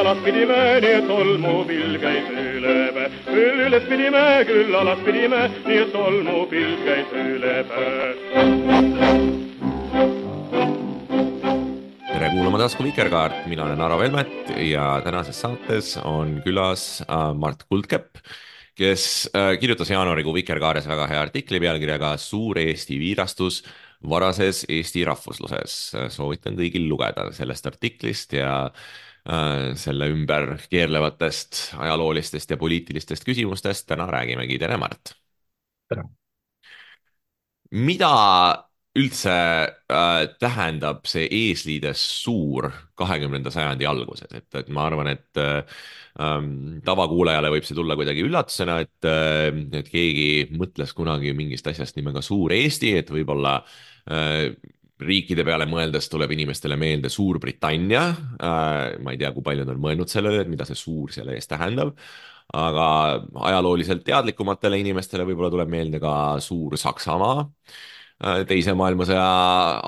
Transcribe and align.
küll 0.00 0.08
alas 0.08 0.20
pidime, 0.24 0.58
nii 0.80 0.92
et 0.96 1.06
tolmupilv 1.08 1.96
käis 2.00 2.28
üle 2.32 2.74
päe. 2.96 3.08
üles 3.36 3.82
pidime, 3.84 4.22
küll 4.48 4.76
alas 4.78 5.00
pidime, 5.04 5.40
nii 5.66 5.80
et 5.82 5.90
tolmupilv 5.92 6.84
käis 6.86 7.10
üle 7.20 7.56
päe. 7.68 8.06
tere 12.06 12.30
kuulama 12.32 12.62
tasku 12.62 12.86
Vikerkaart, 12.86 13.44
mina 13.52 13.66
olen 13.66 13.80
Aro 13.84 13.98
Velmet 14.00 14.54
ja 14.70 15.02
tänases 15.04 15.42
saates 15.44 15.98
on 16.00 16.40
külas 16.46 17.02
äh, 17.04 17.34
Mart 17.36 17.66
Kuldkepp, 17.68 18.24
kes 18.80 19.28
äh, 19.36 19.58
kirjutas 19.60 19.92
jaanuarikuu 19.92 20.32
Vikerkaares 20.38 20.88
väga 20.88 21.10
hea 21.12 21.20
artikli 21.20 21.60
pealkirjaga 21.60 22.14
Suur 22.16 22.62
Eesti 22.64 22.96
viirastus 23.04 23.60
varases 24.08 24.64
Eesti 24.64 25.04
rahvusluses. 25.04 25.78
soovitan 26.08 26.56
kõigil 26.56 26.88
lugeda 26.88 27.28
sellest 27.36 27.68
artiklist 27.68 28.32
ja 28.32 28.64
äh, 28.64 28.90
selle 29.20 30.06
ümber 30.10 30.54
keerlevatest 30.72 31.74
ajaloolistest 31.76 32.50
ja 32.50 32.56
poliitilistest 32.56 33.26
küsimustest 33.28 33.86
täna 33.86 34.06
räägimegi. 34.10 34.58
tere, 34.58 34.78
Mart! 34.80 35.14
tere! 35.88 36.08
mida 37.70 38.10
üldse 38.98 39.32
äh, 39.32 40.24
tähendab 40.42 41.04
see 41.06 41.28
eesliides 41.30 42.00
suur 42.24 42.66
kahekümnenda 42.98 43.52
sajandi 43.54 43.86
alguses, 43.86 44.32
et, 44.34 44.48
et 44.58 44.70
ma 44.74 44.88
arvan, 44.88 45.12
et 45.12 45.38
äh, 45.38 45.60
ähm, 46.18 46.80
tavakuulajale 46.86 47.52
võib 47.54 47.68
see 47.68 47.78
tulla 47.78 47.94
kuidagi 47.98 48.24
üllatusena, 48.26 48.80
et 48.82 49.06
äh,, 49.06 49.46
et 49.78 49.92
keegi 49.92 50.26
mõtles 50.58 50.94
kunagi 50.96 51.34
mingist 51.38 51.70
asjast 51.70 52.00
nimega 52.00 52.22
Suur 52.26 52.54
Eesti, 52.56 52.96
et 52.98 53.14
võib-olla 53.14 53.60
äh, 54.10 54.50
riikide 55.00 55.44
peale 55.46 55.66
mõeldes 55.70 56.08
tuleb 56.12 56.34
inimestele 56.36 56.76
meelde 56.80 57.12
Suurbritannia 57.12 58.02
äh,. 58.10 58.98
ma 59.02 59.14
ei 59.14 59.20
tea, 59.20 59.32
kui 59.34 59.44
paljud 59.46 59.68
on 59.72 59.80
mõelnud 59.80 60.12
sellele, 60.12 60.44
et 60.44 60.52
mida 60.52 60.66
see 60.68 60.78
suur 60.78 61.12
selle 61.14 61.36
eest 61.38 61.50
tähendab 61.52 61.94
aga 62.50 62.86
ajalooliselt 63.46 64.02
teadlikumatele 64.04 64.80
inimestele 64.82 65.24
võib-olla 65.28 65.52
tuleb 65.52 65.70
meelde 65.70 66.00
ka 66.02 66.12
Suur 66.42 66.74
Saksamaa 66.80 67.44
äh, 67.44 67.80
teise 68.20 68.74
maailmasõja 68.76 69.20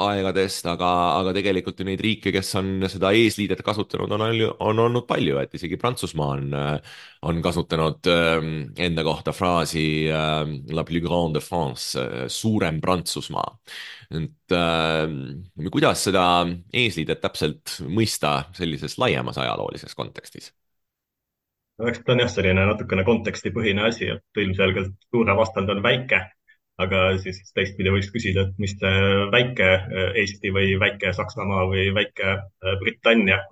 aegadest, 0.07 0.65
aga, 0.73 0.89
aga 1.19 1.35
tegelikult 1.37 1.83
ju 1.83 1.87
neid 1.87 2.01
riike, 2.01 2.33
kes 2.33 2.55
on 2.57 2.87
seda 2.89 3.11
eesliidet 3.17 3.61
kasutanud, 3.65 4.15
on, 4.17 4.25
on 4.65 4.81
olnud 4.87 5.05
palju, 5.09 5.37
et 5.43 5.53
isegi 5.59 5.77
Prantsusmaa 5.81 6.31
on, 6.39 6.47
äh, 6.57 6.95
on 7.29 7.43
kasutanud 7.45 8.09
ähm, 8.13 8.49
enda 8.81 9.05
kohta 9.05 9.37
fraasi 9.37 9.85
äh, 10.09 10.47
La 10.73 10.87
plus 10.89 11.05
grande 11.05 11.41
de 11.41 11.45
France, 11.45 12.07
suurem 12.33 12.81
Prantsusmaa. 12.81 13.59
et 14.13 14.57
äh, 14.57 15.69
kuidas 15.71 16.09
seda 16.09 16.25
eesliidet 16.73 17.21
täpselt 17.21 17.79
mõista 17.85 18.43
sellises 18.57 18.97
laiemas 18.99 19.39
ajaloolises 19.39 19.95
kontekstis? 19.95 20.55
eks 21.89 22.01
ta 22.07 22.15
on 22.15 22.21
jah, 22.23 22.31
selline 22.31 22.65
natukene 22.69 23.05
kontekstipõhine 23.05 23.89
asi, 23.89 24.09
et 24.15 24.41
ilmselgelt 24.41 24.95
suure 25.11 25.35
vastand 25.37 25.73
on 25.73 25.83
väike, 25.85 26.21
aga 26.81 27.03
siis 27.21 27.39
teistpidi 27.55 27.93
võiks 27.93 28.11
küsida, 28.15 28.47
et 28.47 28.59
mis 28.63 28.75
see 28.81 29.03
väike 29.33 29.69
Eesti 30.23 30.53
või 30.55 30.75
väike 30.81 31.13
Saksamaa 31.17 31.67
või 31.71 31.91
väike 31.95 32.37
Britannia 32.81 33.43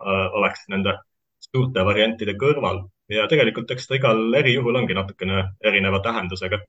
oleks 0.40 0.64
nende 0.72 0.96
suurte 1.44 1.84
variantide 1.84 2.36
kõrval 2.40 2.84
ja 3.10 3.26
tegelikult 3.30 3.70
eks 3.74 3.88
ta 3.88 3.98
igal 3.98 4.20
erijuhul 4.40 4.78
ongi 4.80 4.96
natukene 4.96 5.42
erineva 5.64 6.00
tähendusega. 6.04 6.60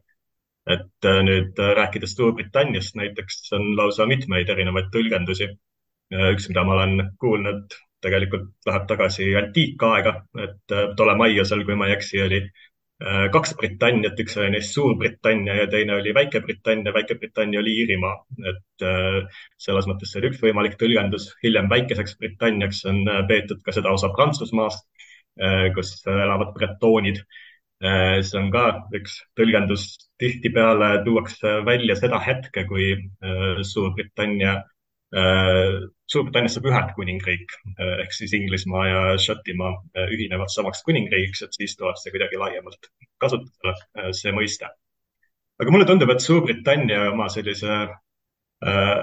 et 0.71 1.07
nüüd 1.25 1.57
rääkides 1.77 2.11
Suurbritanniast 2.15 2.95
näiteks 2.95 3.47
on 3.57 3.71
lausa 3.77 4.05
mitmeid 4.05 4.49
erinevaid 4.49 4.91
tõlgendusi. 4.93 5.47
üks, 6.33 6.47
mida 6.49 6.63
ma 6.63 6.73
olen 6.73 7.11
kuulnud 7.19 7.73
tegelikult 8.01 8.49
läheb 8.67 8.85
tagasi 8.87 9.35
antiikaega, 9.35 10.13
et 10.43 10.75
Ptolemaiosel, 10.93 11.63
kui 11.65 11.75
ma 11.75 11.87
ei 11.87 11.93
eksi, 11.95 12.21
oli 12.21 12.41
kaks 13.33 13.55
Britanniat, 13.57 14.19
üks 14.21 14.35
oli 14.37 14.51
neist 14.53 14.75
Suurbritannia 14.75 15.55
ja 15.61 15.67
teine 15.69 15.95
oli 15.97 16.13
Väike-Britannia, 16.13 16.93
Väike-Britannia 16.93 17.61
oli 17.61 17.73
Iirimaa, 17.81 18.13
et 18.51 18.85
selles 19.61 19.87
mõttes 19.89 20.11
see 20.11 20.21
oli 20.21 20.29
üks 20.31 20.41
võimalik 20.43 20.77
tõlgendus. 20.77 21.31
hiljem 21.43 21.69
Väikeseks 21.71 22.17
Britanniaks 22.19 22.83
on 22.91 23.01
peetud 23.29 23.63
ka 23.65 23.73
seda 23.73 23.93
osa 23.95 24.11
Prantsusmaast, 24.13 24.85
kus 25.75 25.95
elavad 26.05 26.53
bretoonid. 26.57 27.23
see 27.81 28.37
on 28.37 28.51
ka 28.53 28.65
üks 28.93 29.17
tõlgendus, 29.39 29.87
tihtipeale 30.21 31.01
tuuakse 31.05 31.55
välja 31.65 31.95
seda 31.97 32.19
hetke, 32.21 32.67
kui 32.69 32.93
Suurbritannia 33.65 34.59
Suurbritanniast 35.11 36.55
saab 36.55 36.67
Ühendkuningriik 36.69 37.51
ehk 37.83 38.13
siis 38.15 38.31
Inglismaa 38.37 38.83
ja 38.87 38.99
Šotimaa 39.19 40.05
ühinevad 40.05 40.47
samaks 40.53 40.85
kuningriigiks, 40.87 41.41
et 41.43 41.57
siis 41.57 41.75
tuleb 41.75 41.99
see 41.99 42.13
kuidagi 42.13 42.39
laiemalt 42.39 42.87
kasutusele, 43.19 43.73
see 44.15 44.31
mõiste. 44.31 44.69
aga 45.59 45.73
mulle 45.75 45.87
tundub, 45.89 46.13
et 46.13 46.23
Suurbritannia 46.23 47.09
oma 47.09 47.27
sellise 47.33 47.75
äh, 47.83 49.01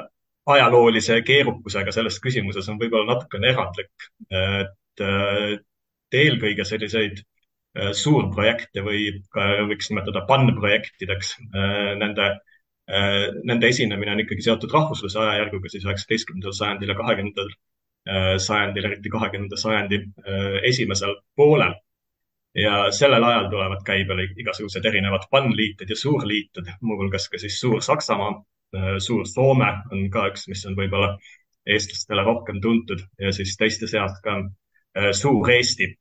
ajaloolise 0.48 1.20
keerukusega 1.28 1.92
selles 1.94 2.18
küsimuses 2.24 2.68
on 2.72 2.78
võib-olla 2.80 3.14
natukene 3.14 3.52
erandlik. 3.52 4.08
et 4.32 5.04
äh, 5.04 5.58
eelkõige 6.14 6.64
selliseid 6.68 7.20
äh, 7.20 7.92
suurprojekte 7.96 8.84
või 8.84 9.10
ka 9.34 9.48
võiks 9.68 9.90
nimetada 9.92 10.24
PAN-projektideks 10.28 11.34
äh, 11.42 11.92
nende 12.00 12.30
Nende 12.88 13.68
esinemine 13.68 14.14
on 14.14 14.20
ikkagi 14.22 14.46
seotud 14.46 14.72
rahvusluse 14.72 15.18
ajajärguga 15.20 15.68
siis 15.68 15.84
üheksateistkümnendal 15.84 16.54
sajandil 16.56 16.88
ja 16.88 16.94
kahekümnendal 16.96 17.50
sajandil, 18.40 18.86
eriti 18.88 19.10
kahekümnenda 19.12 19.56
sajandi 19.60 19.98
esimesel 20.70 21.12
poolel. 21.36 21.74
ja 22.54 22.90
sellel 22.90 23.22
ajal 23.22 23.50
tulevad 23.52 23.82
käibele 23.86 24.24
igasugused 24.40 24.84
erinevad 24.88 25.26
pannliited 25.30 25.90
ja 25.92 25.96
suurliited, 25.96 26.70
muuhulgas 26.80 27.28
ka 27.28 27.38
siis 27.38 27.60
Suur-Saksamaa, 27.60 28.32
Suur-Soome 29.04 29.68
on 29.92 30.08
ka 30.10 30.24
üks, 30.30 30.48
mis 30.48 30.64
on 30.66 30.74
võib-olla 30.76 31.12
eestlastele 31.68 32.24
rohkem 32.24 32.60
tuntud 32.64 33.04
ja 33.20 33.32
siis 33.36 33.52
teiste 33.60 33.86
seas 33.86 34.16
ka 34.24 34.40
Suur-Eesti 35.20 35.92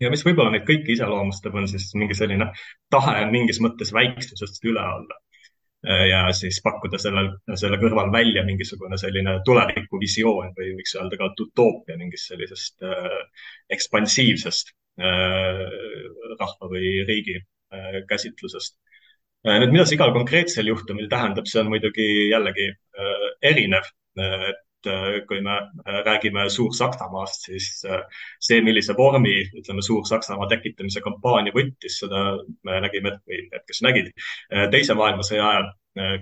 ja 0.00 0.10
mis 0.12 0.24
võib-olla 0.24 0.54
neid 0.54 0.64
kõiki 0.70 0.94
iseloomustab, 0.94 1.58
on 1.58 1.68
siis 1.68 1.90
mingi 1.98 2.14
selline 2.14 2.52
tahe 2.94 3.26
mingis 3.34 3.60
mõttes 3.60 3.92
väiksusest 3.92 4.64
üle 4.70 4.80
olla 4.80 5.20
ja 5.86 6.22
siis 6.34 6.58
pakkuda 6.64 6.98
sellel, 6.98 7.28
selle 7.54 7.78
kõrval 7.78 8.10
välja 8.14 8.42
mingisugune 8.46 8.98
selline 8.98 9.36
tulevikuvisioon 9.46 10.50
või 10.56 10.72
võiks 10.80 10.96
öelda 10.98 11.18
ka 11.20 11.28
utoopia 11.44 11.98
mingist 12.00 12.32
sellisest 12.32 12.82
äh, 12.82 13.44
ekspansiivsest 13.76 14.72
äh, 14.98 15.62
rahva 16.40 16.70
või 16.72 16.90
riigi 17.06 17.38
äh, 17.38 18.00
käsitlusest. 18.08 18.76
nüüd, 19.46 19.70
mida 19.70 19.86
see 19.86 19.94
igal 19.94 20.10
konkreetsel 20.16 20.66
juhtumil 20.72 21.06
tähendab, 21.12 21.46
see 21.46 21.62
on 21.62 21.70
muidugi 21.70 22.08
jällegi 22.32 22.70
äh, 22.72 23.28
erinev 23.52 23.86
äh, 24.18 24.50
et 24.86 25.26
kui 25.28 25.40
me 25.44 25.56
räägime 26.06 26.46
Suur-Saksamaast, 26.52 27.46
siis 27.50 27.70
see, 27.82 28.60
millise 28.64 28.96
vormi, 28.98 29.36
ütleme, 29.60 29.84
Suur-Saksamaa 29.84 30.48
tekitamise 30.52 31.02
kampaania 31.04 31.54
võttis, 31.56 32.00
seda 32.02 32.26
me 32.66 32.80
nägime, 32.84 33.16
või 33.28 33.46
need, 33.46 33.64
kes 33.68 33.82
nägid 33.86 34.12
teise 34.74 34.98
maailmasõja 34.98 35.48
ajal, 35.52 35.72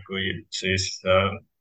kui 0.06 0.30
siis 0.54 0.94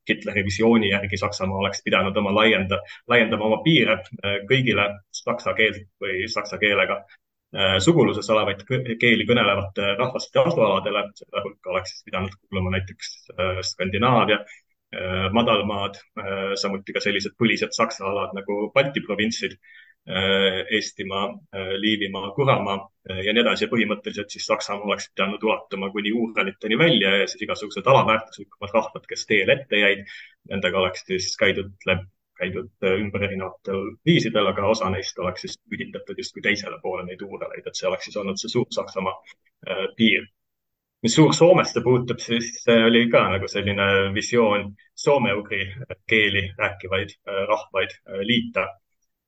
Hitleri 0.08 0.42
visiooni 0.44 0.90
järgi 0.90 1.16
Saksamaa 1.16 1.62
oleks 1.62 1.80
pidanud 1.84 2.16
oma 2.20 2.34
laienda, 2.36 2.78
laiendama 3.08 3.46
oma 3.48 3.62
piire 3.64 3.98
kõigile 4.50 4.90
saksa 5.16 5.54
keelt 5.56 5.86
või 6.02 6.26
saksa 6.28 6.58
keelega 6.60 7.00
suguluses 7.80 8.28
olevaid 8.34 8.64
keeli 9.00 9.26
kõnelevate 9.28 9.94
rahvaste 9.98 10.40
asualadele, 10.42 11.04
selle 11.18 11.42
hulka 11.44 11.70
oleks 11.70 11.94
siis 11.94 12.06
pidanud 12.08 12.34
kuuluma 12.40 12.74
näiteks 12.74 13.12
Skandinaavia 13.70 14.40
madalmaad, 15.34 15.96
samuti 16.60 16.94
ka 16.94 17.00
sellised 17.02 17.34
põlised 17.40 17.72
saksa 17.76 18.06
alad 18.10 18.36
nagu 18.36 18.70
Balti 18.74 19.02
provintsid, 19.04 19.56
Eestimaa, 20.76 21.30
Liivimaa, 21.80 22.30
Kuramaa 22.36 22.76
ja 23.24 23.32
nii 23.32 23.40
edasi. 23.40 23.70
Põhimõtteliselt 23.70 24.34
siis 24.34 24.44
Saksamaa 24.50 24.84
oleks 24.84 25.06
pidanud 25.14 25.42
ulatuma 25.48 25.88
kuni 25.94 26.12
Uuraliteni 26.12 26.76
välja 26.76 27.14
ja 27.22 27.28
siis 27.30 27.46
igasugused 27.46 27.88
alaväärtuslikumad 27.88 28.74
rahvad, 28.76 29.06
kes 29.08 29.24
teel 29.30 29.54
ette 29.54 29.80
jäid, 29.80 30.04
nendega 30.52 30.82
oleks 30.82 31.06
siis 31.08 31.32
käidud 31.40 31.72
läbi, 31.88 32.04
käidud 32.36 32.88
ümber 32.90 33.24
erinevatel 33.30 33.80
viisidel, 34.04 34.52
aga 34.52 34.68
osa 34.74 34.92
neist 34.92 35.18
oleks 35.24 35.46
siis 35.46 35.56
pühitatud 35.72 36.20
justkui 36.20 36.44
teisele 36.44 36.76
poole 36.82 37.06
neid 37.08 37.24
uureleid, 37.24 37.64
et 37.64 37.80
see 37.80 37.88
oleks 37.88 38.10
siis 38.10 38.20
olnud 38.20 38.36
see 38.40 38.52
Suur-Saksamaa 38.52 39.16
piir 39.96 40.28
mis 41.04 41.14
Suur-Soomesse 41.14 41.82
puutub, 41.84 42.18
siis 42.18 42.64
oli 42.86 43.04
ka 43.12 43.26
nagu 43.34 43.48
selline 43.50 43.86
visioon 44.14 44.70
soome-ugri 44.96 45.66
keeli 46.08 46.46
rääkivaid 46.58 47.12
äh, 47.28 47.42
rahvaid 47.50 47.92
äh, 47.92 48.22
liita. 48.30 48.68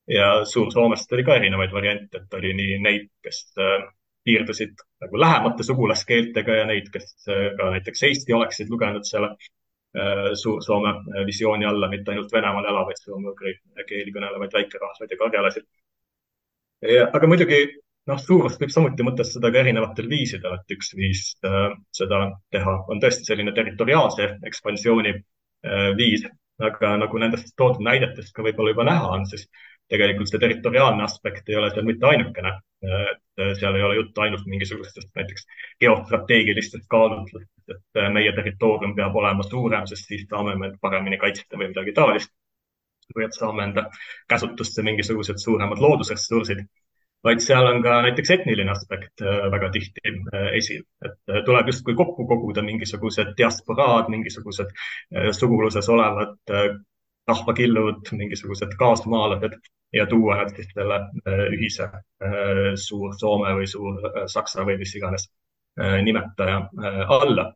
ja 0.08 0.44
Suur-Soomest 0.44 1.12
oli 1.12 1.24
ka 1.26 1.34
erinevaid 1.34 1.72
variante, 1.74 2.22
et 2.22 2.34
oli 2.38 2.54
nii 2.54 2.78
neid, 2.78 3.08
kes 3.22 3.40
äh, 3.58 3.84
piirdusid 4.24 4.78
nagu 5.02 5.20
lähemate 5.20 5.66
sugulaskeeltega 5.66 6.54
ja 6.60 6.66
neid, 6.66 6.88
kes 6.92 7.26
ka 7.58 7.70
näiteks 7.70 8.02
Eesti 8.02 8.32
oleksid 8.32 8.70
lugenud 8.70 9.04
selle 9.06 9.36
Suur-Soome 10.34 10.92
visiooni 11.26 11.64
alla, 11.64 11.88
mitte 11.88 12.10
ainult 12.10 12.32
Venemaal 12.32 12.66
elavaid 12.68 12.98
soome-ugri 13.00 13.52
keeli 13.88 14.12
kõnelevaid 14.12 14.56
väikerahvaid 14.58 15.14
ja 15.14 15.18
karjalasid. 15.20 15.68
aga 17.12 17.30
muidugi 17.30 17.60
noh, 18.10 18.18
suurust 18.22 18.60
võib 18.62 18.72
samuti 18.74 19.06
mõtestada 19.06 19.50
ka 19.52 19.62
erinevatel 19.62 20.08
viisidel, 20.10 20.58
et 20.58 20.74
üks 20.76 20.92
viis 20.98 21.28
äh, 21.46 21.70
seda 21.94 22.22
teha 22.54 22.74
on 22.92 23.02
tõesti 23.02 23.28
selline 23.28 23.54
territoriaalse 23.56 24.28
ekspansiooni 24.50 25.14
äh, 25.16 25.88
viis, 25.98 26.26
aga 26.62 26.96
nagu 27.02 27.18
nendest 27.20 27.54
toodud 27.58 27.84
näidetest 27.84 28.34
ka 28.36 28.44
võib-olla 28.46 28.72
juba 28.72 28.86
näha 28.88 29.10
on, 29.18 29.26
siis 29.28 29.48
tegelikult 29.92 30.30
see 30.30 30.42
territoriaalne 30.42 31.04
aspekt 31.04 31.50
ei 31.50 31.58
ole 31.60 31.70
seal 31.74 31.86
mitte 31.86 32.08
ainukene. 32.10 32.54
et 32.86 33.40
äh, 33.40 33.52
seal 33.58 33.74
ei 33.74 33.82
ole 33.82 33.94
juttu 33.96 34.20
ainult 34.20 34.46
mingisugustest 34.46 35.08
näiteks 35.16 35.46
geostrateegilistest 35.80 36.84
kaalutlustest, 36.92 37.52
et 37.72 38.00
äh, 38.02 38.10
meie 38.12 38.32
territoorium 38.36 38.92
peab 38.94 39.16
olema 39.16 39.42
suurem, 39.42 39.86
sest 39.90 40.10
siis 40.12 40.26
saame 40.30 40.54
me 40.60 40.72
paremini 40.80 41.18
kaitsta 41.18 41.58
või 41.58 41.70
midagi 41.72 41.94
taolist. 41.96 42.30
või 43.16 43.24
et 43.24 43.36
saame 43.38 43.62
enda 43.62 43.84
käsutusse 44.28 44.82
mingisugused 44.82 45.38
suuremad 45.38 45.78
loodusressursid 45.78 46.64
vaid 47.26 47.42
seal 47.42 47.66
on 47.66 47.82
ka 47.84 48.00
näiteks 48.06 48.30
etniline 48.36 48.72
aspekt 48.72 49.22
äh, 49.24 49.46
väga 49.52 49.70
tihti 49.74 50.12
äh, 50.12 50.50
esil, 50.58 50.82
et 51.04 51.32
äh, 51.32 51.42
tuleb 51.46 51.70
justkui 51.72 51.96
kokku 51.98 52.26
koguda 52.30 52.62
mingisugused 52.66 53.34
diasporaad, 53.38 54.10
mingisugused 54.12 54.70
suguluses 55.38 55.88
olevad 55.92 56.54
rahvakillud, 57.26 58.06
mingisugused 58.14 58.76
kaasmaalased 58.78 59.56
ja 59.96 60.06
tuua 60.06 60.36
nad 60.38 60.52
siis 60.54 60.68
selle 60.74 60.98
ühise 61.54 61.88
suur 62.82 63.14
Soome 63.18 63.54
või 63.58 63.66
suur 63.70 63.98
Saksa 64.30 64.66
või 64.66 64.76
mis 64.78 64.94
iganes 64.98 65.26
nimetaja 66.06 66.60
alla. 67.16 67.48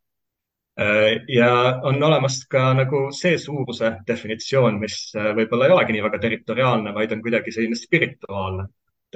Ja 1.28 1.52
on 1.86 2.02
olemas 2.02 2.40
ka 2.50 2.70
nagu 2.74 3.02
see 3.14 3.38
suuruse 3.38 3.92
definitsioon, 4.08 4.78
mis 4.82 4.98
võib-olla 5.14 5.68
ei 5.68 5.74
olegi 5.76 5.96
nii 5.96 6.04
väga 6.06 6.22
territoriaalne, 6.26 6.94
vaid 6.96 7.14
on 7.14 7.22
kuidagi 7.26 7.54
selline 7.54 7.78
spirituaalne 7.78 8.66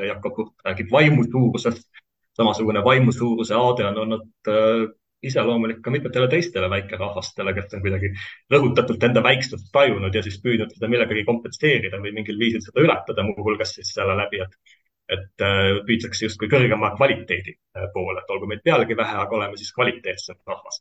Jakob 0.03 0.37
Hurt 0.39 0.67
räägib 0.67 0.91
vaimu 0.93 1.25
suurusest. 1.31 1.89
samasugune 2.35 2.81
vaimu 2.85 3.13
suuruse 3.15 3.55
aade 3.55 3.85
on 3.87 3.99
olnud 4.03 4.49
äh, 4.51 4.89
iseloomulik 5.23 5.81
ka 5.85 5.91
mitmetele 5.95 6.29
teistele 6.29 6.71
väikerahvastele, 6.71 7.53
kes 7.55 7.77
on 7.77 7.83
kuidagi 7.85 8.11
rõhutatult 8.53 9.07
enda 9.09 9.23
väiksust 9.23 9.71
tajunud 9.73 10.15
ja 10.15 10.23
siis 10.27 10.41
püüdnud 10.43 10.75
seda 10.75 10.91
millegagi 10.91 11.23
kompenseerida 11.29 12.01
või 12.03 12.13
mingil 12.19 12.41
viisil 12.41 12.65
seda 12.65 12.83
ületada, 12.85 13.23
muuhulgas 13.29 13.77
siis 13.79 13.95
selle 13.95 14.19
läbi, 14.23 14.43
et 14.45 14.81
et 15.15 15.43
äh, 15.45 15.85
püütakse 15.87 16.25
justkui 16.25 16.49
kõrgema 16.49 16.95
kvaliteedi 16.97 17.53
äh, 17.55 17.89
poole, 17.93 18.23
et 18.23 18.31
olgu 18.33 18.49
meid 18.49 18.63
pealegi 18.65 18.97
vähe, 18.97 19.17
aga 19.21 19.37
oleme 19.37 19.59
siis 19.61 19.73
kvaliteetsem 19.77 20.39
rahvas 20.49 20.81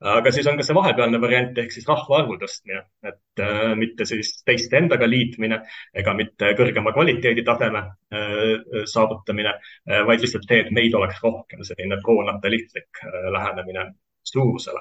aga 0.00 0.32
siis 0.34 0.46
on 0.50 0.58
ka 0.58 0.66
see 0.66 0.76
vahepealne 0.76 1.20
variant 1.22 1.58
ehk 1.58 1.72
siis 1.72 1.86
rahvaarvu 1.88 2.38
tõstmine, 2.40 2.82
et 3.06 3.42
äh, 3.44 3.74
mitte 3.78 4.06
siis 4.08 4.32
teiste 4.44 4.78
endaga 4.80 5.06
liitmine 5.08 5.60
ega 5.94 6.14
mitte 6.18 6.54
kõrgema 6.58 6.92
kvaliteeditaseme 6.96 7.84
äh, 7.84 8.80
saavutamine 8.90 9.54
äh,, 9.54 10.02
vaid 10.08 10.24
lihtsalt 10.24 10.48
see, 10.48 10.64
et 10.64 10.72
meid 10.74 10.96
oleks 10.98 11.22
rohkem, 11.22 11.62
selline 11.64 12.00
pronatalistlik 12.04 13.04
äh, 13.06 13.30
lähenemine 13.36 13.92
suurusele. 14.24 14.80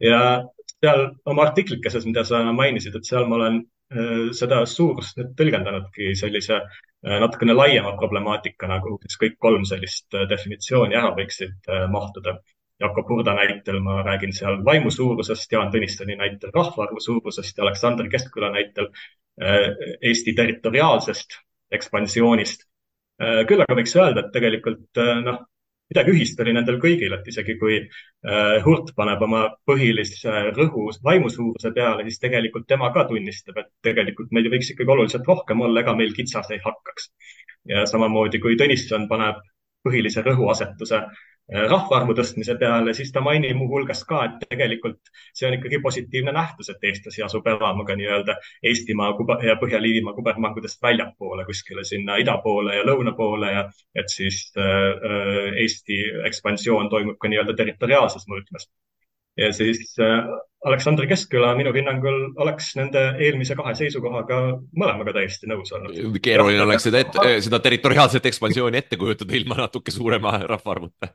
ja 0.00 0.20
seal 0.80 1.06
oma 1.28 1.46
artiklikeses, 1.48 2.04
mida 2.08 2.24
sa 2.28 2.42
mainisid, 2.52 2.96
et 2.96 3.08
seal 3.08 3.26
ma 3.30 3.38
olen 3.38 3.60
äh, 3.62 4.28
seda 4.36 4.62
suurust 4.68 5.18
nüüd 5.20 5.32
tõlgendanudki 5.38 6.12
sellise 6.18 6.58
äh, 6.60 7.16
natukene 7.22 7.56
laiema 7.56 7.94
problemaatikana, 8.00 8.80
kuhu 8.84 9.00
siis 9.06 9.20
kõik 9.22 9.38
kolm 9.46 9.64
sellist 9.68 10.14
äh, 10.14 10.26
definitsiooni 10.30 10.98
ära 10.98 11.14
võiksid 11.16 11.72
mahtuda 11.92 12.38
Jakob 12.80 13.08
Hurda 13.08 13.34
näitel 13.34 13.80
ma 13.80 14.02
räägin 14.04 14.32
seal 14.36 14.60
vaimu 14.64 14.90
suurusest, 14.92 15.52
Jaan 15.52 15.72
Tõnissoni 15.72 16.16
näitel 16.20 16.52
rahvaarvu 16.54 17.00
suurusest 17.00 17.58
ja 17.58 17.64
Aleksander 17.64 18.08
Keskküla 18.12 18.50
näitel 18.52 18.90
äh, 18.90 19.70
Eesti 20.02 20.34
territoriaalsest 20.36 21.38
ekspansioonist. 21.72 22.66
Äh, 23.22 23.44
küll 23.48 23.64
aga 23.64 23.78
võiks 23.78 23.96
öelda, 23.96 24.26
et 24.26 24.34
tegelikult 24.34 25.00
äh, 25.00 25.22
noh, 25.24 25.38
midagi 25.88 26.12
ühist 26.12 26.40
oli 26.44 26.52
nendel 26.52 26.76
kõigil, 26.82 27.14
et 27.16 27.28
isegi 27.32 27.56
kui 27.60 27.78
Hurt 28.64 28.88
paneb 28.96 29.20
oma 29.22 29.44
põhilise 29.70 30.32
rõhu 30.56 30.88
vaimu 31.04 31.28
suuruse 31.30 31.70
peale, 31.76 32.02
siis 32.08 32.18
tegelikult 32.18 32.66
tema 32.66 32.88
ka 32.92 33.04
tunnistab, 33.06 33.60
et 33.62 33.68
tegelikult 33.86 34.34
meid 34.34 34.48
võiks 34.50 34.72
ikkagi 34.72 34.92
oluliselt 34.96 35.30
rohkem 35.30 35.62
olla, 35.62 35.84
ega 35.84 35.94
meil 35.94 36.10
kitsas 36.16 36.50
ei 36.50 36.58
hakkaks. 36.64 37.06
ja 37.70 37.86
samamoodi 37.86 38.42
kui 38.42 38.58
Tõnisson 38.58 39.06
paneb 39.08 39.38
põhilise 39.86 40.26
rõhuasetuse 40.26 41.04
Äh, 41.04 41.35
rahvaarvu 41.46 42.14
tõstmise 42.18 42.56
peale, 42.58 42.94
siis 42.94 43.12
ta 43.14 43.20
mainib 43.22 43.54
muuhulgas 43.60 44.02
ka, 44.08 44.24
et 44.26 44.46
tegelikult 44.50 45.10
see 45.30 45.46
on 45.46 45.54
ikkagi 45.54 45.78
positiivne 45.82 46.32
nähtus, 46.34 46.72
et 46.72 46.86
eestlasi 46.90 47.22
asub 47.22 47.46
elama 47.46 47.84
ka 47.86 47.94
nii-öelda 47.98 48.34
Eestimaa 48.66 49.12
ja 49.46 49.54
Põhja-Liivimaa 49.60 50.16
kubermangudest 50.16 50.82
väljapoole, 50.82 51.44
kuskile 51.46 51.84
sinna 51.86 52.18
ida 52.22 52.34
poole 52.42 52.74
ja 52.80 52.86
lõuna 52.86 53.14
poole 53.16 53.52
ja 53.52 53.62
et 53.94 54.10
siis 54.10 54.48
äh, 54.58 54.66
äh, 54.66 55.60
Eesti 55.62 56.00
ekspansioon 56.26 56.90
toimub 56.90 57.20
ka 57.22 57.30
nii-öelda 57.30 57.54
territoriaalses 57.56 58.26
mõõtmes. 58.32 58.66
ja 59.38 59.52
siis 59.52 59.94
äh, 60.02 60.26
Aleksandr 60.66 61.06
Keskküla 61.06 61.52
minu 61.54 61.70
hinnangul 61.76 62.32
oleks 62.42 62.72
nende 62.74 63.04
eelmise 63.22 63.54
kahe 63.54 63.74
seisukohaga 63.78 64.40
mõlemaga 64.74 65.14
täiesti 65.20 65.46
nõus 65.46 65.70
olnud. 65.78 66.18
keeruline 66.22 66.66
oleks 66.66 66.88
seda, 66.88 67.04
seda 67.38 67.62
territoriaalset 67.62 68.26
ekspansiooni 68.26 68.82
ette 68.82 68.98
kujutada 68.98 69.38
ilma 69.38 69.60
natuke 69.62 69.94
suurema 69.94 70.40
rahvaarvuta 70.42 71.12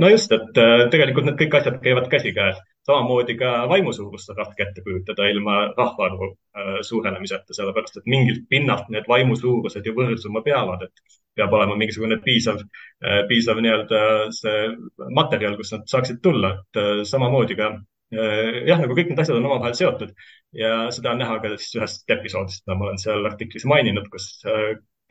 no 0.00 0.08
just, 0.10 0.32
et 0.34 0.58
äh, 0.58 0.84
tegelikult 0.92 1.28
need 1.28 1.38
kõik 1.40 1.56
asjad 1.58 1.78
käivad 1.82 2.08
käsikäes, 2.10 2.58
samamoodi 2.88 3.36
ka 3.38 3.52
vaimusuurust 3.70 4.32
on 4.32 4.40
raske 4.40 4.64
ette 4.64 4.82
kujutada 4.84 5.28
ilma 5.30 5.58
rahvaarvu 5.76 6.30
äh, 6.32 6.72
suurenemiseta, 6.88 7.54
sellepärast 7.56 8.00
et 8.00 8.08
mingilt 8.10 8.48
pinnalt 8.50 8.88
need 8.94 9.06
vaimusuurused 9.10 9.86
ju 9.86 9.94
võrdsuma 9.96 10.42
peavad, 10.46 10.82
et 10.88 11.20
peab 11.38 11.54
olema 11.54 11.76
mingisugune 11.78 12.18
piisav, 12.24 12.64
äh, 13.04 13.22
piisav 13.30 13.60
nii-öelda 13.62 14.02
see 14.34 14.66
materjal, 15.14 15.54
kus 15.60 15.72
nad 15.76 15.86
saaksid 15.90 16.18
tulla, 16.24 16.56
et 16.58 17.06
samamoodi 17.08 17.58
ka 17.58 17.70
jah, 18.08 18.78
nagu 18.80 18.94
kõik 18.96 19.10
need 19.12 19.18
asjad 19.20 19.36
on 19.36 19.46
omavahel 19.46 19.74
seotud. 19.76 20.14
Ja 20.56 20.88
seda 20.96 21.12
on 21.12 21.18
näha 21.20 21.34
ka 21.42 21.50
siis 21.54 21.74
ühest 21.76 22.14
episoodist, 22.14 22.62
mida 22.64 22.78
ma 22.78 22.86
olen 22.88 23.00
seal 23.02 23.26
artiklis 23.28 23.66
maininud, 23.68 24.08
kus 24.10 24.30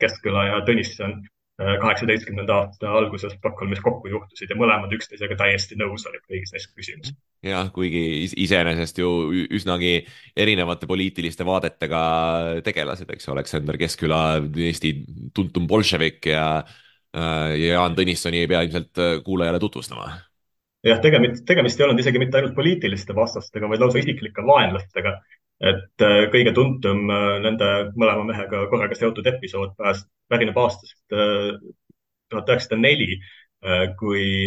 Keskküla 0.02 0.44
ja 0.48 0.56
Tõnisson 0.66 1.14
kaheksateistkümnenda 1.58 2.54
aasta 2.54 2.90
alguses 3.00 3.32
Stockholmis 3.34 3.80
kokku 3.82 4.10
juhtusid 4.12 4.52
ja 4.52 4.56
mõlemad 4.58 4.92
üksteisega 4.94 5.34
täiesti 5.40 5.78
nõus 5.78 6.06
olid 6.06 6.22
kõigis 6.22 6.52
neis 6.54 6.68
küsimustes. 6.70 7.16
jah, 7.42 7.72
kuigi 7.74 8.28
iseenesest 8.44 9.00
ju 9.02 9.08
üsnagi 9.58 10.04
erinevate 10.38 10.86
poliitiliste 10.86 11.46
vaadetega 11.46 12.02
tegelased, 12.66 13.10
eks 13.10 13.26
ju, 13.26 13.34
Aleksander 13.34 13.78
Keskküla, 13.80 14.20
Eesti 14.68 14.94
tuntum 15.34 15.66
bolševik 15.66 16.30
ja, 16.30 16.46
ja 17.12 17.74
Jaan 17.74 17.98
Tõnissoni 17.98 18.44
ei 18.44 18.50
pea 18.50 18.62
ilmselt 18.68 19.02
kuulajale 19.26 19.58
tutvustama 19.58 20.12
jah, 20.86 21.02
tegemist, 21.02 21.42
tegemist 21.48 21.80
ei 21.80 21.88
olnud 21.88 21.98
isegi 22.04 22.22
mitte 22.22 22.38
ainult 22.38 22.54
poliitiliste 22.54 23.18
vastastega, 23.18 23.66
vaid 23.70 23.82
lausa 23.82 23.98
isiklike 23.98 24.46
vaenlastega 24.46 25.18
et 25.58 26.04
äh, 26.06 26.28
kõige 26.32 26.52
tuntum 26.54 27.08
äh, 27.10 27.34
nende 27.42 27.68
mõlema 27.98 28.26
mehega 28.28 28.64
korraga 28.70 28.96
seotud 28.98 29.26
episood 29.26 29.74
pääs, 29.78 30.04
pärineb 30.30 30.58
aastast 30.60 30.98
äh, 31.14 31.58
tuhat 32.30 32.50
üheksasada 32.52 32.80
neli, 32.80 33.18
kui 33.98 34.46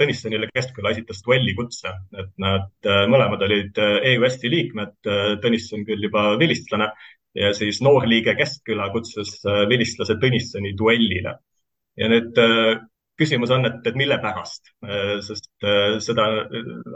Tõnissonile 0.00 0.48
Keskküla 0.50 0.90
esitas 0.90 1.20
duellikutse, 1.22 1.92
et 2.18 2.30
nad 2.42 2.88
mõlemad 3.12 3.44
olid 3.46 3.76
EUS-i 3.78 4.50
liikmed, 4.50 4.96
Tõnisson 5.44 5.84
küll 5.86 6.08
juba 6.08 6.24
vilistlane 6.40 6.88
ja 7.38 7.52
siis 7.54 7.78
noor 7.86 8.08
liige 8.10 8.34
Keskküla 8.34 8.88
kutsus 8.96 9.36
vilistlase 9.70 10.16
Tõnissoni 10.24 10.72
duellile. 10.74 11.36
ja 12.00 12.10
nüüd 12.10 12.42
küsimus 13.20 13.54
on, 13.54 13.68
et, 13.68 13.78
et 13.86 14.00
mille 14.00 14.18
pärast, 14.24 14.72
sest 15.28 15.70
seda 16.08 16.26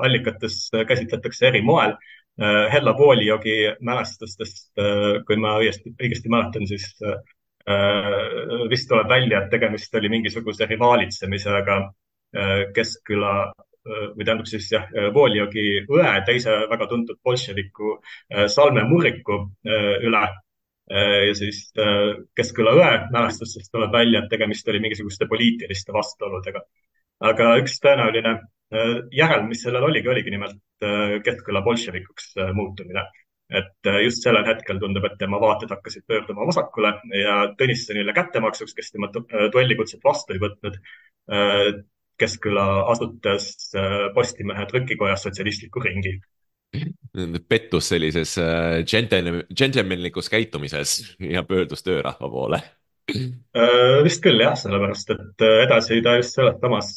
allikates 0.03 0.59
käsitletakse 0.89 1.47
eri 1.53 1.63
moel 1.63 1.95
Hella 2.41 2.97
Vooliogi 2.99 3.57
mälestustest, 3.81 4.73
äh, 4.79 5.21
kui 5.27 5.37
ma 5.39 5.55
õiesti, 5.63 5.93
õigesti 5.95 6.31
mäletan, 6.33 6.67
siis 6.67 6.89
äh, 7.07 7.21
vist 8.71 8.89
tuleb 8.91 9.09
välja, 9.09 9.43
et 9.45 9.53
tegemist 9.53 9.95
oli 9.95 10.11
mingisuguse 10.13 10.67
rivaalitsemisega 10.69 11.79
Keskküla 12.75 13.31
või 13.87 14.25
tähendab 14.27 14.49
siis 14.51 14.67
jah, 14.73 14.89
Voljogi 15.15 15.85
õe, 15.87 16.11
teise 16.27 16.51
väga 16.67 16.89
tuntud 16.91 17.21
bolševiku 17.23 17.93
Salme 18.51 18.83
Muriku 18.89 19.37
üle 19.71 20.23
ja 20.91 21.37
siis 21.39 21.61
Keskküla 22.35 22.75
õe 22.75 22.91
mälestustest 23.15 23.71
tuleb 23.71 23.95
välja, 23.95 24.25
et 24.25 24.35
tegemist 24.35 24.67
oli 24.69 24.83
mingisuguste 24.83 25.31
poliitiliste 25.31 25.95
vastuoludega. 25.95 26.65
aga 27.31 27.55
üks 27.63 27.79
tõenäoline 27.87 28.35
järelm, 29.15 29.49
mis 29.51 29.61
sellel 29.63 29.85
oligi, 29.87 30.09
oligi 30.09 30.33
nimelt 30.33 30.87
Keskküla 31.25 31.61
bolševikuks 31.65 32.33
muutumine 32.57 33.05
et 33.53 33.89
äh, 33.89 34.01
just 34.05 34.25
sellel 34.25 34.47
hetkel 34.49 34.79
tundub, 34.81 35.05
et 35.07 35.17
tema 35.21 35.41
vaated 35.43 35.73
hakkasid 35.75 36.05
pöörduma 36.09 36.47
vasakule 36.49 36.95
ja 37.19 37.41
Tõnissonile 37.59 38.15
kättemaksuks, 38.17 38.75
kes 38.77 38.93
tema 38.95 39.11
tollikutset 39.13 40.01
äh, 40.01 40.05
vastu 40.05 40.37
ei 40.37 40.43
võtnud, 40.43 40.79
äh, 41.33 41.67
Keskküla 42.15 42.65
asutas 42.93 43.73
Postimehe 44.15 44.69
trükikojas 44.71 45.25
sotsialistliku 45.27 45.81
ringi. 45.83 46.13
pettus 47.49 47.89
sellises 47.91 48.37
džentelmenlikus 48.87 50.31
käitumises 50.31 51.17
ja 51.19 51.43
pöördus 51.43 51.83
töörahva 51.83 52.31
poole 52.31 52.61
vist 54.05 54.23
küll 54.25 54.41
jah, 54.41 54.55
sellepärast 54.57 55.11
et 55.13 55.45
edasi 55.45 56.01
ta 56.03 56.17
just 56.17 56.39
selles 56.39 56.57
samas 56.63 56.91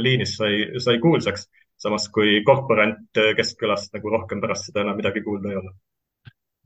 liinis 0.00 0.32
sai, 0.38 0.54
sai 0.80 0.96
kuulsaks, 1.02 1.46
samas 1.80 2.08
kui 2.12 2.40
korporant 2.46 3.20
Keskkülast 3.36 3.92
nagu 3.96 4.16
rohkem 4.16 4.40
pärast 4.40 4.70
seda 4.70 4.86
enam 4.86 4.96
midagi 5.00 5.22
kuulda 5.26 5.52
ei 5.52 5.60
olnud 5.60 5.76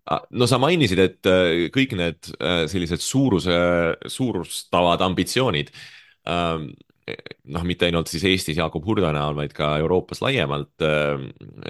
Ah, 0.05 0.21
no 0.37 0.45
sa 0.45 0.59
mainisid, 0.61 1.01
et 1.01 1.29
äh, 1.31 1.67
kõik 1.73 1.95
need 1.97 2.29
äh, 2.37 2.67
sellised 2.69 3.01
suuruse, 3.01 3.55
suurustavad 4.13 5.01
ambitsioonid, 5.07 5.71
ähm, 6.29 6.67
noh, 7.54 7.64
mitte 7.68 7.88
ainult 7.88 8.11
siis 8.11 8.25
Eestis 8.28 8.58
Jaakob 8.58 8.87
Hurda 8.88 9.11
näol, 9.14 9.37
vaid 9.38 9.54
ka 9.56 9.75
Euroopas 9.82 10.23
laiemalt, 10.25 10.73
äh, 10.84 11.25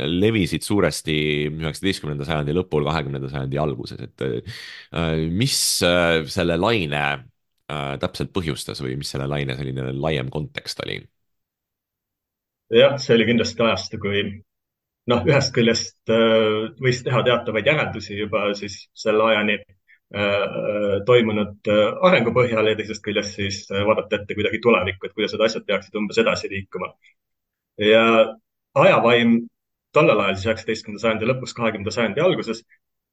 levisid 0.06 0.66
suuresti 0.66 1.16
üheksateistkümnenda 1.50 2.26
sajandi 2.28 2.56
lõpul, 2.56 2.86
kahekümnenda 2.88 3.30
sajandi 3.32 3.60
alguses, 3.60 4.02
et 4.04 4.26
mis 5.34 5.56
selle 6.34 6.58
laine 6.60 7.04
täpselt 8.00 8.30
põhjustas 8.34 8.82
või 8.84 8.98
mis 9.00 9.10
selle 9.10 9.26
laine 9.30 9.56
selline 9.56 9.88
laiem 9.96 10.28
kontekst 10.30 10.82
oli? 10.84 10.98
jah, 12.74 12.98
see 13.00 13.14
oli 13.16 13.26
kindlasti 13.28 13.62
ajastu, 13.64 14.00
kui 14.02 14.22
noh, 15.10 15.24
ühest 15.28 15.52
küljest 15.56 16.12
äh, 16.12 16.70
võis 16.82 17.02
teha 17.04 17.22
teatavaid 17.26 17.68
järeldusi 17.68 18.18
juba 18.18 18.46
siis 18.58 18.78
selle 18.96 19.30
ajani 19.30 19.58
äh, 19.60 19.74
toimunud 21.06 21.70
äh, 21.72 21.86
arengu 22.06 22.30
põhjal 22.36 22.68
ja 22.70 22.76
teisest 22.78 23.02
küljest 23.02 23.38
siis 23.38 23.64
vaadata 23.70 24.20
ette 24.20 24.36
kuidagi 24.36 24.60
tulevikku, 24.62 25.08
et 25.08 25.16
kuidas 25.16 25.34
need 25.34 25.44
asjad 25.46 25.66
peaksid 25.66 25.98
umbes 25.98 26.20
edasi 26.22 26.50
liikuma. 26.52 26.92
ja 27.80 28.04
ajavaim 28.74 29.40
tollel 29.94 30.20
ajal, 30.20 30.36
siis 30.36 30.48
üheksateistkümnenda 30.50 31.02
sajandi 31.02 31.30
lõpus, 31.30 31.54
kahekümnenda 31.56 31.94
sajandi 31.94 32.22
alguses 32.22 32.62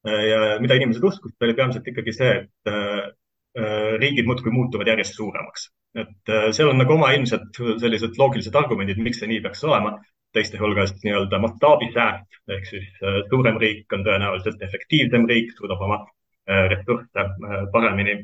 ja 0.04 0.60
mida 0.62 0.78
inimesed 0.78 1.04
uskusid, 1.06 1.38
oli 1.46 1.54
peamiselt 1.54 1.88
ikkagi 1.88 2.14
see, 2.14 2.30
et 2.42 2.72
riigid 4.02 4.26
muudkui 4.26 4.54
muutuvad 4.54 4.90
järjest 4.90 5.18
suuremaks. 5.18 5.68
et 6.02 6.32
seal 6.56 6.72
on 6.72 6.80
nagu 6.82 6.96
oma 6.96 7.12
ilmselt 7.14 7.60
sellised 7.84 8.18
loogilised 8.18 8.56
argumendid, 8.56 8.98
miks 8.98 9.22
see 9.22 9.30
nii 9.30 9.42
peaks 9.46 9.64
olema 9.68 9.98
teiste 10.34 10.58
hulgas 10.58 10.94
nii-öelda 11.04 11.40
mastaabisääst 11.44 12.52
ehk 12.56 12.66
siis 12.70 12.88
äh, 13.04 13.20
suurem 13.30 13.60
riik 13.62 13.94
on 13.94 14.06
tõenäoliselt 14.08 14.64
efektiivsem 14.68 15.28
riik, 15.30 15.52
suudab 15.58 15.84
oma 15.88 16.00
äh, 16.02 16.10
ressursse 16.48 17.28
äh, 17.28 17.62
paremini 17.72 18.18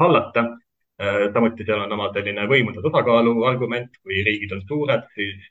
hallata. 0.00 0.48
samuti 1.32 1.64
seal 1.64 1.80
on 1.80 1.92
oma 1.94 2.10
selline 2.12 2.42
võimude 2.44 2.82
tasakaalu 2.84 3.30
argument, 3.48 3.94
kui 4.04 4.18
riigid 4.26 4.50
on 4.52 4.58
suured, 4.68 5.06
siis 5.14 5.46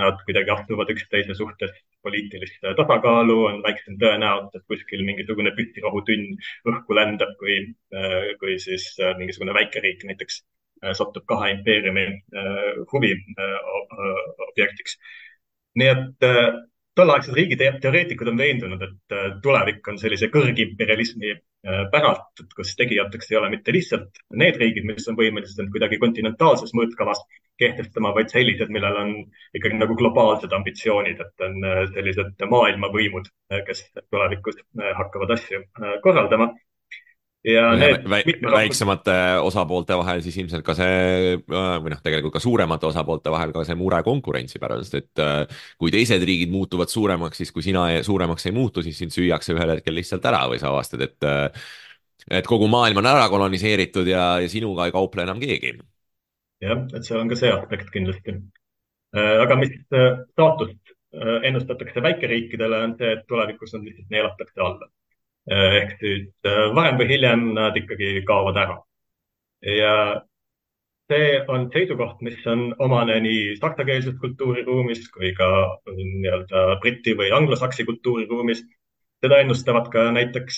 nad 0.00 0.16
kuidagi 0.26 0.50
astuvad 0.50 0.88
üksteise 0.90 1.36
suhtes 1.38 1.70
poliitilist 2.02 2.58
tasakaalu, 2.80 3.36
on 3.52 3.60
väiksem 3.62 3.94
tõenäosus, 4.00 4.56
et 4.58 4.64
kuskil 4.72 5.04
mingisugune 5.06 5.52
püssirohutünn 5.54 6.34
õhku 6.72 6.98
lendab, 6.98 7.36
kui, 7.38 7.60
kui 8.40 8.58
siis 8.64 8.88
mingisugune 9.20 9.54
väikeriik 9.54 10.02
näiteks 10.10 10.40
satub 10.98 11.22
kahe 11.30 11.52
impeeriumi 11.54 12.08
huvi 12.90 13.14
objektiks. 14.48 14.98
Nii 15.78 15.90
et 15.90 16.26
äh, 16.26 16.52
tolleaegsed 16.98 17.34
riigiteoreetikud 17.36 18.30
on 18.30 18.38
veendunud, 18.38 18.82
et 18.86 19.14
äh, 19.16 19.30
tulevik 19.42 19.86
on 19.90 19.98
sellise 20.00 20.28
kõrgimperialismi 20.34 21.32
äh, 21.34 21.80
päralt, 21.92 22.44
kus 22.56 22.74
tegijateks 22.78 23.32
ei 23.32 23.38
ole 23.40 23.50
mitte 23.54 23.74
lihtsalt 23.74 24.20
need 24.42 24.58
riigid, 24.60 24.86
mis 24.88 25.08
on 25.10 25.18
võimelised 25.18 25.62
end 25.62 25.72
kuidagi 25.74 25.98
kontinentaalses 26.02 26.74
mõõtkavas 26.78 27.22
kehtestama, 27.60 28.14
vaid 28.16 28.32
sellised, 28.34 28.70
millel 28.74 28.98
on 28.98 29.10
ikkagi 29.54 29.78
nagu 29.78 29.94
globaalsed 29.98 30.54
ambitsioonid, 30.56 31.20
et 31.22 31.44
on 31.46 31.66
sellised 31.94 32.46
maailmavõimud, 32.50 33.28
kes 33.68 33.84
tulevikus 34.10 34.58
hakkavad 34.98 35.36
asju 35.36 35.60
korraldama 36.02 36.50
ja 37.44 37.64
need 37.76 38.06
vä 38.08 38.20
väiksemate 38.54 39.14
osapoolte 39.44 39.96
vahel 40.00 40.22
siis 40.24 40.36
ilmselt 40.40 40.64
ka 40.64 40.74
see 40.78 41.34
äh, 41.36 41.74
või 41.84 41.92
noh, 41.92 42.00
tegelikult 42.04 42.36
ka 42.38 42.42
suuremate 42.42 42.88
osapoolte 42.88 43.32
vahel 43.32 43.52
ka 43.52 43.66
see 43.68 43.76
mure 43.78 44.00
konkurentsi 44.06 44.60
pärast, 44.62 44.96
et 44.96 45.22
äh, 45.22 45.42
kui 45.80 45.92
teised 45.92 46.24
riigid 46.24 46.52
muutuvad 46.52 46.92
suuremaks, 46.92 47.42
siis 47.42 47.52
kui 47.52 47.64
sina 47.66 47.86
suuremaks 48.06 48.48
ei 48.48 48.56
muutu, 48.56 48.84
siis 48.86 48.98
sind 49.02 49.12
süüakse 49.14 49.56
ühel 49.56 49.74
hetkel 49.76 49.96
lihtsalt 49.98 50.24
ära 50.30 50.44
või 50.50 50.62
sa 50.62 50.72
avastad, 50.72 51.04
et 51.04 51.28
äh, 51.28 51.68
et 52.40 52.48
kogu 52.48 52.70
maailm 52.72 53.02
on 53.02 53.10
ära 53.10 53.28
koloniseeritud 53.28 54.08
ja, 54.08 54.38
ja 54.40 54.48
sinuga 54.48 54.88
ei 54.88 54.94
kauple 54.94 55.26
enam 55.26 55.42
keegi. 55.42 55.76
jah, 56.64 56.84
et 56.96 57.04
seal 57.04 57.20
on 57.20 57.28
ka 57.28 57.36
see 57.36 57.52
aspekt 57.52 57.92
kindlasti. 57.92 58.38
aga 59.14 59.56
mis 59.60 59.74
staatust 59.84 60.94
ennustatakse 61.14 62.02
väikeriikidele, 62.02 62.78
on 62.88 62.94
see, 62.98 63.12
et 63.18 63.26
tulevikus 63.28 63.76
nad 63.76 63.84
lihtsalt 63.84 64.08
neelatakse 64.10 64.62
alla 64.64 64.88
ehk 65.50 65.96
siis 66.00 66.28
äh, 66.48 66.68
varem 66.76 67.00
või 67.00 67.08
hiljem 67.10 67.50
nad 67.56 67.76
ikkagi 67.76 68.22
kaovad 68.28 68.60
ära. 68.60 68.78
ja 69.64 70.22
see 71.12 71.40
on 71.48 71.66
seisukoht, 71.72 72.22
mis 72.24 72.46
on 72.48 72.70
omane 72.80 73.18
nii 73.20 73.56
saksakeelses 73.60 74.16
kultuuriruumis 74.20 75.08
kui 75.12 75.34
ka 75.36 75.48
nii-öelda 75.90 76.78
briti 76.80 77.12
või 77.16 77.30
anglosaksi 77.32 77.84
kultuuriruumis. 77.84 78.64
seda 79.24 79.38
ennustavad 79.40 79.88
ka 79.92 80.10
näiteks 80.12 80.56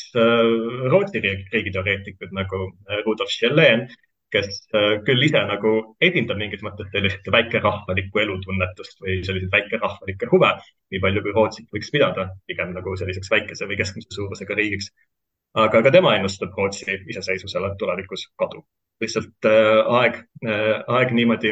Rootsi 0.91 1.21
riigiteoreetikud 1.23 2.33
nagu 2.35 2.73
Rudolf 3.05 3.31
Schellen, 3.31 3.87
kes 4.37 4.49
äh, 4.77 4.95
küll 5.07 5.27
ise 5.27 5.43
nagu 5.49 5.73
esindab 6.05 6.41
mingis 6.41 6.63
mõttes 6.65 6.89
sellist 6.93 7.29
väikerahvalikku 7.33 8.23
elutunnetust 8.23 9.03
või 9.05 9.19
selliseid 9.27 9.53
väikerahvalikke 9.55 10.31
huve, 10.33 10.53
nii 10.93 11.03
palju 11.05 11.25
kui 11.25 11.37
Rootsit 11.37 11.69
võiks 11.75 11.93
pidada 11.95 12.29
pigem 12.51 12.75
nagu 12.77 12.97
selliseks 13.01 13.33
väikese 13.33 13.69
või 13.71 13.79
keskmise 13.81 14.13
suurusega 14.17 14.59
riigiks. 14.59 14.91
aga 15.57 15.83
ka 15.83 15.91
tema 15.93 16.17
ennustab 16.17 16.57
Rootsi 16.57 16.99
iseseisvusele 17.13 17.73
tulevikus 17.81 18.29
kadu. 18.43 18.65
lihtsalt 19.01 19.49
äh, 19.49 19.81
aeg 20.01 20.23
äh,, 20.45 20.85
aeg 20.99 21.11
niimoodi 21.13 21.51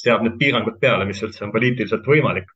seab 0.00 0.22
need 0.24 0.38
piirangud 0.40 0.78
peale, 0.80 1.04
mis 1.04 1.22
üldse 1.22 1.44
on 1.44 1.52
poliitiliselt 1.52 2.06
võimalik. 2.06 2.48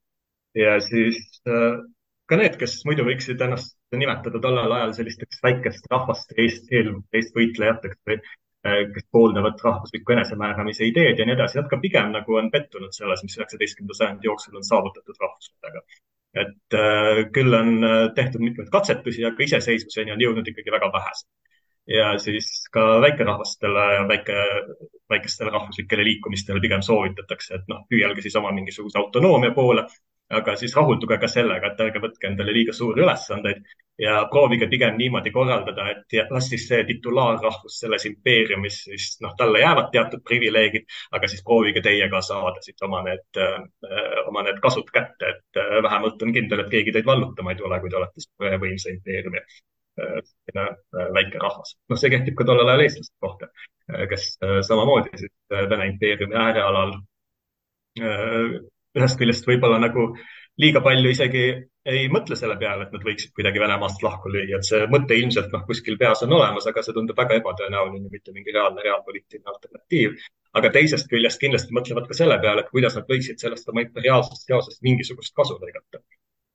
ja 0.54 0.78
siis 0.80 1.20
ka 1.44 2.38
need, 2.40 2.56
kes 2.60 2.78
muidu 2.88 3.04
võiksid 3.04 3.40
ennast 3.44 3.76
nimetada 3.96 4.40
tollel 4.40 4.72
ajal 4.72 4.94
sellisteks 4.96 5.40
väikest 5.44 5.88
rahvast 5.92 6.32
eest, 6.40 6.70
eestvõitlejateks 6.72 7.98
või 8.08 8.20
kes 8.62 9.06
pooldavad 9.10 9.58
rahvuslikku 9.64 10.12
enesemääramise 10.14 10.86
ideed 10.86 11.18
ja 11.18 11.26
nii 11.26 11.34
edasi, 11.34 11.58
nad 11.58 11.68
ka 11.70 11.78
pigem 11.82 12.12
nagu 12.14 12.36
on 12.38 12.50
pettunud 12.50 12.94
selles, 12.94 13.24
mis 13.26 13.34
üheksateistkümnenda 13.38 13.96
sajandi 13.98 14.28
jooksul 14.30 14.58
on 14.60 14.66
saavutatud 14.68 15.18
rahvuslusega. 15.20 15.82
et 16.42 16.74
äh, 16.78 17.24
küll 17.34 17.54
on 17.54 17.84
äh, 17.84 18.04
tehtud 18.14 18.40
mitmeid 18.40 18.70
katsetusi, 18.72 19.24
aga 19.28 19.44
iseseisvuseni 19.44 20.14
on 20.14 20.22
jõudnud 20.22 20.46
ikkagi 20.48 20.72
väga 20.72 20.92
vähesed. 20.94 21.28
ja 21.90 22.12
siis 22.22 22.68
ka 22.72 23.00
väikerahvastele 23.02 23.86
ja 23.96 24.06
väike, 24.08 24.38
väikestele 25.10 25.50
rahvuslikele 25.50 26.04
liikumistele 26.04 26.62
pigem 26.62 26.86
soovitatakse, 26.86 27.58
et 27.58 27.68
noh, 27.68 27.82
püüelge 27.90 28.22
siis 28.22 28.38
oma 28.38 28.54
mingisuguse 28.54 28.98
autonoomia 28.98 29.50
poole 29.58 29.88
aga 30.38 30.56
siis 30.56 30.74
rahulduge 30.76 31.18
ka 31.20 31.28
sellega, 31.28 31.72
et 31.72 31.80
ärge 31.86 32.00
võtke 32.02 32.28
endale 32.28 32.54
liiga 32.56 32.72
suuri 32.76 33.02
ülesandeid 33.04 33.64
ja 34.00 34.28
proovige 34.30 34.66
pigem 34.72 34.96
niimoodi 34.96 35.30
korraldada, 35.30 35.88
et 35.92 36.30
las 36.32 36.48
siis 36.50 36.64
see 36.68 36.84
titulaarrahvus 36.88 37.78
selles 37.84 38.06
impeeriumis, 38.08 38.78
siis 38.88 39.08
noh, 39.24 39.34
talle 39.38 39.60
jäävad 39.60 39.90
teatud 39.92 40.22
privileegid, 40.28 40.86
aga 41.12 41.28
siis 41.28 41.44
proovige 41.44 41.82
teie 41.84 42.08
ka 42.10 42.22
saada 42.24 42.62
siit 42.64 42.82
oma 42.88 43.02
need, 43.06 43.42
oma 44.26 44.46
need 44.48 44.62
kasud 44.64 44.88
kätte, 44.94 45.34
et 45.34 45.60
äh, 45.60 45.76
vähemalt 45.84 46.22
on 46.22 46.32
kindel, 46.32 46.64
et 46.64 46.72
keegi 46.72 46.96
teid 46.96 47.06
vallutama 47.06 47.52
ei 47.52 47.60
tule, 47.60 47.80
kui 47.80 47.92
te 47.92 48.00
olete 48.00 48.56
võimsa 48.64 48.90
impeeriumi 48.94 49.42
äh, 49.42 50.18
äh, 50.56 50.74
väike 51.18 51.42
rahvas. 51.44 51.76
noh, 51.92 52.00
see 52.00 52.12
kehtib 52.16 52.38
ka 52.38 52.48
tollel 52.48 52.72
ajal 52.72 52.86
eestlaste 52.86 53.16
kohta, 53.20 53.52
kes 54.08 54.28
samamoodi 54.68 55.18
siis 55.20 55.32
Vene 55.68 55.86
impeeriumi 55.90 56.38
äärealal 56.38 56.94
ühest 58.98 59.18
küljest 59.20 59.46
võib-olla 59.48 59.78
nagu 59.82 60.12
liiga 60.60 60.82
palju 60.84 61.12
isegi 61.12 61.44
ei 61.92 62.08
mõtle 62.12 62.36
selle 62.38 62.56
peale, 62.60 62.86
et 62.86 62.92
nad 62.94 63.04
võiksid 63.06 63.32
kuidagi 63.36 63.60
Venemaast 63.62 64.02
lahku 64.04 64.30
lüüa, 64.30 64.58
et 64.58 64.68
see 64.68 64.84
mõte 64.92 65.16
ilmselt 65.18 65.50
noh, 65.54 65.64
kuskil 65.66 65.96
peas 65.98 66.22
on 66.26 66.34
olemas, 66.36 66.68
aga 66.70 66.84
see 66.84 66.94
tundub 66.94 67.18
väga 67.18 67.40
ebatõenäoline, 67.40 68.10
mitte 68.12 68.34
mingi 68.36 68.54
reaalne 68.54 68.84
reaalpoliitiline 68.86 69.50
alternatiiv. 69.54 70.16
aga 70.60 70.68
teisest 70.68 71.08
küljest 71.08 71.40
kindlasti 71.40 71.72
mõtlevad 71.72 72.06
ka 72.08 72.14
selle 72.14 72.36
peale, 72.40 72.60
et 72.60 72.70
kuidas 72.70 72.94
nad 72.98 73.08
võiksid 73.08 73.40
sellest 73.40 73.68
oma 73.72 73.80
imperiaalsest 73.86 74.44
seosest 74.46 74.82
mingisugust 74.82 75.34
kasu 75.34 75.56
lõigata. 75.62 76.02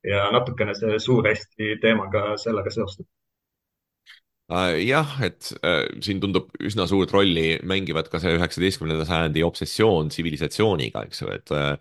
ja 0.05 0.29
natukene 0.31 0.75
see 0.77 0.99
Suur-Eesti 1.07 1.79
teema 1.81 2.05
ka 2.13 2.37
sellega 2.37 2.69
seostub 2.71 3.07
jah, 4.47 5.17
et 5.25 5.49
äh, 5.59 5.83
siin 6.03 6.21
tundub 6.23 6.53
üsna 6.63 6.85
suurt 6.87 7.11
rolli 7.11 7.57
mängivad 7.67 8.07
ka 8.11 8.21
see 8.23 8.37
üheksateistkümnenda 8.37 9.03
sajandi 9.07 9.43
obsessioon 9.43 10.11
tsivilisatsiooniga, 10.13 11.03
eks 11.07 11.21
ju, 11.21 11.31
et 11.35 11.51
äh, 11.51 11.73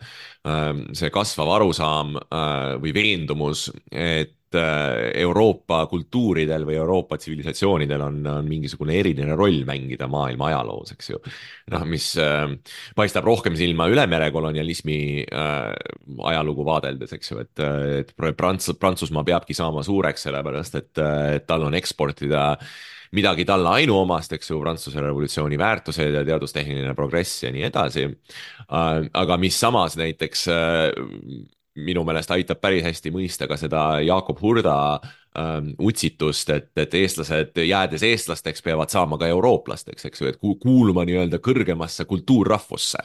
äh 0.47 0.73
see 0.99 1.11
kasvav 1.15 1.53
arusaam 1.61 2.17
äh, 2.19 2.75
või 2.83 2.95
veendumus, 2.97 3.69
et 3.93 4.33
äh, 4.33 4.37
Euroopa 4.57 5.83
kultuuridel 5.91 6.67
või 6.69 6.79
Euroopa 6.81 7.19
tsivilisatsioonidel 7.21 8.05
on, 8.07 8.19
on 8.31 8.49
mingisugune 8.49 8.97
eriline 9.01 9.37
roll 9.39 9.63
mängida 9.69 10.09
maailma 10.11 10.51
ajaloos, 10.51 10.95
eks 10.97 11.13
ju. 11.13 11.21
noh, 11.75 11.87
mis 11.89 12.09
paistab 12.97 13.27
rohkem 13.27 13.57
silma 13.59 13.89
üle 13.93 14.07
mere 14.11 14.31
kolonialismi 14.35 14.99
ajalugu 16.33 16.67
vaadeldes, 16.67 17.17
eks 17.17 17.33
ju, 17.33 17.41
et, 17.45 17.65
et 18.03 18.13
Prants-, 18.39 18.75
Prantsusmaa 18.81 19.25
peabki 19.27 19.57
saama 19.57 19.85
suureks, 19.87 20.29
sellepärast 20.29 20.79
et, 20.83 20.93
et 21.39 21.49
tal 21.49 21.67
on 21.67 21.77
eksportida 21.79 22.53
midagi 23.15 23.47
talle 23.49 23.71
ainuomast, 23.81 24.35
eks 24.37 24.51
ju, 24.51 24.61
Prantsuse 24.63 25.03
revolutsiooni 25.03 25.59
väärtused 25.61 26.15
ja 26.15 26.25
teadustehniline 26.27 26.95
progress 26.99 27.45
ja 27.45 27.53
nii 27.55 27.67
edasi. 27.69 28.07
Äh, 28.67 29.07
aga 29.15 29.39
mis 29.41 29.59
samas 29.61 29.97
näiteks 30.01 30.47
äh, 30.53 30.91
minu 31.77 32.05
meelest 32.07 32.33
aitab 32.35 32.61
päris 32.63 32.85
hästi 32.87 33.13
mõista 33.15 33.49
ka 33.49 33.59
seda 33.61 34.01
Jakob 34.05 34.41
Hurda 34.43 34.77
ähm, 35.39 35.73
utsitust, 35.83 36.51
et, 36.55 36.71
et 36.77 36.95
eestlased 36.95 37.59
jäädes 37.63 38.05
eestlasteks 38.07 38.65
peavad 38.65 38.93
saama 38.93 39.19
ka 39.21 39.29
eurooplasteks, 39.33 40.09
eks 40.09 40.23
ju, 40.23 40.31
et 40.31 40.41
kuuluma 40.41 41.07
nii-öelda 41.09 41.43
kõrgemasse 41.45 42.09
kultuurrahvusse 42.09 43.03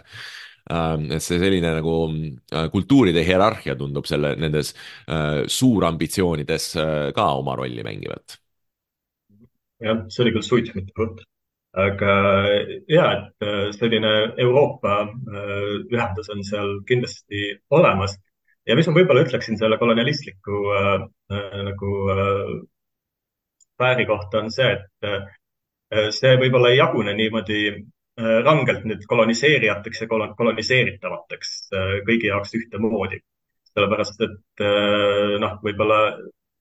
ähm,. 0.72 1.10
et 1.12 1.24
see 1.24 1.40
selline 1.42 1.76
nagu 1.80 1.98
äh, 2.12 2.70
kultuuride 2.72 3.26
hierarhia 3.28 3.76
tundub 3.76 4.08
selle, 4.10 4.36
nendes 4.40 4.76
äh, 5.08 5.44
suurambitsioonides 5.48 6.72
äh, 6.78 7.10
ka 7.16 7.32
oma 7.42 7.58
rolli 7.60 7.84
mängivat 7.84 8.42
jah, 9.82 10.02
see 10.10 10.26
oli 10.26 10.34
küll 10.36 10.46
suits, 10.46 10.74
mitte 10.78 10.94
prutt. 10.96 11.22
aga 11.72 12.14
ja, 12.92 13.06
et 13.16 13.46
äh, 13.48 13.70
selline 13.72 14.10
Euroopa 14.44 15.06
äh, 15.08 15.78
ühendus 15.88 16.28
on 16.34 16.42
seal 16.44 16.82
kindlasti 16.88 17.46
olemas 17.72 18.18
ja 18.68 18.76
mis 18.78 18.88
ma 18.90 18.96
võib-olla 18.98 19.24
ütleksin 19.26 19.58
selle 19.60 19.78
kolonialistliku 19.82 20.62
äh, 20.78 20.92
äh, 21.34 21.58
nagu 21.70 21.94
äh, 22.14 22.52
sfääri 23.64 24.06
kohta 24.06 24.44
on 24.44 24.52
see, 24.54 24.70
et 24.78 25.08
äh, 25.10 26.12
see 26.16 26.36
võib-olla 26.42 26.72
ei 26.72 26.78
jagune 26.80 27.16
niimoodi 27.18 27.62
äh, 27.72 28.38
rangelt 28.46 28.86
nüüd 28.88 29.08
koloniseerijateks 29.10 30.04
ja 30.04 30.10
koloniseeritavateks 30.12 31.56
äh, 31.74 31.96
kõigi 32.08 32.30
jaoks 32.32 32.56
ühtemoodi. 32.60 33.22
sellepärast, 33.72 34.22
et 34.26 34.64
äh, 34.68 35.40
noh, 35.40 35.58
võib-olla 35.64 36.00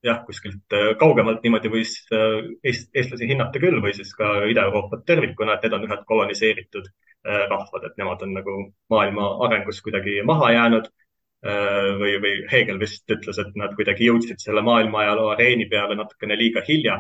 jah, 0.07 0.21
kuskilt 0.26 0.76
äh, 0.76 0.92
kaugemalt 1.00 1.42
niimoodi 1.45 1.73
võis 1.73 1.97
äh, 2.14 2.52
eestlasi 2.64 3.28
hinnata 3.28 3.61
küll 3.62 3.80
või 3.83 3.92
siis 3.97 4.12
ka 4.16 4.45
Ida-Euroopat 4.50 5.04
tervikuna, 5.07 5.57
et 5.57 5.66
need 5.66 5.76
on 5.76 5.87
ühed 5.88 6.04
koloniseeritud 6.09 6.90
rahvad, 7.21 7.83
et 7.85 7.99
nemad 8.00 8.23
on 8.25 8.30
nagu 8.33 8.52
maailma 8.88 9.26
arengus 9.45 9.83
kuidagi 9.85 10.23
maha 10.25 10.54
jäänud. 10.54 10.87
Või, 11.40 12.14
või 12.20 12.32
Hegel 12.50 12.76
vist 12.80 13.09
ütles, 13.09 13.38
et 13.40 13.54
nad 13.56 13.73
kuidagi 13.76 14.11
jõudsid 14.11 14.42
selle 14.42 14.61
maailma 14.61 14.99
ajaloo 15.04 15.30
areeni 15.32 15.64
peale 15.70 15.97
natukene 15.97 16.37
liiga 16.37 16.61
hilja, 16.66 16.99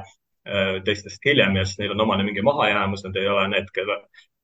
teistest 0.86 1.20
hiljem 1.28 1.58
ja 1.58 1.66
siis 1.68 1.82
neil 1.82 1.92
on 1.92 2.00
omane 2.06 2.24
mingi 2.24 2.40
mahajäämus, 2.42 3.02
nad 3.04 3.18
ei 3.20 3.28
ole 3.28 3.42
need, 3.52 3.68
kelle, 3.76 3.98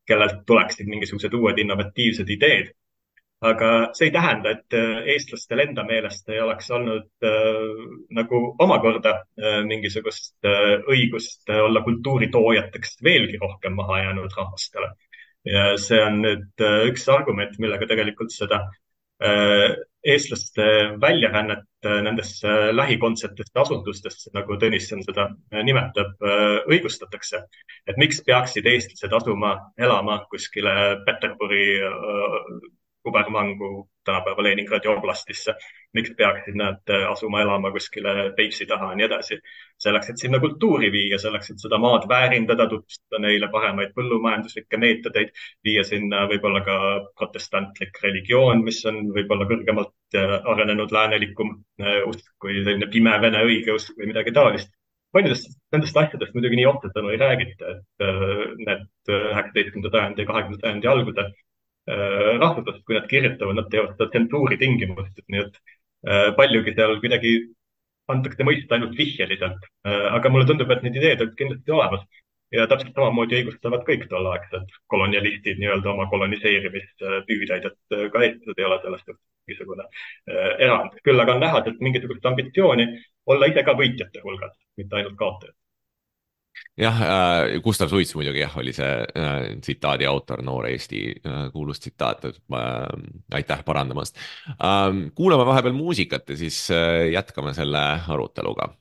kellelt 0.07 0.43
tuleksid 0.47 0.91
mingisugused 0.93 1.33
uued 1.39 1.63
innovatiivsed 1.65 2.29
ideed 2.37 2.75
aga 3.45 3.71
see 3.97 4.09
ei 4.09 4.13
tähenda, 4.15 4.53
et 4.55 4.77
äh, 4.77 5.09
eestlastel 5.15 5.61
enda 5.67 5.85
meelest 5.85 6.29
ei 6.33 6.41
oleks 6.41 6.71
olnud 6.73 7.27
äh, 7.27 7.59
nagu 8.17 8.41
omakorda 8.63 9.13
äh, 9.37 9.59
mingisugust 9.69 10.37
äh, 10.47 10.79
õigust 10.89 11.51
olla 11.53 11.83
kultuuritoojateks 11.85 12.97
veelgi 13.05 13.41
rohkem 13.43 13.77
mahajäänud 13.77 14.33
rahvastele. 14.37 14.95
ja 15.47 15.77
see 15.79 16.01
on 16.03 16.23
nüüd 16.25 16.65
äh, 16.65 16.87
üks 16.91 17.09
argument, 17.13 17.59
millega 17.59 17.87
tegelikult 17.87 18.33
seda 18.33 18.63
äh, 19.23 19.77
eestlaste 20.07 20.65
väljarännet 21.03 21.65
äh, 21.85 22.01
nendesse 22.03 22.49
äh, 22.49 22.73
lähikondsetesse 22.75 23.61
asundustesse, 23.61 24.31
nagu 24.35 24.59
Tõnisson 24.61 25.03
seda 25.07 25.29
äh, 25.53 25.63
nimetab, 25.67 26.15
õigustatakse. 26.71 27.43
et 27.87 27.99
miks 28.01 28.23
peaksid 28.27 28.67
eestlased 28.67 29.13
asuma 29.15 29.57
elama 29.79 30.21
kuskile 30.31 30.73
Peterburi 31.07 31.67
kubermangu 33.07 33.89
tänapäeva 34.07 34.43
Leningradi 34.43 34.89
oblastisse. 34.89 35.55
miks 35.97 36.11
peaksid 36.17 36.57
nad 36.61 36.91
äh, 36.93 37.07
asuma 37.11 37.41
elama 37.41 37.71
kuskile 37.73 38.33
Peipsi 38.37 38.67
taha 38.69 38.91
ja 38.91 38.97
nii 38.99 39.07
edasi. 39.07 39.39
selleks, 39.85 40.11
et 40.11 40.21
sinna 40.21 40.41
kultuuri 40.41 40.91
viia, 40.93 41.19
selleks, 41.19 41.51
et 41.51 41.63
seda 41.65 41.79
maad 41.81 42.05
väärindada, 42.09 42.67
tutvustada 42.69 43.21
neile 43.25 43.49
paremaid 43.53 43.93
põllumajanduslikke 43.97 44.81
meetodeid, 44.83 45.33
viia 45.65 45.85
sinna 45.85 46.25
võib-olla 46.31 46.63
ka 46.69 46.77
protestantlik 47.19 48.01
religioon, 48.05 48.65
mis 48.65 48.83
on 48.91 49.03
võib-olla 49.17 49.49
kõrgemalt 49.53 50.21
äh, 50.21 50.37
arenenud 50.53 50.93
läänelikum 50.99 51.55
äh, 51.81 52.03
usk 52.09 52.33
kui 52.43 52.61
selline 52.63 52.91
pime 52.93 53.17
vene 53.25 53.45
õigeusk 53.49 53.97
või 53.97 54.13
midagi 54.13 54.37
taolist 54.37 54.73
paljudest 55.17 55.53
nendest 55.73 55.97
asjadest 55.97 56.35
muidugi 56.37 56.59
nii 56.59 56.69
otsesõnu 56.69 57.13
ei 57.13 57.19
räägita, 57.21 57.71
et 57.73 58.07
need 58.67 59.13
üheksateistkümnenda 59.17 59.93
sajandi 59.95 60.25
ja 60.25 60.29
kahekümnenda 60.29 60.67
sajandi 60.67 60.91
algude 60.93 61.25
Äh, 61.87 62.39
rahvuslased, 62.43 62.83
kui 62.83 62.97
nad 62.97 63.05
kirjutavad, 63.07 63.55
nad 63.55 63.69
teevad 63.71 63.93
seda 63.95 64.09
tsensuuri 64.11 64.57
tingimustes, 64.59 65.23
nii 65.31 65.43
et 65.45 65.59
äh, 66.11 66.31
paljugi 66.39 66.73
seal 66.75 66.97
kuidagi 67.03 67.35
antakse 68.11 68.47
mõista 68.49 68.75
ainult 68.75 68.97
vihjeliselt. 68.99 69.69
Äh, 69.87 70.07
aga 70.17 70.33
mulle 70.35 70.49
tundub, 70.49 70.73
et 70.75 70.83
need 70.83 70.99
ideed 70.99 71.23
olid 71.23 71.37
kindlasti 71.39 71.75
olemas 71.77 72.03
ja 72.57 72.67
täpselt 72.73 72.91
samamoodi 72.99 73.39
õigustavad 73.39 73.85
kõik 73.87 74.09
tolleaegsed 74.11 74.75
kolonialistid 74.95 75.63
nii-öelda 75.63 75.93
oma 75.93 76.09
koloniseerimispüüdeid, 76.11 77.71
et 77.71 77.97
ka 78.15 78.25
eestlased 78.25 78.63
ei 78.63 78.67
ole 78.67 78.81
sellest 78.83 79.13
mingisugune 79.13 79.87
erand. 80.67 80.99
küll 81.07 81.23
aga 81.23 81.39
on 81.39 81.43
näha, 81.43 81.63
et 81.63 81.87
mingisugust 81.87 82.27
ambitsiooni 82.33 82.89
olla 83.31 83.51
ise 83.51 83.63
ka 83.67 83.79
võitjate 83.79 84.27
hulgas, 84.27 84.59
mitte 84.79 84.99
ainult 84.99 85.19
kaotajad 85.23 85.55
jah 86.77 87.03
äh,, 87.03 87.61
Gustav 87.65 87.89
Suits 87.89 88.15
muidugi 88.15 88.43
jah, 88.43 88.57
oli 88.61 88.73
see 88.77 88.91
äh, 89.17 89.37
tsitaadi 89.61 90.07
autor, 90.07 90.43
noor 90.45 90.69
Eesti 90.69 91.03
äh, 91.17 91.47
kuulus 91.53 91.81
tsitaat, 91.81 92.25
äh, 92.25 92.35
aitäh 93.35 93.65
parandamast 93.65 94.19
äh,. 94.57 94.91
kuulame 95.15 95.47
vahepeal 95.47 95.77
muusikat 95.77 96.29
ja 96.29 96.37
siis 96.37 96.67
äh, 96.71 97.09
jätkame 97.13 97.55
selle 97.55 97.87
aruteluga. 98.09 98.75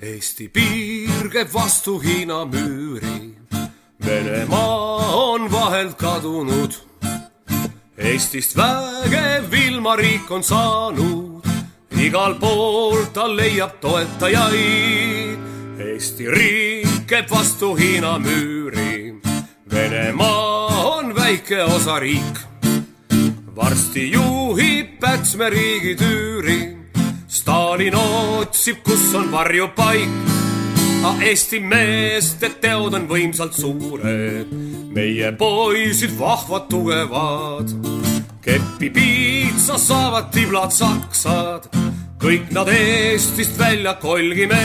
Eesti 0.00 0.48
piir 0.48 1.28
käib 1.32 1.52
vastu 1.54 1.98
Hiina 2.02 2.44
müüri. 2.44 3.36
Venemaa 4.04 5.12
on 5.14 5.52
vahelt 5.52 5.94
kadunud 6.00 6.89
Eestist 8.00 8.56
vägev 8.56 9.52
ilmariik 9.52 10.30
on 10.32 10.42
saanud, 10.44 11.44
igal 12.00 12.38
pool 12.40 13.04
ta 13.12 13.26
leiab 13.28 13.76
toetajaid. 13.80 15.36
Eesti 15.80 16.28
riik 16.32 17.04
käib 17.08 17.28
vastu 17.30 17.74
Hiina 17.76 18.16
müüri, 18.18 19.20
Venemaa 19.70 20.96
on 20.96 21.14
väike 21.14 21.62
osariik. 21.64 22.40
varsti 23.56 24.10
juhib 24.12 24.98
Pätsme 25.00 25.50
riigi 25.50 25.96
tüüri, 25.96 26.76
Stalin 27.28 27.94
otsib, 27.94 28.82
kus 28.84 29.14
on 29.14 29.32
varjupaik. 29.32 30.08
Aga 31.04 31.22
Eesti 31.24 31.60
meeste 31.60 32.48
teod 32.60 32.94
on 32.94 33.08
võimsalt 33.08 33.52
suured, 33.56 34.48
meie 34.90 35.32
poisid 35.32 36.18
vahvad, 36.18 36.68
tugevad. 36.68 37.68
keppi 38.42 38.90
piitsa 38.90 39.78
saavad 39.78 40.30
tiblad 40.32 40.72
saksad, 40.72 41.68
kõik 42.20 42.48
nad 42.56 42.68
Eestist 42.72 43.58
välja 43.58 43.94
kolgime, 44.00 44.60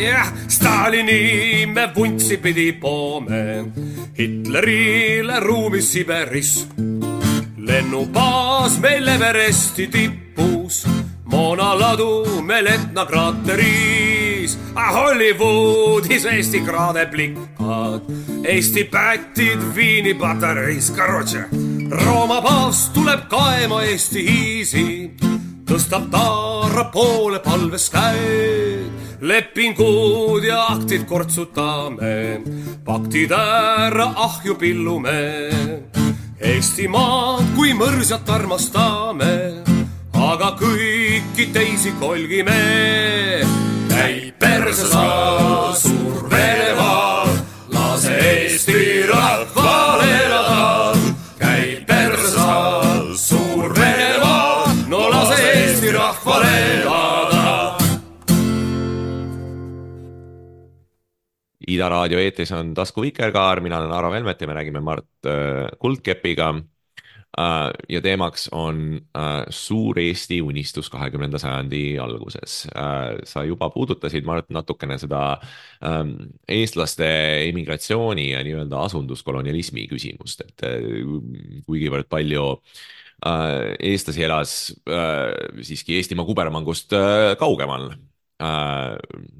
jah, 0.00 0.32
Stalini 0.48 1.66
me 1.66 1.86
vuntsi 1.94 2.36
pidi 2.36 2.72
poome, 2.72 3.70
Hitlerile 4.18 5.40
ruumi 5.40 5.82
Siberis. 5.82 6.66
lennubaas 7.56 8.80
meil 8.80 9.08
Everesti 9.08 9.86
tipus, 9.86 10.86
moonaladu 11.24 12.42
meil 12.42 12.66
Etna 12.66 13.06
kraateris 13.06 14.13
Pariis, 14.44 14.58
Hollywoodis 14.92 16.24
Eesti 16.24 16.60
kraade 16.60 17.06
plikad, 17.06 18.02
Eesti 18.44 18.84
pätid 18.84 19.60
Viini 19.74 20.14
patareis, 20.14 20.90
korotše. 20.90 21.44
Rooma 21.90 22.42
paavst 22.42 22.92
tuleb 22.92 23.24
kaema 23.28 23.82
Eesti 23.82 24.24
hiisi, 24.26 25.10
tõstab 25.64 26.10
taara 26.10 26.84
poole 26.92 27.40
palves 27.40 27.88
käed. 27.90 28.92
lepingud 29.20 30.44
ja 30.44 30.66
aktid 30.68 31.06
kortsutame, 31.08 32.40
paktid 32.84 33.32
ära 33.32 34.12
ahju 34.16 34.54
pillume. 34.54 35.48
Eestimaad 36.40 37.54
kui 37.56 37.72
mõrsat 37.72 38.28
armastame, 38.28 39.64
aga 40.12 40.56
kõiki 40.60 41.52
teisi 41.52 41.94
kolgime. 42.00 43.73
Käi 43.94 44.32
perse 44.38 44.86
sa, 44.90 45.04
suur 45.78 46.26
Venemaa, 46.30 47.26
lase 47.74 48.14
Eesti 48.18 49.06
rahval 49.06 50.02
elada. 50.02 50.98
käi 51.38 51.84
perse 51.86 52.30
sa, 52.34 52.50
suur 53.14 53.74
Venemaa, 53.78 54.74
no 54.90 55.06
lase 55.10 55.38
Eesti 55.52 55.92
rahval 55.94 56.46
elada. 56.50 57.78
Ida 61.64 61.88
raadio 61.88 62.18
eetris 62.20 62.52
on 62.52 62.74
Tasku 62.74 63.02
Vikerkaar, 63.06 63.62
mina 63.64 63.78
olen 63.78 63.92
Aro 63.92 64.10
Velmet 64.12 64.40
ja 64.40 64.46
me 64.46 64.54
räägime 64.54 64.80
Mart 64.80 65.26
äh, 65.26 65.70
Kuldkepiga. 65.78 66.54
Ja 67.88 68.00
teemaks 68.02 68.48
on 68.52 69.00
äh, 69.16 69.44
suur 69.50 69.98
Eesti 69.98 70.40
unistus 70.42 70.90
kahekümnenda 70.90 71.38
sajandi 71.38 71.98
alguses 71.98 72.64
äh,. 72.76 73.18
sa 73.24 73.44
juba 73.44 73.70
puudutasid, 73.74 74.24
Mart, 74.24 74.50
natukene 74.54 74.98
seda 75.02 75.22
äh, 75.82 76.00
eestlaste 76.48 77.08
immigratsiooni 77.48 78.30
ja 78.30 78.42
nii-öelda 78.46 78.84
asunduskolonialismi 78.86 79.88
küsimust, 79.90 80.44
et 80.46 80.66
äh, 80.68 80.80
kuigivõrd 81.66 82.06
palju 82.12 82.46
äh, 82.54 83.74
eestlasi 83.92 84.26
elas 84.26 84.56
äh, 84.86 85.62
siiski 85.62 85.98
Eestimaa 85.98 86.28
kubermangust 86.28 86.94
äh, 86.94 87.34
kaugemal 87.40 87.90
äh, 87.92 88.02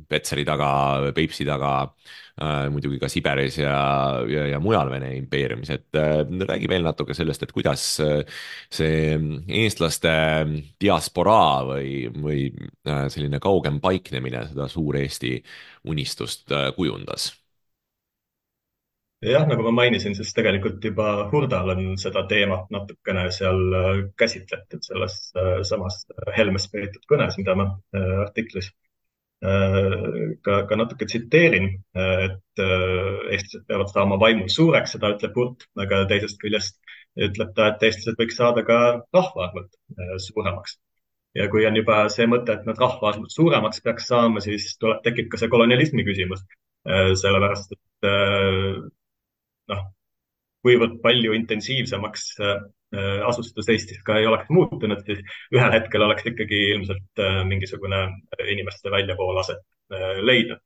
Petseri 0.09 0.45
taga, 0.47 0.69
Peipsi 1.17 1.45
taga 1.49 1.71
äh,, 1.85 2.69
muidugi 2.73 2.99
ka 3.03 3.09
Siberis 3.11 3.59
ja, 3.61 3.77
ja, 4.31 4.47
ja 4.53 4.61
mujal 4.63 4.91
Vene 4.93 5.13
impeeriumis, 5.19 5.71
et 5.75 5.99
äh, 6.01 6.23
räägi 6.49 6.71
veel 6.71 6.87
natuke 6.87 7.17
sellest, 7.17 7.45
et 7.47 7.55
kuidas 7.55 7.87
äh, 8.05 8.25
see 8.73 9.15
eestlaste 9.63 10.15
diasporaa 10.83 11.63
või, 11.75 11.95
või 12.17 12.41
äh, 12.89 13.07
selline 13.13 13.41
kaugem 13.43 13.81
paiknemine 13.85 14.47
seda 14.51 14.69
Suur-Eesti 14.73 15.39
unistust 15.93 16.53
äh, 16.53 16.71
kujundas? 16.77 17.33
Jah, 19.25 19.45
nagu 19.49 19.65
ma 19.65 19.71
mainisin, 19.73 20.13
siis 20.17 20.35
tegelikult 20.37 20.85
juba 20.85 21.05
Hurdal 21.31 21.71
on 21.73 21.95
seda 22.01 22.27
teemat 22.29 22.67
natukene 22.75 23.23
seal 23.33 23.61
äh, 23.79 24.01
käsitletud 24.21 24.85
selles 24.85 25.15
äh, 25.41 25.63
samas 25.65 26.03
Helmest 26.37 26.69
päritud 26.75 27.07
kõnes, 27.09 27.39
mida 27.41 27.55
ma 27.57 27.71
äh, 27.97 28.11
artiklis 28.27 28.69
ka, 29.45 30.55
ka 30.69 30.77
natuke 30.79 31.07
tsiteerin, 31.09 31.69
et 31.95 32.63
eestlased 32.63 33.67
peavad 33.69 33.91
saama 33.93 34.19
vaimult 34.21 34.53
suureks, 34.55 34.95
seda 34.97 35.13
ütleb 35.15 35.37
Hurt, 35.37 35.67
aga 35.85 36.05
teisest 36.11 36.41
küljest 36.41 36.79
ütleb 37.29 37.53
ta, 37.57 37.69
et 37.73 37.85
eestlased 37.89 38.21
võiks 38.21 38.39
saada 38.41 38.65
ka 38.67 38.79
rahvaarvult 39.15 39.71
suuremaks. 40.29 40.79
ja 41.35 41.49
kui 41.51 41.67
on 41.67 41.77
juba 41.77 42.05
see 42.15 42.27
mõte, 42.31 42.55
et 42.55 42.67
nad 42.69 42.79
rahvaarvult 42.79 43.33
suuremaks 43.35 43.83
peaks 43.85 44.07
saama, 44.13 44.41
siis 44.41 44.77
tuleb, 44.79 45.03
tekib 45.05 45.29
ka 45.33 45.41
see 45.41 45.53
kolonialismi 45.53 46.07
küsimus. 46.07 46.45
sellepärast, 46.85 47.73
et 47.73 48.09
noh, 49.73 49.85
kuivõrd 50.65 51.01
palju 51.05 51.33
intensiivsemaks 51.37 52.27
asustus 53.29 53.69
Eestis 53.73 54.03
ka 54.07 54.19
ei 54.21 54.27
oleks 54.27 54.51
muutunud, 54.53 55.03
siis 55.07 55.21
ühel 55.55 55.73
hetkel 55.75 56.05
oleks 56.07 56.27
ikkagi 56.31 56.61
ilmselt 56.75 57.25
mingisugune 57.49 58.05
inimeste 58.53 58.93
väljavool 58.95 59.41
aset 59.43 59.63
leidnud. 60.23 60.63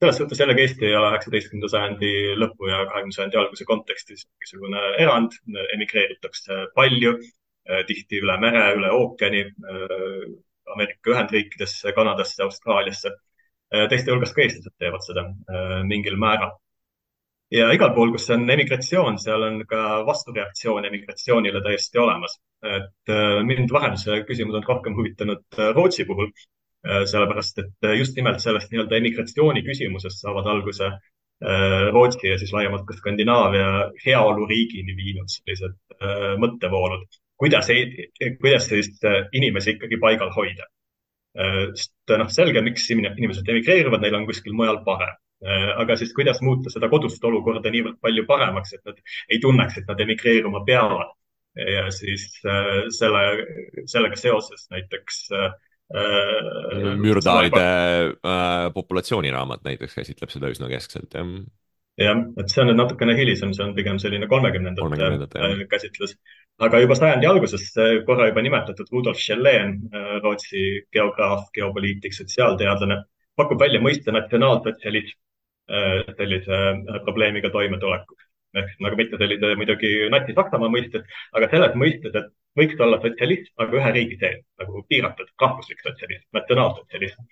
selles 0.00 0.16
suhtes 0.16 0.38
jällegi 0.40 0.62
Eesti 0.64 0.86
ei 0.88 0.94
ole 0.96 1.10
üheksateistkümnenda 1.12 1.68
sajandi 1.68 2.10
lõpu 2.40 2.70
ja 2.70 2.78
kahekümnenda 2.86 3.16
sajandi 3.16 3.36
alguse 3.36 3.64
kontekstis 3.68 4.22
mingisugune 4.28 4.84
erand, 5.04 5.36
emigreeritakse 5.74 6.60
palju, 6.74 7.18
tihti 7.86 8.22
üle 8.22 8.38
mere, 8.40 8.62
üle 8.78 8.92
ookeani, 8.96 9.44
Ameerika 10.72 11.12
Ühendriikidesse, 11.12 11.92
Kanadasse, 11.92 12.42
Austraaliasse. 12.42 13.12
teiste 13.90 14.10
hulgas 14.10 14.32
ka 14.34 14.42
eestlased 14.42 14.74
teevad 14.78 15.04
seda 15.04 15.26
mingil 15.86 16.16
määral 16.16 16.56
ja 17.54 17.70
igal 17.74 17.92
pool, 17.94 18.12
kus 18.14 18.28
on 18.34 18.46
emigratsioon, 18.50 19.18
seal 19.22 19.42
on 19.46 19.60
ka 19.68 20.00
vastureaktsioon 20.06 20.86
emigratsioonile 20.90 21.62
täiesti 21.64 21.98
olemas. 21.98 22.38
et 22.60 23.12
mind 23.48 23.70
vahel 23.72 23.94
see 23.96 24.18
küsimus 24.28 24.58
on 24.58 24.64
rohkem 24.68 24.96
huvitanud 24.96 25.60
Rootsi 25.74 26.04
puhul, 26.04 26.28
sellepärast 26.84 27.62
et 27.62 27.88
just 27.96 28.16
nimelt 28.16 28.42
sellest 28.42 28.68
nii-öelda 28.72 28.98
emigratsiooni 28.98 29.62
küsimusest 29.64 30.20
saavad 30.20 30.46
alguse 30.52 30.90
Rootsi 31.92 32.28
ja 32.28 32.36
siis 32.38 32.52
laiemalt 32.52 32.84
ka 32.88 32.98
Skandinaavia 32.98 33.70
heaoluriigini 34.04 34.96
viinud 34.96 35.32
sellised 35.32 35.78
mõttevoolud. 36.44 37.08
kuidas, 37.40 37.70
kuidas 38.40 38.68
siis 38.68 38.92
inimesi 39.32 39.70
ikkagi 39.78 39.96
paigal 40.04 40.34
hoida? 40.36 40.68
Sest 41.30 42.14
noh, 42.18 42.30
selge, 42.32 42.58
miks 42.66 42.88
inimesed 42.90 43.46
emigreeruvad, 43.48 44.02
neil 44.02 44.16
on 44.18 44.24
kuskil 44.26 44.56
mujal 44.58 44.80
parem 44.86 45.14
Äh, 45.40 45.70
aga 45.80 45.96
siis 45.96 46.12
kuidas 46.12 46.42
muuta 46.44 46.68
seda 46.68 46.90
kodust 46.92 47.22
olukorda 47.24 47.70
niivõrd 47.72 47.96
palju 48.04 48.26
paremaks, 48.28 48.74
et 48.76 48.82
nad 48.84 48.98
ei 49.32 49.38
tunneks, 49.40 49.78
et 49.80 49.86
nad 49.88 50.02
emigreeruma 50.04 50.60
peavad. 50.66 51.16
ja 51.56 51.88
siis 51.90 52.28
äh, 52.46 52.84
selle, 52.94 53.22
sellega 53.90 54.16
seoses 54.16 54.68
näiteks 54.70 55.16
äh, 55.34 55.48
Mürdaalide 57.00 57.64
äh, 58.12 58.68
populatsiooniraamat 58.74 59.64
näiteks 59.66 59.96
käsitleb 59.98 60.30
seda 60.30 60.52
üsna 60.52 60.68
keskselt, 60.70 61.16
jah. 61.16 61.32
jah, 61.98 62.20
et 62.38 62.52
see 62.52 62.62
on 62.62 62.70
nüüd 62.70 62.78
natukene 62.78 63.16
hilisem, 63.18 63.56
see 63.56 63.64
on 63.64 63.74
pigem 63.74 63.98
selline 63.98 64.28
kolmekümnendate 64.30 65.66
käsitlus. 65.72 66.14
Aga 66.66 66.80
juba 66.82 66.96
sajandi 66.98 67.26
alguses 67.26 67.64
korra 68.06 68.28
juba 68.28 68.44
nimetatud 68.44 68.92
Rudolf 68.92 69.18
Schellen, 69.18 69.78
Rootsi 70.24 70.84
geograaf, 70.92 71.48
geopoliitik, 71.56 72.14
sotsiaalteadlane, 72.16 73.00
pakub 73.40 73.60
välja 73.62 73.80
mõiste 73.80 74.12
natsionaalsotsialism 74.12 75.18
Äh, 75.70 76.02
sellise 76.18 76.56
probleemiga 77.04 77.50
toimetulekuks. 77.54 78.24
ehk 78.60 78.70
nagu 78.82 78.96
mitte 78.98 79.18
sellise 79.20 79.50
muidugi 79.58 79.90
natsi-Saksamaa 80.10 80.70
mõistes, 80.74 81.04
aga 81.38 81.48
selles 81.52 81.76
mõistes, 81.82 82.16
et 82.18 82.32
võiks 82.58 82.80
olla 82.86 82.96
sotsialism, 83.04 83.52
aga 83.62 83.76
ühe 83.78 83.92
riigi 83.96 84.16
sees 84.22 84.40
nagu 84.62 84.82
piiratud 84.90 85.28
rahvuslik 85.42 85.84
sotsialism, 85.84 86.24
natsionaalsotsialism. 86.38 87.28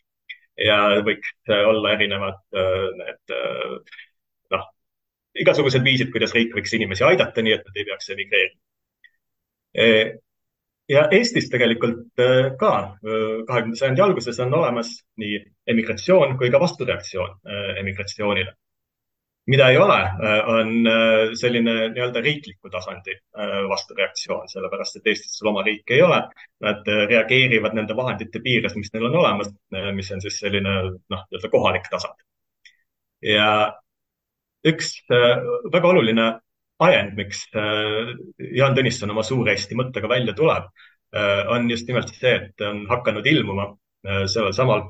ja 0.69 0.79
võiks 1.09 1.33
olla 1.57 1.97
erinevad 1.97 2.39
need 3.01 3.35
noh, 4.55 4.65
igasugused 5.47 5.83
viisid, 5.91 6.15
kuidas 6.15 6.37
riik 6.39 6.55
võiks 6.61 6.79
inimesi 6.79 7.07
aidata, 7.11 7.43
nii 7.43 7.57
et 7.59 7.67
nad 7.67 7.83
ei 7.83 7.89
peaks 7.91 8.15
emigreerima 8.15 8.68
ja 10.89 11.05
Eestis 11.13 11.51
tegelikult 11.53 12.23
äh, 12.23 12.53
ka 12.61 12.73
äh, 12.79 13.43
kahekümnenda 13.49 13.81
sajandi 13.81 14.05
alguses 14.05 14.41
on 14.45 14.55
olemas 14.55 14.95
nii 15.21 15.43
emigratsioon 15.75 16.39
kui 16.41 16.51
ka 16.51 16.61
vastureaktsioon 16.61 17.37
emigratsioonile. 17.83 18.55
mida 19.49 19.71
ei 19.73 19.79
ole, 19.81 19.95
on 20.53 20.89
selline 21.41 21.75
nii-öelda 21.95 22.21
riikliku 22.21 22.69
tasandi 22.69 23.15
vastureaktsioon, 23.71 24.43
sellepärast 24.53 24.99
et 24.99 25.07
eestlastel 25.09 25.49
oma 25.49 25.63
riiki 25.65 25.95
ei 25.97 26.03
ole. 26.05 26.19
Nad 26.61 26.91
reageerivad 27.09 27.73
nende 27.79 27.97
vahendite 27.97 28.43
piires, 28.45 28.75
mis 28.77 28.93
neil 28.93 29.07
on 29.09 29.17
olemas, 29.23 29.49
mis 29.97 30.11
on 30.13 30.21
siis 30.21 30.37
selline 30.43 30.75
noh, 30.85 31.23
nii-öelda 31.31 31.53
kohalik 31.55 31.89
tasand. 31.89 32.21
ja 33.25 33.49
üks 34.69 34.93
väga 35.73 35.95
oluline 35.95 36.29
ajend, 36.79 37.17
miks 37.19 37.43
äh, 37.57 38.15
Jaan 38.55 38.77
Tõnisson 38.77 39.11
oma 39.13 39.25
Suur-Eesti 39.27 39.77
mõttega 39.79 40.11
välja 40.11 40.35
tuleb, 40.39 40.69
äh, 41.17 41.43
on 41.51 41.69
just 41.71 41.89
nimelt 41.91 42.13
see, 42.15 42.35
et 42.39 42.67
on 42.67 42.85
hakanud 42.91 43.27
ilmuma 43.27 43.71
äh, 44.07 44.25
sellel 44.31 44.55
samal 44.57 44.87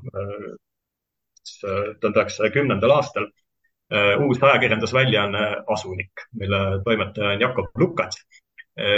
tuhande 1.49 2.21
üheksasaja 2.21 2.53
kümnendal 2.53 2.93
aastal 2.93 3.25
uus 4.21 4.43
ajakirjandusväljaanne 4.45 5.45
Asunik, 5.73 6.27
mille 6.37 6.59
toimetaja 6.85 7.31
on 7.33 7.41
Jakob 7.41 7.81
Lukats, 7.81 8.21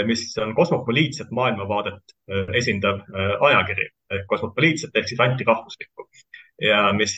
mis 0.09 0.25
on 0.43 0.51
kosmopoliitset 0.59 1.31
maailmavaadet 1.31 2.15
esindav 2.59 3.05
ajakiri, 3.47 3.87
kosmopoliitset 4.27 4.99
ehk 4.99 5.07
siis 5.13 5.23
antirahvuslikku 5.23 6.09
ja 6.67 6.83
mis 6.99 7.15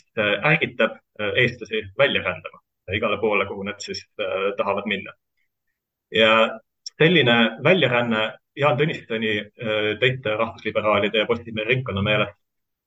ärgitab 0.52 1.00
eestlasi 1.32 1.80
välja 1.98 2.20
rändama 2.28 2.60
igale 2.92 3.16
poole, 3.24 3.48
kuhu 3.48 3.64
nad 3.64 3.80
siis 3.80 4.04
tahavad 4.60 4.84
minna 4.92 5.16
ja 6.12 6.32
selline 6.98 7.36
väljaränne 7.64 8.22
Jaan 8.56 8.78
Tõnissoni, 8.78 9.32
äh, 9.40 9.88
teiste 10.00 10.36
rahvusliberaalide 10.36 11.22
ja 11.22 11.26
Postimehe 11.26 11.68
ringkonna 11.68 12.02
meelest 12.04 12.38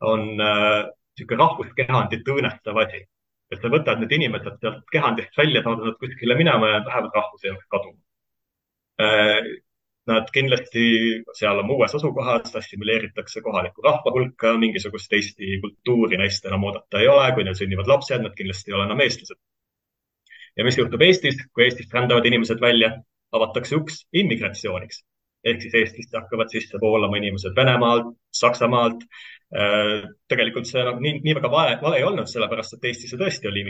on 0.06 0.26
niisugune 0.36 1.38
äh, 1.38 1.44
rahvuskehandit 1.44 2.28
õõnestav 2.30 2.82
asi. 2.86 3.06
et 3.54 3.62
sa 3.62 3.70
võtad 3.70 4.00
need 4.02 4.12
inimesed 4.12 4.56
sealt 4.62 4.88
kehandist 4.92 5.38
välja, 5.38 5.62
saadad 5.62 5.86
nad 5.86 5.98
kuskile 6.02 6.34
minema 6.36 6.70
ja 6.72 6.80
lähevad 6.82 7.14
rahvuse 7.14 7.48
jaoks 7.48 7.68
kaduma. 7.70 8.00
Äh, 9.02 9.52
nad 10.10 10.30
kindlasti 10.34 10.86
seal 11.38 11.60
oma 11.62 11.74
uues 11.78 11.94
asukohas 11.98 12.56
assimileeritakse 12.58 13.42
kohaliku 13.46 13.86
rahva 13.86 14.14
hulka, 14.14 14.54
mingisugust 14.62 15.14
Eesti 15.14 15.60
kultuuri 15.62 16.18
neist 16.22 16.46
enam 16.46 16.66
oodata 16.70 17.02
ei 17.02 17.10
ole, 17.10 17.32
kui 17.34 17.46
neil 17.46 17.58
sünnivad 17.58 17.90
lapsed, 17.90 18.22
nad 18.22 18.34
kindlasti 18.38 18.72
ei 18.72 18.78
ole 18.78 18.86
enam 18.90 19.02
eestlased. 19.06 19.40
ja 20.58 20.64
mis 20.64 20.78
juhtub 20.78 21.02
Eestis, 21.02 21.42
kui 21.54 21.66
Eestist 21.66 21.94
rändavad 21.94 22.26
inimesed 22.26 22.62
välja, 22.62 22.94
avatakse 23.32 23.78
uks 23.78 24.04
immigratsiooniks. 24.14 25.04
Ehk 25.46 25.62
siis 25.62 25.76
Eestisse 25.78 26.18
hakkavad 26.18 26.50
sisse 26.50 26.80
voolama 26.82 27.20
inimesed 27.20 27.54
Venemaalt, 27.58 28.16
Saksamaalt. 28.34 29.04
Äh, 29.56 30.08
tegelikult 30.32 30.68
see 30.70 30.84
noh, 30.88 30.98
nii, 31.02 31.20
nii 31.26 31.36
väga 31.38 31.52
vale, 31.54 31.76
vale 31.82 32.00
ei 32.00 32.08
olnud, 32.08 32.30
sellepärast 32.30 32.78
et 32.78 32.88
Eestisse 32.90 33.20
tõesti 33.22 33.52
oli 33.52 33.66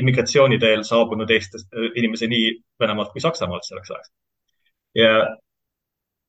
immigratsiooni 0.00 0.58
teel 0.60 0.84
saabunud 0.86 1.30
Eestis 1.30 1.64
inimesi 1.96 2.28
nii 2.30 2.52
Venemaalt 2.80 3.14
kui 3.14 3.24
Saksamaalt 3.24 3.64
selleks 3.66 3.94
ajaks. 3.96 4.12
Ja 4.98 5.14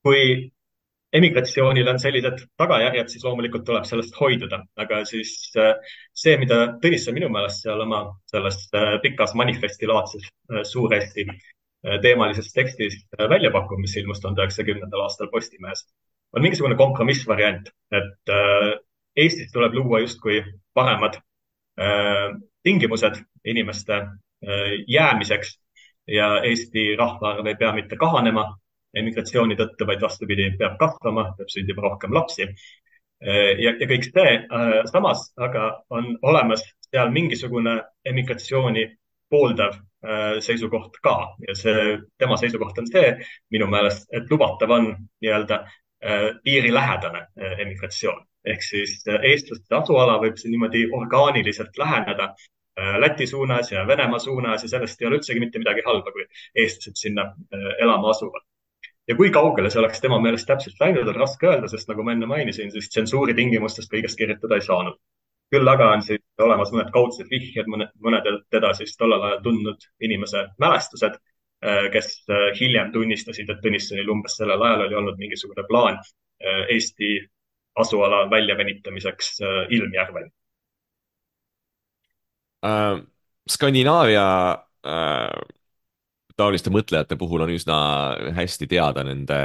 kui 0.05 0.51
emigratsioonil 1.13 1.87
on 1.91 1.99
sellised 1.99 2.45
tagajärjed, 2.59 3.09
siis 3.11 3.23
loomulikult 3.25 3.65
tuleb 3.67 3.87
sellest 3.87 4.15
hoiduda, 4.19 4.61
aga 4.79 5.01
siis 5.07 5.33
äh, 5.59 5.73
see, 6.15 6.37
mida 6.41 6.61
Tõnisson 6.83 7.17
minu 7.17 7.29
meelest 7.33 7.65
seal 7.65 7.83
oma 7.83 8.03
selles 8.31 8.63
äh, 8.77 8.95
pikas 9.03 9.35
manifestilaadses 9.39 10.29
äh, 10.29 10.63
Suur-Eesti 10.67 11.27
teemalises 12.01 12.51
tekstis 12.53 12.99
välja 13.17 13.49
pakub, 13.51 13.79
mis 13.81 13.95
ilmus 13.97 14.21
tuhande 14.21 14.43
üheksasaja 14.43 14.67
kümnendal 14.67 15.01
aastal 15.05 15.31
Postimehes, 15.31 15.85
on 16.33 16.45
mingisugune 16.45 16.77
kompromissvariant, 16.77 17.71
et 17.91 18.33
Eestis 19.17 19.49
tuleb 19.51 19.73
luua 19.75 19.99
justkui 20.03 20.43
paremad 20.77 21.17
tingimused 22.63 23.17
inimeste 23.45 23.97
jäämiseks 24.87 25.57
ja 26.07 26.29
Eesti 26.43 26.95
rahvaarv 26.95 27.47
ei 27.47 27.55
pea 27.55 27.73
mitte 27.73 27.97
kahanema 27.97 28.45
emigratsiooni 28.97 29.55
tõttu, 29.59 29.87
vaid 29.87 30.01
vastupidi, 30.03 30.49
peab 30.59 30.77
kasvama, 30.79 31.29
peab 31.37 31.51
sündima 31.51 31.85
rohkem 31.85 32.13
lapsi. 32.15 32.47
ja, 33.21 33.73
ja 33.77 33.87
kõik 33.87 34.07
see, 34.07 34.29
äh, 34.41 34.71
samas 34.89 35.27
aga 35.37 35.83
on 35.93 36.15
olemas 36.25 36.63
seal 36.89 37.11
mingisugune 37.13 37.75
emigratsiooni 38.05 38.87
pooldav 39.29 39.75
äh, 39.75 39.83
seisukoht 40.41 40.95
ka 41.05 41.15
ja 41.47 41.53
see, 41.55 41.97
tema 42.17 42.37
seisukoht 42.41 42.79
on 42.81 42.87
see 42.89 43.11
minu 43.53 43.67
meelest, 43.69 44.07
et 44.17 44.31
lubatav 44.33 44.73
on 44.73 44.87
nii-öelda 45.21 45.59
äh, 45.61 46.27
piirilähedane 46.43 47.27
emigratsioon 47.37 48.23
ehk 48.49 48.65
siis 48.65 49.03
eestlaste 49.05 49.77
asuala 49.77 50.17
võib 50.23 50.39
siin 50.41 50.55
niimoodi 50.55 50.87
orgaaniliselt 50.97 51.77
läheneda 51.77 52.31
Äh, 52.79 52.99
Läti 52.99 53.27
suunas 53.27 53.71
ja 53.71 53.87
Venemaa 53.87 54.19
suunas 54.19 54.63
ja 54.63 54.69
sellest 54.69 55.01
ei 55.01 55.07
ole 55.07 55.17
üldsegi 55.19 55.39
mitte 55.43 55.59
midagi 55.59 55.81
halba, 55.85 56.11
kui 56.15 56.23
eestlased 56.63 56.95
sinna 56.95 57.25
äh, 57.27 57.65
elama 57.83 58.09
asuvad. 58.09 58.45
ja 59.09 59.15
kui 59.17 59.31
kaugele 59.35 59.69
see 59.69 59.79
oleks 59.81 59.99
tema 60.01 60.19
meelest 60.23 60.47
täpselt 60.47 60.79
läinud, 60.79 61.07
on 61.09 61.17
raske 61.19 61.47
öelda, 61.49 61.67
sest 61.67 61.89
nagu 61.89 62.03
ma 62.05 62.13
enne 62.13 62.29
mainisin, 62.29 62.69
siis 62.71 62.87
tsensuuri 62.93 63.33
tingimustest 63.35 63.91
kõigest 63.91 64.15
kirjutada 64.19 64.55
ei 64.55 64.63
saanud. 64.63 64.95
Küll 65.51 65.67
aga 65.67 65.89
on 65.95 66.03
siis 66.05 66.21
olemas 66.39 66.71
mõned 66.73 66.91
kaudsed 66.95 67.29
vihjed, 67.31 67.67
mõned, 67.67 67.91
mõned 68.03 68.27
teda 68.53 68.73
siis 68.77 68.95
tollel 68.97 69.23
ajal 69.27 69.43
tundnud 69.45 69.87
inimese 70.03 70.45
mälestused, 70.63 71.19
äh, 71.65 71.85
kes 71.93 72.13
hiljem 72.59 72.91
tunnistasid, 72.95 73.49
et 73.49 73.63
Tõnissonil 73.63 74.09
umbes 74.09 74.37
sellel 74.39 74.61
ajal 74.67 74.87
oli 74.87 74.99
olnud 75.01 75.21
mingisugune 75.21 75.67
plaan 75.69 76.01
Eesti 76.41 77.19
asuala 77.77 78.23
väljavenitamiseks 78.31 79.35
ilmjärveni 79.69 80.31
äh, 82.65 83.01
Skandinaavia 83.49 84.51
äh, 84.85 85.29
taoliste 86.41 86.73
mõtlejate 86.73 87.17
puhul 87.19 87.45
on 87.45 87.53
üsna 87.53 87.77
hästi 88.35 88.67
teada 88.71 89.05
nende 89.05 89.37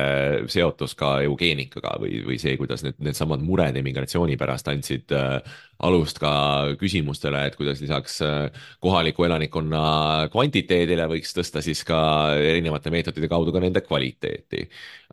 seotus 0.52 0.96
ka 0.98 1.18
eugeenikaga 1.26 1.96
või, 2.02 2.22
või 2.26 2.40
see, 2.40 2.56
kuidas 2.60 2.84
need, 2.86 2.98
needsamad 3.04 3.44
mured 3.44 3.76
immigratsiooni 3.76 4.38
pärast 4.40 4.68
andsid 4.72 5.12
äh, 5.16 5.38
alust 5.84 6.16
ka 6.20 6.32
küsimustele, 6.80 7.42
et 7.46 7.56
kuidas 7.58 7.82
lisaks 7.82 8.20
äh, 8.24 8.62
kohaliku 8.80 9.26
elanikkonna 9.28 10.28
kvantiteedile 10.32 11.08
võiks 11.10 11.34
tõsta 11.36 11.60
siis 11.64 11.82
ka 11.86 11.98
erinevate 12.40 12.92
meetodite 12.94 13.28
kaudu 13.28 13.52
ka 13.52 13.60
nende 13.60 13.82
kvaliteeti. 13.84 14.64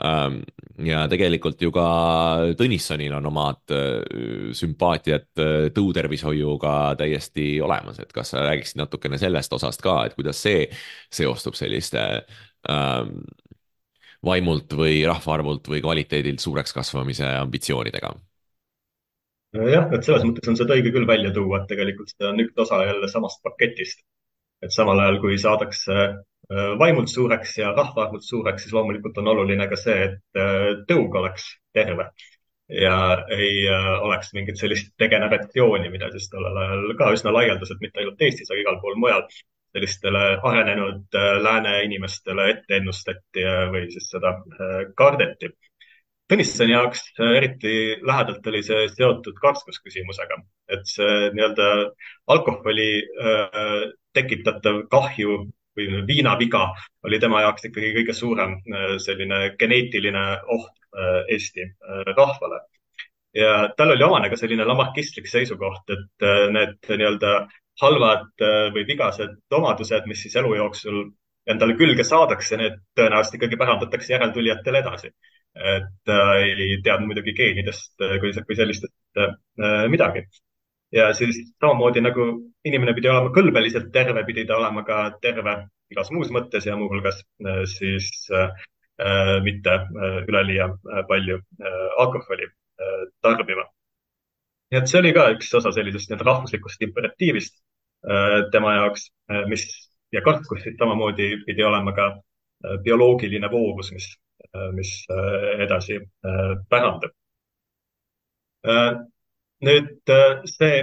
Ähm, 0.03 0.39
ja 0.81 1.03
tegelikult 1.11 1.61
ju 1.61 1.69
ka 1.75 1.87
Tõnissonil 2.57 3.13
on 3.17 3.27
omad 3.29 3.75
äh, 3.75 4.53
sümpaatiad 4.55 5.43
tõutervishoiuga 5.75 6.75
täiesti 6.99 7.57
olemas, 7.63 7.99
et 7.99 8.15
kas 8.15 8.33
sa 8.33 8.45
räägiksid 8.47 8.79
natukene 8.79 9.19
sellest 9.21 9.53
osast 9.53 9.83
ka, 9.83 9.99
et 10.07 10.15
kuidas 10.17 10.39
see 10.45 10.65
seostub 11.13 11.57
selliste 11.73 12.03
ähm, 12.69 13.23
vaimult 14.23 14.73
või 14.77 15.01
rahvaarvult 15.07 15.67
või 15.71 15.81
kvaliteedilt 15.83 16.43
suureks 16.43 16.75
kasvamise 16.75 17.27
ambitsioonidega? 17.41 18.13
jah, 19.53 19.89
et 19.93 20.05
selles 20.05 20.23
mõttes 20.25 20.49
on 20.49 20.57
seda 20.57 20.73
õige 20.73 20.93
küll 20.95 21.05
välja 21.05 21.29
tuua, 21.33 21.61
et 21.61 21.67
tegelikult 21.69 22.09
see 22.09 22.25
on 22.25 22.39
üks 22.41 22.61
osa 22.65 22.79
jälle 22.87 23.09
samast 23.11 23.43
paketist. 23.45 24.01
et 24.63 24.71
samal 24.71 24.99
ajal, 25.03 25.19
kui 25.19 25.35
saadakse 25.37 25.95
äh, 25.99 26.69
vaimult 26.79 27.11
suureks 27.11 27.57
ja 27.59 27.73
rahvaarvult 27.75 28.23
suureks, 28.23 28.63
siis 28.63 28.73
loomulikult 28.73 29.17
on 29.19 29.27
oluline 29.27 29.67
ka 29.67 29.77
see, 29.77 30.07
et 30.07 30.39
äh, 30.39 30.69
tõug 30.89 31.13
oleks 31.19 31.49
terve 31.75 32.07
ja 32.71 32.95
ei 33.35 33.67
äh, 33.67 33.89
oleks 34.07 34.31
mingit 34.33 34.57
sellist 34.57 34.93
degeneratsiooni, 35.03 35.91
mida 35.91 36.09
siis 36.15 36.29
tollel 36.31 36.57
ajal 36.63 36.95
ka 36.97 37.11
üsna 37.17 37.33
laialdaselt, 37.35 37.83
mitte 37.83 37.99
ainult 38.01 38.23
Eestis, 38.23 38.49
aga 38.49 38.63
igal 38.63 38.79
pool 38.81 38.95
mujal 39.03 39.27
sellistele 39.73 40.23
arenenud 40.43 41.15
äh, 41.17 41.37
lääne 41.43 41.83
inimestele 41.87 42.49
ette 42.51 42.77
ennustati 42.77 43.45
või 43.73 43.87
siis 43.91 44.09
seda 44.13 44.35
äh, 44.37 44.75
kardeti. 44.97 45.49
Tõnissoni 46.29 46.75
jaoks 46.75 47.01
äh, 47.19 47.33
eriti 47.39 47.73
lähedalt 48.05 48.45
oli 48.51 48.61
see 48.65 48.85
seotud 48.93 49.39
karskusküsimusega, 49.41 50.39
et 50.77 50.85
see 50.89 51.31
nii-öelda 51.33 51.69
alkoholi 52.33 52.91
tekitatav 54.13 54.83
kahju 54.91 55.39
või 55.73 56.03
viinaviga 56.07 56.67
oli 57.07 57.17
tema 57.19 57.41
jaoks 57.41 57.65
ikkagi 57.65 57.95
kõige 57.95 58.13
suurem 58.13 58.59
selline 59.01 59.55
geneetiline 59.59 60.25
oht 60.53 60.69
Eesti 61.33 61.65
rahvale 62.13 62.59
ja 63.33 63.53
tal 63.77 63.95
oli 63.95 64.05
omane 64.05 64.29
ka 64.29 64.37
selline 64.37 64.67
lamarkistlik 64.69 65.25
seisukoht, 65.25 65.89
et 65.89 66.27
need 66.53 66.91
nii-öelda 66.91 67.33
halvad 67.81 68.29
äh, 68.41 68.69
või 68.75 68.85
vigased 68.87 69.35
omadused, 69.51 70.07
mis 70.09 70.23
siis 70.25 70.35
elu 70.41 70.55
jooksul 70.59 71.03
endale 71.49 71.75
külge 71.79 72.05
saadakse, 72.07 72.57
need 72.59 72.79
tõenäoliselt 72.97 73.37
ikkagi 73.39 73.59
pärandatakse 73.59 74.13
järeltulijatele 74.13 74.83
edasi. 74.83 75.13
et 75.53 76.09
äh, 76.09 76.29
ei 76.49 76.79
teadnud 76.83 77.11
muidugi 77.11 77.33
geenidest 77.37 78.01
äh, 78.01 78.15
kui, 78.21 78.31
kui 78.47 78.55
sellistest 78.57 79.19
äh, 79.21 79.35
midagi. 79.89 80.23
ja 80.91 81.11
siis 81.13 81.37
samamoodi 81.61 82.01
nagu 82.01 82.25
inimene 82.65 82.93
pidi 82.93 83.09
olema 83.09 83.29
kõlbeliselt 83.35 83.91
terve, 83.93 84.23
pidi 84.25 84.45
ta 84.45 84.57
olema 84.57 84.83
ka 84.83 84.97
terve 85.21 85.55
igas 85.91 86.09
muus 86.11 86.31
mõttes 86.33 86.65
ja 86.65 86.77
muuhulgas 86.77 87.21
äh, 87.45 87.63
siis 87.69 88.09
äh, 88.31 88.49
mitte 89.43 89.73
äh, 89.73 90.19
üleliia 90.27 90.69
palju 91.07 91.37
äh, 91.37 91.89
alkoholi 91.97 92.45
äh, 92.45 93.05
tarbima 93.21 93.62
nii 94.73 94.81
et 94.81 94.89
see 94.89 94.99
oli 95.03 95.13
ka 95.13 95.27
üks 95.35 95.51
osa 95.59 95.71
sellisest 95.75 96.09
nii-öelda 96.09 96.25
rahvuslikust 96.25 96.81
imperatiivist 96.81 97.59
äh, 98.09 98.39
tema 98.53 98.73
jaoks, 98.79 99.05
äh, 99.29 99.43
mis 99.51 99.67
ja 100.13 100.23
kartus 100.25 100.63
siis 100.63 100.77
samamoodi 100.79 101.29
pidi 101.45 101.65
olema 101.65 101.93
ka 101.93 102.07
äh, 102.09 102.79
bioloogiline 102.85 103.49
voovus, 103.53 103.91
mis, 103.93 104.09
mis 104.75 104.89
edasi 105.63 105.95
pärandab. 106.69 107.13
nüüd 109.63 110.11
see 110.51 110.81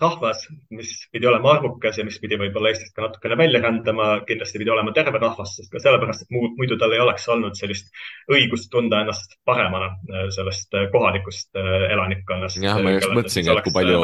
rahvas, 0.00 0.48
mis 0.74 0.90
pidi 1.12 1.26
olema 1.30 1.52
arvukas 1.54 1.98
ja 1.98 2.04
mis 2.06 2.16
pidi 2.22 2.38
võib-olla 2.38 2.72
Eestist 2.72 2.96
ka 2.96 3.04
natukene 3.04 3.36
välja 3.38 3.60
rändama, 3.62 4.08
kindlasti 4.26 4.58
pidi 4.58 4.72
olema 4.74 4.94
terve 4.96 5.20
rahvas, 5.22 5.54
sest 5.58 5.70
ka 5.70 5.82
sellepärast, 5.82 6.24
et 6.24 6.34
muidu 6.58 6.78
tal 6.80 6.94
ei 6.96 7.02
oleks 7.02 7.28
olnud 7.30 7.54
sellist 7.58 7.92
õigust 8.32 8.72
tunda 8.72 9.04
ennast 9.04 9.38
paremana 9.46 9.92
äh, 9.94 10.26
sellest 10.34 10.74
äh, 10.74 10.88
kohalikust 10.94 11.54
äh, 11.60 11.86
elanikkonnast. 11.94 12.58
jah, 12.64 12.80
ma 12.82 12.96
just 12.96 13.14
mõtlesingi, 13.14 13.54
et 13.54 13.68
kui 13.68 13.76
palju, 13.76 14.02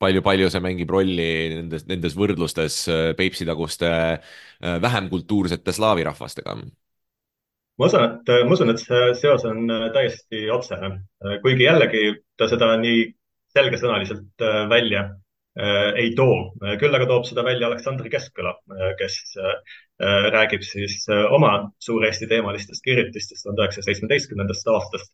palju, 0.00 0.24
palju 0.24 0.50
see 0.54 0.64
mängib 0.64 0.96
rolli 0.96 1.30
nendes, 1.52 1.84
nendes 1.90 2.16
võrdlustes 2.16 2.80
Peipsi-taguste 3.18 3.92
vähem 4.88 5.12
kultuursete 5.12 5.74
slaavi 5.74 6.08
rahvastega 6.08 6.56
ma 7.78 7.86
usun, 7.86 8.08
et, 8.08 8.32
ma 8.46 8.56
usun, 8.56 8.72
et 8.72 8.80
see 8.80 9.12
seos 9.20 9.44
on 9.46 9.68
täiesti 9.94 10.48
otsene, 10.50 10.94
kuigi 11.44 11.68
jällegi 11.68 12.08
ta 12.40 12.48
seda 12.50 12.72
nii 12.80 13.04
selgesõnaliselt 13.56 14.44
äh, 14.44 14.64
välja 14.70 15.04
äh, 15.58 15.92
ei 16.02 16.12
too. 16.16 16.54
küll 16.80 16.94
aga 16.94 17.06
toob 17.08 17.26
seda 17.28 17.44
välja 17.46 17.68
Aleksandr 17.68 18.08
Keskküla, 18.12 18.56
äh, 18.74 18.92
kes 19.00 19.20
räägib 19.98 20.62
siis 20.62 21.08
oma 21.34 21.72
Suur-Eesti 21.82 22.28
teemalistest 22.30 22.84
kirjutistest 22.84 23.42
tuhande 23.42 23.64
üheksasaja 23.64 23.88
seitsmeteistkümnendast 23.88 24.68
aastast. 24.70 25.10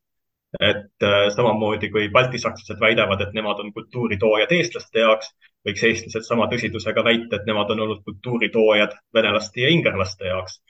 et 0.60 1.04
samamoodi 1.34 1.88
kui 1.90 2.04
baltisakslased 2.14 2.78
väidavad, 2.78 3.22
et 3.24 3.32
nemad 3.34 3.58
on 3.58 3.72
kultuuritoojad 3.74 4.52
eestlaste 4.54 5.00
jaoks, 5.00 5.32
võiks 5.66 5.82
eestlased 5.88 6.26
sama 6.28 6.46
tõsidusega 6.52 7.02
väita, 7.04 7.40
et 7.40 7.48
nemad 7.48 7.72
on 7.72 7.80
olnud 7.86 8.04
kultuuritoojad 8.04 8.92
venelaste 9.16 9.64
ja 9.64 9.72
ingerlaste 9.72 10.28
jaoks 10.28 10.60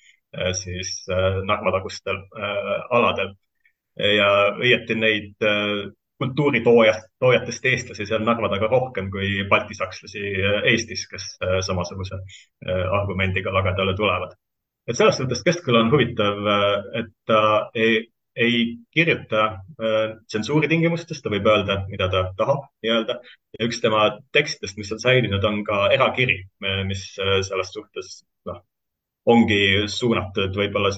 siis 0.63 0.95
Narva-tagustel 1.51 2.23
aladel 2.97 3.35
ja 3.99 4.31
õieti 4.63 4.97
neid 4.97 5.51
kultuuritoojast, 6.25 7.11
toojatest 7.23 7.69
eestlasi 7.71 8.07
seal 8.09 8.25
Narva 8.27 8.51
taga 8.53 8.71
rohkem 8.73 9.11
kui 9.13 9.45
baltisakslasi 9.51 10.25
Eestis, 10.73 11.07
kes 11.11 11.29
samasuguse 11.67 12.21
argumendiga 13.01 13.53
lagedale 13.55 13.97
tulevad. 13.97 14.35
et 14.89 14.97
selles 14.97 15.17
suhtes 15.17 15.41
Keskküla 15.45 15.81
on 15.81 15.93
huvitav, 15.93 16.43
et 17.01 17.13
ta 17.27 17.39
ei, 17.75 18.03
ei 18.37 18.59
kirjuta 18.93 19.47
tsensuuri 20.27 20.69
tingimustest, 20.69 21.23
ta 21.25 21.33
võib 21.33 21.49
öelda, 21.49 21.79
mida 21.89 22.11
ta 22.13 22.27
tahab 22.37 22.67
nii-öelda. 22.85 23.19
ja 23.59 23.69
üks 23.69 23.81
tema 23.81 24.11
tekstidest, 24.37 24.77
mis 24.77 24.93
on 24.93 25.01
säilinud, 25.01 25.45
on 25.45 25.65
ka 25.65 25.89
erakiri, 25.97 26.43
mis 26.91 27.07
selles 27.17 27.73
suhtes, 27.73 28.21
noh, 28.51 28.61
ongi 29.25 29.61
suunatud 29.89 30.57
võib-olla 30.57 30.91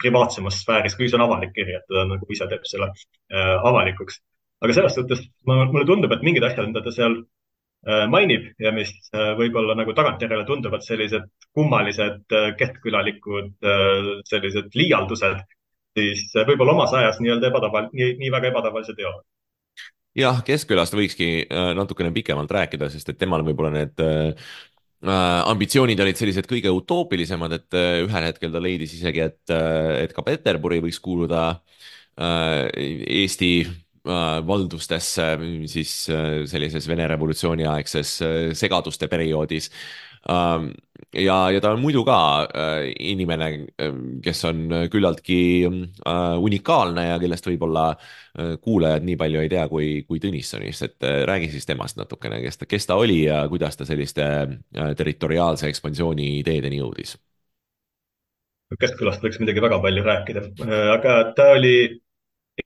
privaatsemas 0.00 0.60
sfääris, 0.62 0.94
kui 0.96 1.08
see 1.08 1.18
on 1.18 1.26
avalik 1.26 1.54
kiri, 1.56 1.74
et 1.78 1.88
ta 1.90 2.04
nagu 2.06 2.28
ise 2.30 2.46
teeb 2.50 2.66
selle 2.68 2.92
äh, 2.92 3.56
avalikuks 3.58 4.20
aga 4.62 4.76
selles 4.76 4.96
suhtes 4.96 5.22
mulle 5.48 5.86
tundub, 5.88 6.12
et 6.14 6.24
mingid 6.24 6.44
asjad, 6.46 6.68
mida 6.70 6.82
ta 6.84 6.94
seal 6.94 7.18
äh, 7.18 8.06
mainib 8.10 8.46
ja 8.62 8.72
mis 8.74 8.92
äh, 9.10 9.32
võib-olla 9.38 9.74
nagu 9.78 9.94
tagantjärele 9.96 10.46
tunduvad 10.48 10.84
sellised 10.86 11.26
kummalised, 11.56 12.24
äh, 12.30 12.52
keskkülalikud, 12.60 13.52
sellised 14.28 14.72
liialdused, 14.78 15.42
siis 15.98 16.26
võib-olla 16.48 16.76
omas 16.78 16.94
ajas 16.96 17.20
nii-öelda 17.20 17.50
ebataval-, 17.50 17.90
nii, 17.92 18.14
nii 18.22 18.34
väga 18.34 18.52
ebatavalised 18.52 19.02
ei 19.02 19.08
ole. 19.10 19.24
Jah, 20.16 20.42
Keskkülast 20.44 20.92
võikski 20.92 21.46
natukene 21.72 22.10
pikemalt 22.12 22.50
rääkida, 22.52 22.90
sest 22.92 23.08
et 23.08 23.16
temal 23.16 23.40
võib-olla 23.46 23.70
need 23.72 24.02
ambitsioonid 25.48 26.00
olid 26.04 26.18
sellised 26.20 26.44
kõige 26.46 26.68
utoopilisemad, 26.70 27.54
et 27.56 27.78
ühel 28.04 28.26
hetkel 28.28 28.52
ta 28.52 28.60
leidis 28.60 28.92
isegi, 28.98 29.24
et, 29.24 29.40
et 29.48 30.12
ka 30.12 30.24
Peterburi 30.26 30.82
võiks 30.84 31.00
kuuluda 31.02 31.46
Eesti 32.20 33.54
valdustesse 34.04 35.26
siis 35.70 36.08
äh, 36.10 36.44
sellises 36.50 36.88
Vene 36.88 37.06
revolutsiooni 37.08 37.66
aegses 37.70 38.16
äh, 38.22 38.52
segaduste 38.58 39.08
perioodis. 39.08 39.70
Ähm, 40.30 40.70
ja, 41.14 41.50
ja 41.50 41.60
ta 41.60 41.72
on 41.74 41.80
muidu 41.82 42.04
ka 42.06 42.16
inimene, 43.02 43.48
kes 44.22 44.44
on 44.46 44.60
küllaltki 44.90 45.38
unikaalne 46.38 47.08
ja 47.08 47.16
kellest 47.18 47.48
võib-olla 47.50 47.88
kuulajad 48.62 49.02
nii 49.02 49.16
palju 49.18 49.42
ei 49.42 49.50
tea 49.50 49.64
kui, 49.68 49.88
kui 50.06 50.22
Tõnissonist, 50.22 50.86
et 50.86 51.08
räägi 51.26 51.50
siis 51.50 51.66
temast 51.66 51.98
natukene, 51.98 52.38
kes 52.44 52.62
ta, 52.62 52.70
kes 52.70 52.86
ta 52.86 53.00
oli 53.02 53.24
ja 53.24 53.42
kuidas 53.50 53.76
ta 53.76 53.88
selliste 53.88 54.24
territoriaalse 54.96 55.66
ekspansiooni 55.74 56.36
ideedeni 56.38 56.78
jõudis 56.78 57.16
Keskkülast 58.80 59.26
võiks 59.26 59.42
midagi 59.42 59.60
väga 59.60 59.82
palju 59.82 60.06
rääkida, 60.06 60.46
aga 60.94 61.18
ta 61.36 61.50
oli 61.58 61.74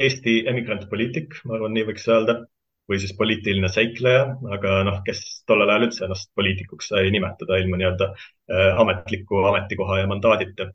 Eesti 0.00 0.40
emigrantpoliitik, 0.50 1.40
ma 1.46 1.56
arvan, 1.56 1.74
nii 1.76 1.86
võiks 1.90 2.06
öelda, 2.10 2.40
või 2.90 2.98
siis 3.02 3.14
poliitiline 3.18 3.68
seikleja, 3.72 4.26
aga 4.56 4.78
noh, 4.86 5.00
kes 5.06 5.22
tollel 5.48 5.70
ajal 5.72 5.88
üldse 5.88 6.04
ennast 6.06 6.30
poliitikuks 6.38 6.90
sai 6.92 7.10
nimetada 7.14 7.58
ilma 7.62 7.78
nii-öelda 7.80 8.08
äh, 8.12 8.80
ametliku 8.82 9.42
ametikoha 9.50 10.00
ja 10.02 10.08
mandaadita 10.12 10.70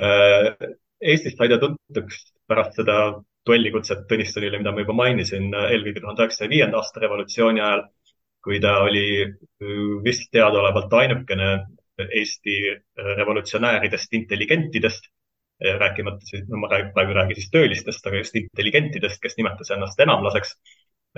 äh,. 0.00 0.54
Eestis 1.00 1.32
sai 1.32 1.48
ta 1.48 1.56
tuntuks 1.56 2.16
pärast 2.44 2.74
seda 2.76 2.94
duellikutset 3.48 4.02
Tõnissonile, 4.08 4.58
mida 4.60 4.72
ma 4.74 4.82
juba 4.82 4.92
mainisin, 4.98 5.46
eelkõige 5.56 6.02
tuhande 6.02 6.26
üheksasaja 6.26 6.50
viienda 6.50 6.76
aasta 6.76 7.00
revolutsiooni 7.00 7.62
ajal, 7.64 7.86
kui 8.44 8.58
ta 8.60 8.74
oli 8.84 9.06
vist 10.04 10.28
teadaolevalt 10.36 10.92
ainukene 11.00 11.48
Eesti 12.00 12.58
revolutsionääridest 13.16 14.12
intelligentidest 14.20 15.08
rääkimata 15.60 16.24
siis, 16.24 16.44
no 16.48 16.60
ma 16.60 16.68
praegu 16.70 17.12
ei 17.12 17.16
räägi 17.16 17.36
siis 17.38 17.50
töölistest, 17.52 18.06
aga 18.06 18.22
just 18.22 18.36
intelligentidest, 18.36 19.20
kes 19.22 19.36
nimetas 19.36 19.70
ennast 19.74 20.00
enamlaseks. 20.00 20.54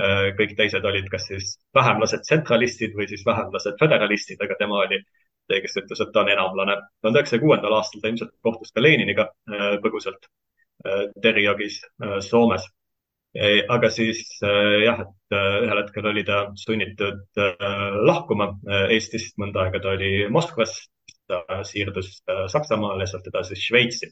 Äh, 0.01 0.31
kõik 0.39 0.55
teised 0.57 0.85
olid 0.89 1.09
kas 1.13 1.27
siis 1.29 1.57
vähemlased 1.77 2.25
tsentralistid 2.25 2.95
või 2.97 3.07
siis 3.11 3.27
vähemlased 3.29 3.77
föderalistid, 3.81 4.41
aga 4.41 4.57
tema 4.59 4.79
oli 4.87 4.99
see, 5.03 5.59
kes 5.61 5.77
ütles, 5.83 6.01
et 6.01 6.13
ta 6.15 6.23
on 6.23 6.31
enamlane. 6.33 6.79
tuhande 7.03 7.21
üheksasaja 7.21 7.43
kuuendal 7.43 7.77
aastal 7.77 8.01
ta 8.01 8.09
ilmselt 8.09 8.33
kohtus 8.41 8.73
ka 8.73 8.83
Leniniga 8.83 9.29
äh, 9.53 9.75
põgusalt 9.85 10.31
Terjagis 11.23 11.77
Soomes. 12.27 12.65
aga 13.71 13.89
siis 13.91 14.19
jah, 14.43 14.99
et 15.05 15.37
ühel 15.37 15.79
hetkel 15.79 16.09
oli 16.11 16.25
ta 16.27 16.41
sunnitud 16.59 17.39
lahkuma 18.09 18.49
Eestist, 18.91 19.37
mõnda 19.39 19.63
aega 19.63 19.79
ta 19.85 19.93
oli 19.93 20.27
Moskvas, 20.29 20.75
ta 21.31 21.63
siirdus 21.69 22.11
Saksamaale, 22.51 23.07
sealt 23.07 23.31
edasi 23.31 23.61
Šveitsi 23.61 24.11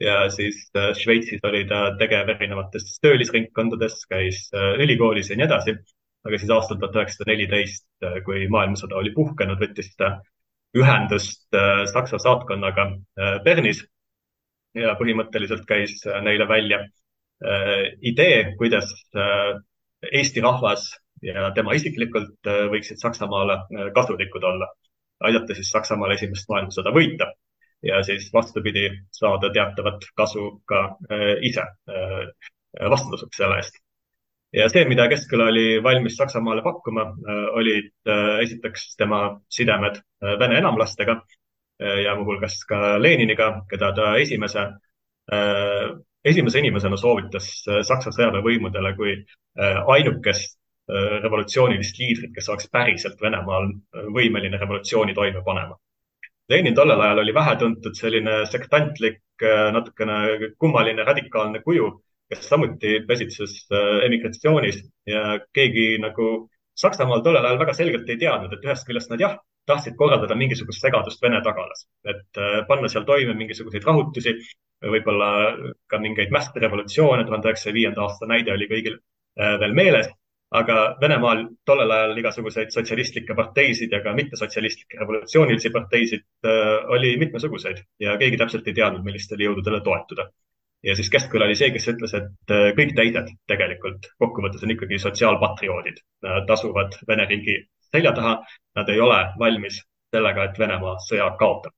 ja 0.00 0.30
siis 0.30 0.70
äh, 0.76 0.92
Šveitsis 0.94 1.44
oli 1.44 1.64
ta 1.68 1.90
tegev 1.98 2.28
erinevates 2.34 2.98
töölisringkondades, 3.04 4.02
käis 4.10 4.46
äh, 4.54 4.74
ülikoolis 4.84 5.30
ja 5.30 5.38
nii 5.38 5.46
edasi. 5.48 5.76
aga 6.26 6.38
siis 6.42 6.50
aastal 6.50 6.78
tuhat 6.82 6.96
üheksasada 6.98 7.30
neliteist, 7.30 7.86
äh, 8.04 8.16
kui 8.26 8.48
maailmasõda 8.50 8.96
oli 8.98 9.12
puhkenud, 9.14 9.60
võttis 9.62 9.92
ta 9.96 10.16
ühendust 10.76 11.54
Saksa 11.92 12.18
saatkonnaga 12.20 12.90
Bernis. 13.44 13.78
Ja 14.76 14.92
põhimõtteliselt 14.98 15.62
käis 15.64 16.02
neile 16.04 16.44
välja 16.50 16.82
idee, 18.04 18.52
kuidas 18.58 18.90
Eesti 20.10 20.42
rahvas 20.44 20.90
ja 21.24 21.46
tema 21.56 21.72
isiklikult 21.78 22.50
võiksid 22.74 23.00
Saksamaale 23.00 23.56
kasulikud 23.96 24.44
olla, 24.44 24.68
aidata 25.24 25.56
siis 25.56 25.70
Saksamaal 25.72 26.12
esimest 26.18 26.50
maailmasõda 26.52 26.92
võita 26.92 27.30
ja 27.82 28.02
siis 28.02 28.30
vastupidi, 28.32 28.90
saada 29.12 29.50
teatavat 29.52 30.06
kasu 30.16 30.62
ka 30.64 30.84
äh, 31.12 31.36
ise 31.42 31.60
äh, 31.62 32.22
vastutasuks 32.90 33.36
selle 33.36 33.60
eest. 33.60 33.78
ja 34.56 34.68
see, 34.72 34.84
mida 34.88 35.08
Keskküla 35.08 35.50
oli 35.52 35.82
valmis 35.82 36.16
Saksamaale 36.16 36.62
pakkuma, 36.62 37.08
äh, 37.10 37.42
olid 37.60 38.12
esiteks 38.42 38.94
tema 38.96 39.40
sidemed 39.48 40.00
vene 40.40 40.58
enamlastega 40.58 41.20
ja 42.04 42.14
muuhulgas 42.16 42.62
ka 42.64 42.96
Leniniga, 43.02 43.50
keda 43.68 43.90
ta 43.92 44.14
esimese, 44.16 44.62
esimese 46.24 46.62
inimesena 46.62 46.96
soovitas 46.96 47.50
Saksa 47.84 48.14
sõjaväevõimudele 48.16 48.94
kui 48.96 49.12
ainukest 49.92 50.56
revolutsioonilist 51.26 52.00
liidrit, 52.00 52.32
kes 52.32 52.48
oleks 52.48 52.70
päriselt 52.72 53.20
Venemaal 53.20 53.68
võimeline 54.16 54.56
revolutsiooni 54.56 55.12
toime 55.14 55.44
panema 55.44 55.76
Lenin 56.48 56.74
tollel 56.74 57.00
ajal 57.00 57.18
oli 57.18 57.34
vähetuntud 57.34 57.96
selline 57.98 58.34
sektantlik, 58.46 59.22
äh, 59.42 59.70
natukene 59.74 60.18
kummaline, 60.58 61.04
radikaalne 61.04 61.62
kuju, 61.64 61.88
kes 62.30 62.44
samuti 62.50 63.00
pesitses 63.08 63.56
äh, 63.72 64.04
emigratsioonis 64.06 64.78
ja 65.10 65.40
keegi 65.54 65.96
nagu 66.02 66.48
Saksamaal 66.76 67.22
tollel 67.24 67.44
ajal 67.48 67.58
väga 67.58 67.72
selgelt 67.74 68.10
ei 68.12 68.18
teadnud, 68.20 68.52
et 68.52 68.64
ühest 68.68 68.84
küljest 68.86 69.08
nad 69.10 69.22
jah, 69.22 69.38
tahtsid 69.66 69.94
korraldada 69.96 70.36
mingisugust 70.36 70.84
segadust 70.84 71.22
Vene 71.24 71.40
tagalas, 71.42 71.86
et 72.04 72.40
äh, 72.42 72.60
panna 72.68 72.90
seal 72.92 73.06
toime 73.08 73.34
mingisuguseid 73.38 73.86
rahutusi, 73.88 74.36
võib-olla 74.84 75.30
ka 75.88 75.98
mingeid 75.98 76.34
mässerevolutsioone, 76.36 77.24
tuhande 77.24 77.48
üheksasaja 77.48 77.74
viienda 77.74 78.04
aasta 78.04 78.28
näide 78.28 78.52
oli 78.52 78.68
kõigil 78.70 78.98
veel 79.36 79.72
meeles 79.76 80.10
aga 80.54 80.96
Venemaal 81.00 81.44
tollel 81.66 81.90
ajal 81.90 82.18
igasuguseid 82.20 82.70
sotsialistlikke 82.74 83.34
parteisid 83.34 83.92
ja 83.92 84.00
ka 84.04 84.14
mittesotsialistlikke 84.14 84.98
revolutsioonilisi 85.00 85.72
parteisid 85.74 86.26
äh, 86.46 86.90
oli 86.96 87.16
mitmesuguseid 87.22 87.82
ja 88.00 88.16
keegi 88.20 88.38
täpselt 88.42 88.68
ei 88.68 88.76
teadnud, 88.76 89.04
millistele 89.04 89.48
jõududele 89.48 89.80
toetuda. 89.84 90.28
ja 90.86 90.94
siis 90.96 91.10
Keskküla 91.10 91.48
oli 91.48 91.56
see, 91.58 91.70
kes 91.74 91.88
ütles, 91.94 92.14
et 92.14 92.54
äh, 92.54 92.68
kõik 92.78 92.94
teised 92.98 93.32
tegelikult 93.50 94.10
kokkuvõttes 94.22 94.62
on 94.62 94.76
ikkagi 94.76 94.98
sotsiaalpatrioodid. 95.02 95.98
Nad 96.22 96.50
asuvad 96.50 96.94
Vene 97.08 97.26
riigi 97.26 97.58
selja 97.90 98.12
taha, 98.12 98.38
nad 98.76 98.88
ei 98.88 99.00
ole 99.00 99.18
valmis 99.38 99.82
sellega, 100.14 100.44
et 100.46 100.58
Venemaa 100.58 100.98
sõja 101.08 101.32
kaotab 101.40 101.75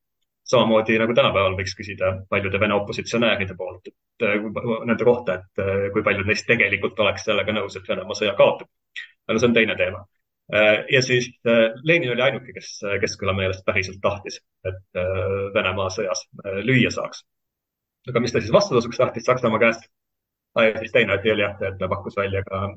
samamoodi 0.49 0.97
nagu 0.99 1.13
tänapäeval 1.15 1.55
võiks 1.57 1.75
küsida 1.77 2.13
paljude 2.29 2.59
Vene 2.61 2.77
opositsionääride 2.79 3.55
poolt, 3.57 3.89
et 3.91 4.25
äh, 4.25 4.37
nende 4.89 5.05
kohta, 5.05 5.39
et 5.39 5.63
äh, 5.63 5.89
kui 5.93 6.03
paljud 6.05 6.29
neist 6.29 6.47
tegelikult 6.49 6.99
oleks 7.03 7.27
sellega 7.27 7.53
nõus, 7.55 7.77
et 7.77 7.89
Venemaa 7.89 8.17
sõja 8.17 8.35
kaotab. 8.37 8.69
aga 9.29 9.39
see 9.39 9.49
on 9.49 9.53
teine 9.53 9.75
teema. 9.77 10.03
Äh, 10.55 10.85
ja 10.89 11.01
siis 11.05 11.29
Lenin 11.85 12.15
oli 12.15 12.25
ainuke, 12.25 12.53
kes 12.55 12.79
Keskküla 13.01 13.35
meelest 13.37 13.65
päriselt 13.65 14.01
tahtis, 14.01 14.39
et 14.65 15.01
Venemaa 15.53 15.89
sõjas 15.93 16.25
lüüa 16.65 16.91
saaks. 16.93 17.23
aga 18.09 18.19
mis 18.19 18.33
ta 18.33 18.41
siis 18.41 18.53
vastutasuks 18.53 18.97
tahtis 18.97 19.25
Saksamaa 19.29 19.59
käest? 19.59 19.89
ja 20.57 20.79
siis 20.79 20.91
teine 20.91 21.13
asi 21.13 21.31
oli 21.31 21.43
jah, 21.43 21.53
et 21.61 21.77
ta 21.77 21.87
pakkus 21.87 22.15
välja 22.17 22.41
ka 22.43 22.73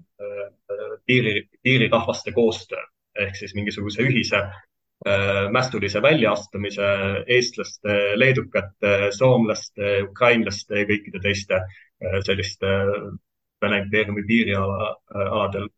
piiri, 1.09 1.49
piirirahvaste 1.63 2.33
koostöö 2.33 2.83
ehk 3.17 3.37
siis 3.37 3.55
mingisuguse 3.55 4.05
ühise 4.05 4.43
mässulise 5.53 6.03
väljaastumise 6.03 6.89
eestlaste, 7.27 7.95
leedukate, 8.17 8.93
soomlaste, 9.17 10.03
ukrainlaste 10.07 10.83
ja 10.83 10.87
kõikide 10.87 11.23
teiste 11.25 11.59
äh, 11.59 12.19
selliste 12.27 12.67
äh, 12.67 13.13
Vene 13.63 13.77
impeeriumi 13.79 14.25
piiriala, 14.27 14.87
aladel 15.15 15.69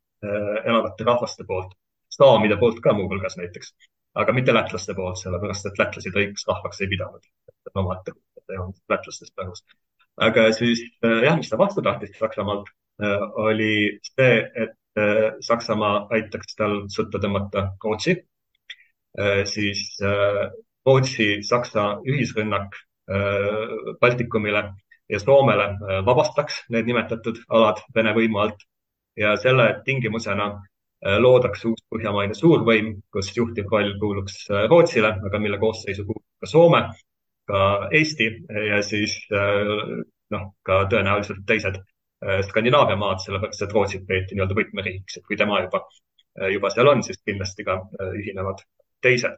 elavate 0.65 1.05
rahvaste 1.05 1.45
poolt. 1.45 1.75
saamide 2.09 2.57
poolt 2.57 2.79
ka 2.81 2.95
muuhulgas 2.97 3.37
näiteks, 3.37 3.75
aga 4.17 4.33
mitte 4.33 4.55
lätlaste 4.55 4.95
poolt, 4.97 5.19
sellepärast 5.21 5.67
et 5.69 5.81
lätlased 5.83 6.17
õigusrahvaks 6.17 6.81
ei 6.81 6.89
pidanud. 6.89 7.27
omaette 7.75 8.15
lätlastest 8.89 9.37
lahus. 9.37 9.61
aga 10.17 10.47
siis 10.57 10.81
jah, 11.03 11.37
mis 11.37 11.53
ta 11.53 11.59
vastu 11.61 11.83
tahtis 11.83 12.17
Saksamaalt, 12.17 12.73
oli 13.45 14.01
see, 14.15 14.41
et 14.65 14.81
Saksamaa 15.41 16.07
aitaks 16.15 16.57
tal 16.57 16.85
sõtta 16.89 17.19
tõmmata 17.19 17.67
Rootsi. 17.85 18.15
Siis 19.47 19.83
Rootsi-Saksa 20.87 21.85
ühisrünnak 22.11 22.75
Baltikumile 24.01 24.63
ja 25.09 25.21
Soomele 25.23 25.69
vabastaks 26.07 26.65
need 26.75 26.89
nimetatud 26.91 27.39
alad 27.49 27.79
Vene 27.95 28.15
võimu 28.17 28.43
alt. 28.43 28.65
Ja 29.15 29.37
selle 29.39 29.69
tingimusena 29.87 30.49
Äh, 31.05 31.19
loodaks 31.21 31.65
uus 31.69 31.83
põhjamaine 31.93 32.37
suurvõim, 32.37 32.95
kus 33.13 33.29
juhtiv 33.37 33.69
roll 33.73 33.91
kuuluks 34.01 34.39
äh, 34.49 34.63
Rootsile, 34.73 35.11
aga 35.29 35.41
mille 35.43 35.59
koosseisu 35.61 36.07
kuulub 36.09 36.25
ka 36.41 36.49
Soome, 36.49 36.81
ka 37.51 37.65
Eesti 37.99 38.29
ja 38.71 38.79
siis 38.87 39.19
äh, 39.29 39.99
noh, 40.33 40.47
ka 40.65 40.85
tõenäoliselt 40.93 41.45
teised 41.49 41.83
Skandinaavia 42.49 42.97
maad, 42.97 43.19
sellepärast 43.21 43.67
et 43.67 43.73
Rootsit 43.77 44.07
peeti 44.09 44.33
nii-öelda 44.33 44.57
võtmeriigiks, 44.57 45.19
et 45.19 45.25
kui 45.29 45.37
tema 45.37 45.59
juba, 45.61 45.83
juba 46.55 46.71
seal 46.73 46.89
on, 46.89 47.03
siis 47.05 47.19
kindlasti 47.21 47.67
ka 47.67 47.75
ühinevad 48.15 48.63
teised. 49.05 49.37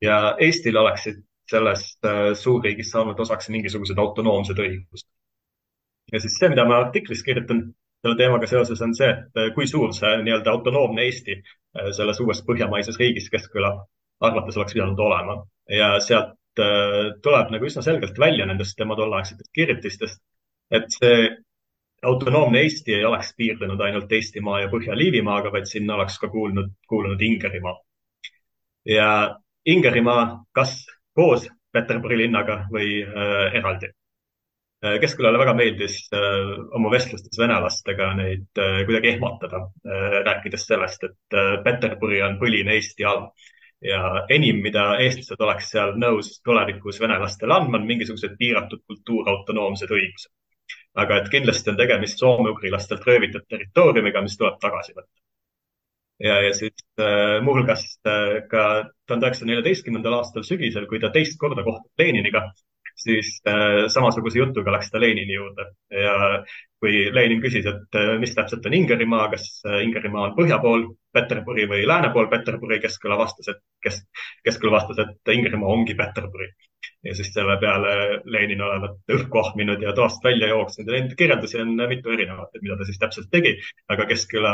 ja 0.00 0.36
Eestil 0.40 0.76
oleksid 0.80 1.20
sellest 1.50 2.06
suurriigist 2.40 2.94
saanud 2.94 3.18
osaks 3.20 3.50
mingisugused 3.50 3.98
autonoomsed 3.98 4.58
õigused. 4.62 5.08
ja 6.12 6.20
siis 6.22 6.38
see, 6.38 6.48
mida 6.52 6.64
ma 6.64 6.78
artiklis 6.84 7.24
kirjutan 7.26 7.66
selle 8.02 8.16
teemaga 8.16 8.48
seoses 8.48 8.80
on 8.84 8.94
see, 8.96 9.10
et 9.12 9.40
äh, 9.40 9.50
kui 9.56 9.66
suur 9.68 9.92
see 9.96 10.10
nii-öelda 10.24 10.52
autonoomne 10.54 11.04
Eesti 11.06 11.36
äh, 11.36 11.90
selles 11.96 12.20
uues 12.24 12.40
põhjamaises 12.46 12.98
riigis 13.00 13.28
Keskküla 13.32 13.74
arvates 14.28 14.56
oleks 14.60 14.76
pidanud 14.76 15.00
olema 15.04 15.36
ja 15.76 15.92
sealt 16.04 16.62
äh, 16.64 17.12
tuleb 17.24 17.52
nagu 17.54 17.68
üsna 17.68 17.84
selgelt 17.84 18.18
välja 18.20 18.48
nendest 18.48 18.78
tema 18.80 18.96
tolleaegsetest 18.96 19.52
kirjutistest, 19.56 20.22
et 20.72 20.88
see 20.96 21.28
autonoomne 22.08 22.64
Eesti 22.64 22.96
ei 22.96 23.04
oleks 23.04 23.34
piirdunud 23.36 23.80
ainult 23.84 24.12
Eestimaa 24.16 24.62
ja 24.62 24.72
Põhja-Liivimaaga, 24.72 25.52
vaid 25.52 25.68
sinna 25.68 25.98
oleks 25.98 26.16
ka 26.18 26.30
kuulnud, 26.32 26.72
kuulunud 26.88 27.20
Ingerimaa. 27.20 27.76
Ja 28.84 29.36
Ingerimaa 29.66 30.44
kas 30.52 30.86
koos 31.14 31.48
Peterburi 31.72 32.18
linnaga 32.24 32.64
või 32.72 33.02
äh, 33.04 33.56
eraldi 33.60 33.92
Äh, 34.80 34.96
Keskkülale 35.00 35.38
väga 35.38 35.52
meeldis 35.52 35.96
äh, 36.16 36.52
oma 36.76 36.90
vestlustes 36.92 37.36
venelastega 37.38 38.06
neid 38.16 38.60
äh, 38.64 38.78
kuidagi 38.88 39.10
ehmatada, 39.12 39.58
rääkides 40.28 40.64
sellest, 40.70 41.04
et 41.04 41.36
Peterburi 41.66 42.22
on 42.24 42.38
põline 42.40 42.72
Eesti 42.78 43.04
ala 43.10 43.28
ja 43.84 44.24
enim, 44.36 44.62
mida 44.64 44.86
eestlased 45.04 45.44
oleks 45.44 45.68
seal 45.74 45.92
nõus 46.00 46.32
tulevikus 46.48 47.00
venelastele 47.02 47.56
andma, 47.58 47.76
on 47.80 47.86
mingisugused 47.92 48.38
piiratud 48.40 48.80
kultuurautonoomsed 48.88 49.92
õigused. 49.98 50.32
aga 51.04 51.20
et 51.20 51.28
kindlasti 51.32 51.70
on 51.70 51.76
tegemist 51.76 52.24
soome-ugrilastelt 52.24 53.04
röövitud 53.06 53.44
territooriumiga, 53.52 54.24
mis 54.24 54.36
tuleb 54.40 54.56
tagasi 54.64 54.96
võtta. 54.96 55.12
Ja, 56.20 56.40
ja 56.44 56.54
siis 56.54 56.84
äh, 57.00 57.38
muuhulgas 57.44 57.84
äh, 58.06 58.40
ka 58.50 58.64
tuhande 59.06 59.28
üheksasaja 59.28 59.50
neljateistkümnendal 59.50 60.18
aastal 60.20 60.44
sügisel, 60.46 60.86
kui 60.90 61.00
ta 61.02 61.12
teist 61.14 61.38
korda 61.40 61.64
kohtub 61.66 62.02
Leniniga, 62.02 62.44
siis 63.00 63.36
äh, 63.48 63.86
samasuguse 63.92 64.40
jutuga 64.42 64.74
läks 64.76 64.90
ta 64.92 65.00
Lenini 65.00 65.36
juurde. 65.36 65.70
Ja 65.90 66.16
kui 66.80 67.06
Lenin 67.14 67.42
küsis, 67.44 67.66
et 67.68 67.98
äh, 68.00 68.14
mis 68.20 68.34
täpselt 68.36 68.66
on 68.66 68.76
Ingerimaa, 68.76 69.28
kas 69.32 69.46
äh, 69.66 69.82
Ingerimaa 69.86 70.28
on 70.28 70.36
põhja 70.38 70.60
pool 70.62 70.90
Peterburi 71.12 71.66
või 71.70 71.86
lääne 71.88 72.12
pool 72.14 72.28
Peterburi, 72.32 72.80
Keskküla 72.84 73.18
vastas, 73.20 73.52
et 73.54 73.62
kes, 73.84 74.02
Keskküla 74.46 74.78
vastas, 74.78 75.04
et 75.04 75.34
Ingerimaa 75.36 75.76
ongi 75.76 75.96
Peterburi 75.98 76.52
ja 77.04 77.14
siis 77.16 77.30
selle 77.32 77.56
peale 77.60 77.92
Lenin 78.28 78.60
olevat 78.62 79.12
õhku 79.14 79.40
ahminud 79.40 79.82
ja 79.82 79.92
toast 79.96 80.24
välja 80.24 80.50
jooksnud 80.50 80.88
ja 80.88 80.96
neid 80.98 81.14
kirjeldusi 81.16 81.60
on 81.62 81.72
mitu 81.88 82.12
erinevat, 82.12 82.50
et 82.54 82.64
mida 82.64 82.76
ta 82.76 82.88
siis 82.88 82.98
täpselt 83.00 83.30
tegi. 83.32 83.54
aga 83.88 84.06
Keskküla 84.10 84.52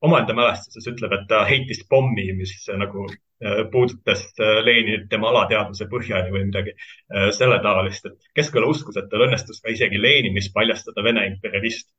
omaenda 0.00 0.34
mälestuses 0.36 0.88
ütleb, 0.88 1.12
et 1.12 1.26
ta 1.28 1.42
heitis 1.48 1.82
pommi, 1.88 2.30
mis 2.38 2.54
nagu 2.80 3.04
äh, 3.10 3.64
puudutas 3.72 4.24
äh, 4.40 4.62
Leninit 4.64 5.08
tema 5.12 5.28
alateadvuse 5.32 5.88
põhjani 5.92 6.32
või 6.32 6.46
midagi 6.48 6.72
äh, 6.72 7.28
selle 7.36 7.60
taolist, 7.64 8.08
et 8.08 8.30
Keskküla 8.40 8.70
uskus, 8.72 8.96
et 8.96 9.10
tal 9.12 9.26
õnnestus 9.26 9.60
ka 9.60 9.74
isegi 9.74 10.00
Leninis 10.00 10.48
paljastada 10.54 11.04
Vene 11.04 11.26
imperialist 11.28 11.92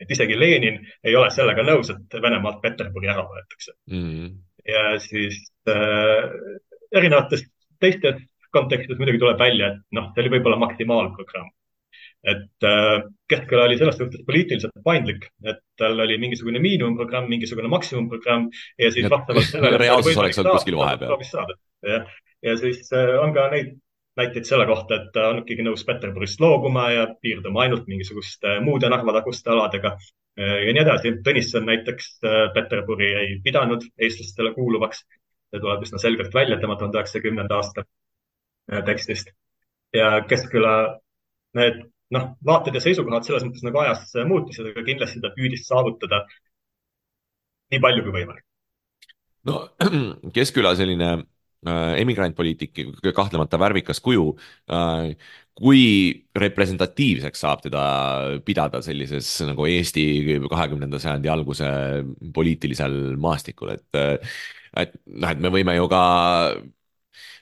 et 0.00 0.10
isegi 0.14 0.38
Lenin 0.38 0.80
ei 1.04 1.14
ole 1.18 1.30
sellega 1.34 1.62
nõus, 1.66 1.90
et 1.90 2.18
Venemaalt 2.22 2.60
Peterburi 2.62 3.10
ära 3.10 3.24
võetakse 3.26 3.74
mm. 3.90 4.02
-hmm. 4.02 4.34
ja 4.66 4.98
siis 5.02 5.38
äh, 5.70 6.26
erinevatest 6.94 7.50
teistest 7.78 8.26
kontekstis 8.54 8.98
muidugi 8.98 9.20
tuleb 9.22 9.40
välja, 9.40 9.72
et 9.72 9.96
noh, 9.96 10.10
see 10.12 10.24
oli 10.24 10.34
võib-olla 10.36 10.58
maksimaalprogramm. 10.64 11.50
et 12.28 12.66
äh, 12.66 13.02
Keskküla 13.30 13.66
oli 13.68 13.76
selles 13.78 13.98
suhtes 14.00 14.22
poliitiliselt 14.26 14.80
paindlik, 14.84 15.28
et 15.46 15.60
tal 15.78 16.00
oli 16.02 16.16
mingisugune 16.18 16.58
miinimumprogramm, 16.62 17.28
mingisugune 17.30 17.70
maksimumprogramm 17.70 18.48
ja 18.78 18.90
siis 18.90 19.06
vastavalt 19.10 19.46
sellele. 19.46 19.78
reaalsus 19.84 20.18
oleks 20.18 20.40
olnud 20.40 20.58
kuskil 20.58 20.78
vahepeal. 20.80 21.52
jah, 21.86 22.08
ja 22.42 22.56
siis 22.58 22.88
äh, 22.92 23.14
on 23.22 23.34
ka 23.36 23.50
neid 23.54 23.76
näiteid 24.18 24.48
selle 24.48 24.66
kohta, 24.66 24.96
et 24.98 25.12
ta 25.14 25.28
on 25.30 25.44
ikkagi 25.44 25.62
nõus 25.62 25.84
Peterburist 25.86 26.40
loobuma 26.42 26.88
ja 26.90 27.04
piirduma 27.22 27.62
ainult 27.62 27.86
mingisuguste 27.86 28.56
muude 28.66 28.90
Narva-taguste 28.90 29.52
aladega 29.54 29.94
äh, 29.94 30.56
ja 30.66 30.74
nii 30.74 30.82
edasi. 30.82 31.14
Tõnisson 31.22 31.68
näiteks 31.70 32.10
Peterburi 32.56 33.12
ei 33.20 33.38
pidanud 33.44 33.86
eestlastele 33.94 34.56
kuuluvaks. 34.58 35.04
see 35.48 35.60
tuleb 35.62 35.86
üsna 35.86 35.98
selgelt 36.02 36.34
välja 36.34 36.58
tema 36.60 36.74
tuhande 36.76 36.98
üheksasaja 36.98 37.24
kümnenda 37.24 37.56
aasta 37.56 37.86
tekstist. 38.68 39.32
ja 39.94 40.18
Keskküla 40.28 40.74
need 41.56 41.80
noh, 42.14 42.28
vaated 42.44 42.76
ja 42.76 42.82
seisukohad 42.84 43.26
selles 43.26 43.46
mõttes 43.46 43.64
nagu 43.66 43.80
ajas 43.82 44.12
muutusid, 44.28 44.70
aga 44.70 44.84
kindlasti 44.86 45.22
ta 45.24 45.32
püüdis 45.36 45.66
saavutada 45.68 46.24
nii 47.72 47.80
palju 47.84 48.04
kui 48.04 48.14
võimalik. 48.20 48.44
no 49.48 49.60
Keskküla 50.36 50.74
selline 50.78 51.10
äh, 51.16 51.98
emigrantpoliitik, 52.02 52.80
kahtlemata 53.16 53.60
värvikas 53.60 54.02
kuju 54.04 54.30
äh,. 54.72 55.12
kui 55.58 55.82
representatiivseks 56.38 57.40
saab 57.42 57.64
teda 57.64 57.80
pidada 58.46 58.78
sellises 58.84 59.40
nagu 59.42 59.64
Eesti 59.66 60.04
kahekümnenda 60.44 61.00
sajandi 61.02 61.32
alguse 61.32 61.70
poliitilisel 62.34 63.16
maastikul, 63.18 63.74
et 63.74 64.28
et 64.78 64.94
noh, 65.06 65.32
et 65.32 65.40
me 65.42 65.50
võime 65.50 65.74
ju 65.74 65.88
ka 65.90 66.02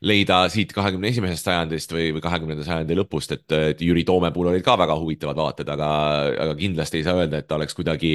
leida 0.07 0.43
siit 0.53 0.73
kahekümne 0.77 1.11
esimesest 1.13 1.49
sajandist 1.49 1.95
või, 1.95 2.11
või 2.17 2.25
kahekümnenda 2.25 2.67
sajandi 2.67 2.99
lõpust, 2.99 3.33
et, 3.37 3.47
et 3.73 3.83
Jüri 3.85 4.05
Toome 4.09 4.33
puhul 4.35 4.53
olid 4.53 4.65
ka 4.67 4.77
väga 4.81 4.99
huvitavad 5.01 5.41
vaated, 5.41 5.73
aga, 5.73 5.89
aga 6.47 6.59
kindlasti 6.59 7.01
ei 7.01 7.07
saa 7.07 7.17
öelda, 7.23 7.41
et 7.41 7.49
ta 7.49 7.59
oleks 7.59 7.77
kuidagi 7.79 8.13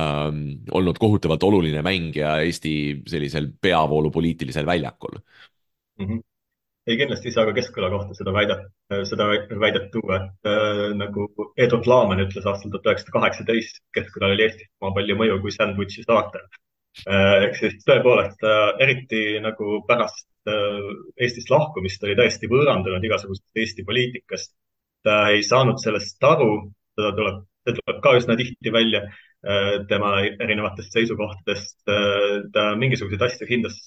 ähm, 0.00 0.42
olnud 0.70 1.00
kohutavalt 1.02 1.46
oluline 1.48 1.84
mängija 1.86 2.38
Eesti 2.46 2.74
sellisel 3.08 3.52
peavoolupoliitilisel 3.60 4.66
väljakul 4.66 5.18
mm. 5.18 6.06
-hmm 6.06 6.28
ei, 6.86 6.96
kindlasti 6.98 7.28
ei 7.30 7.34
saa 7.36 7.44
ka 7.46 7.52
Keskküla 7.54 7.90
kohta 7.92 8.14
seda 8.18 8.32
väidet, 8.34 8.64
seda 9.06 9.28
väidet 9.60 9.84
tuua, 9.94 10.16
et 10.18 10.50
äh, 10.50 10.88
nagu 10.98 11.28
Edward 11.54 11.86
Laaman 11.86 12.24
ütles 12.24 12.48
aastal 12.48 12.72
tuhat 12.72 12.88
üheksasada 12.90 13.14
kaheksateist, 13.18 13.78
Keskkülal 13.94 14.34
oli 14.34 14.48
Eestis 14.48 14.66
sama 14.72 14.90
palju 14.96 15.18
mõju 15.20 15.38
kui 15.44 15.54
Sandwichi 15.54 16.02
saartel 16.02 16.42
äh,. 16.42 16.62
Ehk 17.08 17.56
siis 17.58 17.80
tõepoolest 17.88 18.44
äh, 18.44 18.68
eriti 18.84 19.22
nagu 19.42 19.80
pärast 19.88 20.26
Äh, 20.42 20.86
Eestist 21.22 21.50
lahkumist 21.52 22.02
oli 22.02 22.16
täiesti 22.18 22.48
võõrandunud 22.50 23.04
igasugusest 23.06 23.62
Eesti 23.62 23.84
poliitikast. 23.86 24.56
ta 25.02 25.14
ei 25.34 25.42
saanud 25.42 25.80
sellest 25.82 26.22
aru, 26.22 26.50
teda 26.94 27.08
tuleb, 27.16 27.38
see 27.66 27.74
tuleb 27.78 27.96
ka 28.04 28.10
üsna 28.18 28.36
tihti 28.38 28.70
välja 28.74 29.00
äh, 29.02 29.80
tema 29.90 30.12
erinevatest 30.22 30.94
seisukohtadest. 30.94 31.78
Äh, 31.90 32.42
ta 32.54 32.68
mingisuguseid 32.78 33.22
asju 33.26 33.48
hindas 33.50 33.78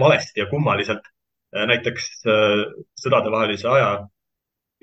valesti 0.00 0.40
ja 0.40 0.48
kummaliselt. 0.52 1.10
näiteks 1.54 2.06
sõdadevahelise 2.98 3.68
aja 3.70 3.90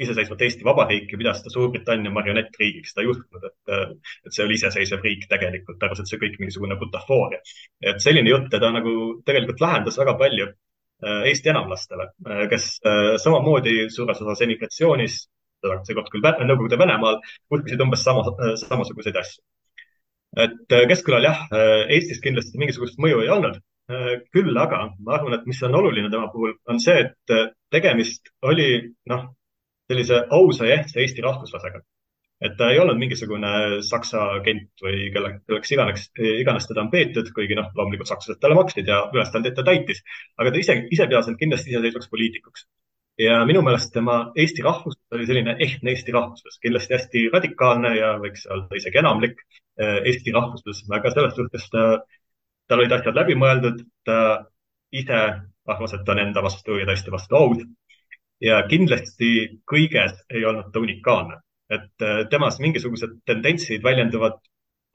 iseseisvat 0.02 0.42
Eesti 0.46 0.66
Vabariiki 0.66 1.18
pidas 1.20 1.44
ta 1.44 1.52
Suurbritannia 1.54 2.12
marionettriigiks, 2.14 2.94
ta 2.96 3.04
ei 3.04 3.12
uskunud, 3.12 3.46
et, 3.48 3.94
et 4.26 4.36
see 4.36 4.46
oli 4.46 4.58
iseseisev 4.58 5.04
riik 5.06 5.28
tegelikult, 5.32 5.80
ta 5.80 5.88
arvas, 5.88 6.02
et 6.04 6.12
see 6.12 6.20
kõik 6.22 6.40
mingisugune 6.42 6.78
butafooria. 6.80 7.42
et 7.92 8.02
selline 8.04 8.30
jutt 8.30 8.50
teda 8.54 8.72
nagu 8.74 8.94
tegelikult 9.28 9.62
lähendas 9.62 10.00
väga 10.02 10.16
palju 10.20 10.48
äh, 10.48 11.24
Eesti 11.32 11.54
enamlastele, 11.54 12.10
äh, 12.28 12.44
kes 12.52 12.68
äh, 12.86 13.16
samamoodi 13.22 13.90
suures 13.94 14.22
osas 14.22 14.44
emigratsioonis, 14.48 15.24
seekord 15.62 16.10
küll 16.10 16.26
Nõukogude 16.26 16.80
Venemaal, 16.82 17.20
uskusid 17.54 17.82
umbes 17.84 18.06
sama, 18.06 18.24
samasuguseid 18.58 19.18
asju. 19.22 19.44
et 20.42 20.74
Keskkülal 20.90 21.28
jah, 21.28 21.44
Eestis 21.92 22.22
kindlasti 22.24 22.58
mingisugust 22.58 22.98
mõju 23.04 23.20
ei 23.22 23.30
olnud, 23.30 23.60
küll 24.34 24.58
aga 24.58 24.80
ma 25.04 25.18
arvan, 25.18 25.36
et 25.36 25.46
mis 25.46 25.60
on 25.68 25.76
oluline 25.78 26.10
tema 26.10 26.32
puhul, 26.34 26.56
on 26.66 26.80
see, 26.82 27.04
et 27.04 27.52
tegemist 27.70 28.32
oli 28.48 28.72
noh, 29.12 29.28
sellise 29.92 30.22
ausa 30.38 30.68
ja 30.70 30.78
ehtsa 30.80 31.02
Eesti 31.04 31.26
rahvuslasega. 31.26 31.82
et 32.42 32.56
ta 32.58 32.72
ei 32.74 32.80
olnud 32.82 32.98
mingisugune 32.98 33.50
saksa 33.86 34.22
agent 34.40 34.82
või 34.82 35.12
kelle, 35.14 35.30
kelleks 35.46 35.72
iganes, 35.76 36.08
iganes 36.18 36.66
teda 36.66 36.82
on 36.82 36.88
peetud, 36.90 37.28
kuigi 37.36 37.54
noh, 37.60 37.68
loomulikult 37.78 38.10
sakslased 38.10 38.40
talle 38.42 38.58
maksid 38.58 38.88
ja 38.90 39.04
ülesandeid 39.14 39.54
ta 39.54 39.66
täitis, 39.68 40.02
aga 40.42 40.50
ta 40.50 40.58
ise, 40.58 40.76
ise 40.90 41.06
pidas 41.12 41.30
end 41.30 41.38
kindlasti 41.38 41.70
iseseisvaks 41.70 42.10
poliitikuks. 42.10 42.66
ja 43.22 43.44
minu 43.46 43.62
meelest 43.62 43.94
tema 43.94 44.16
eesti 44.44 44.66
rahvuslus 44.66 45.14
oli 45.14 45.28
selline 45.30 45.54
ehtne 45.68 45.94
eesti 45.94 46.16
rahvuslus, 46.16 46.58
kindlasti 46.64 46.98
hästi 46.98 47.24
radikaalne 47.36 47.94
ja 48.00 48.16
võiks 48.24 48.48
öelda 48.50 48.80
isegi 48.80 49.04
enamlik 49.04 49.46
eesti 49.78 50.34
rahvuslus, 50.34 50.82
aga 50.90 51.14
selles 51.14 51.38
suhtes 51.38 51.70
ta, 51.70 51.86
tal 52.68 52.82
olid 52.82 52.98
asjad 52.98 53.22
läbi 53.22 53.38
mõeldud, 53.38 53.86
ta 54.08 54.18
ise 54.92 55.22
arvas, 55.68 55.94
et 55.94 56.04
ta 56.06 56.16
on 56.16 56.22
enda 56.24 56.44
vastu 56.44 56.78
ja 56.80 56.88
täiesti 56.90 57.14
vastu 57.14 57.38
aus. 57.38 57.64
Ja 58.42 58.62
kindlasti 58.70 59.62
kõiges 59.70 60.16
ei 60.30 60.46
olnud 60.46 60.72
ta 60.74 60.82
unikaalne, 60.82 61.38
et 61.72 62.08
temas 62.30 62.60
mingisugused 62.60 63.20
tendentsid 63.26 63.84
väljenduvad 63.84 64.40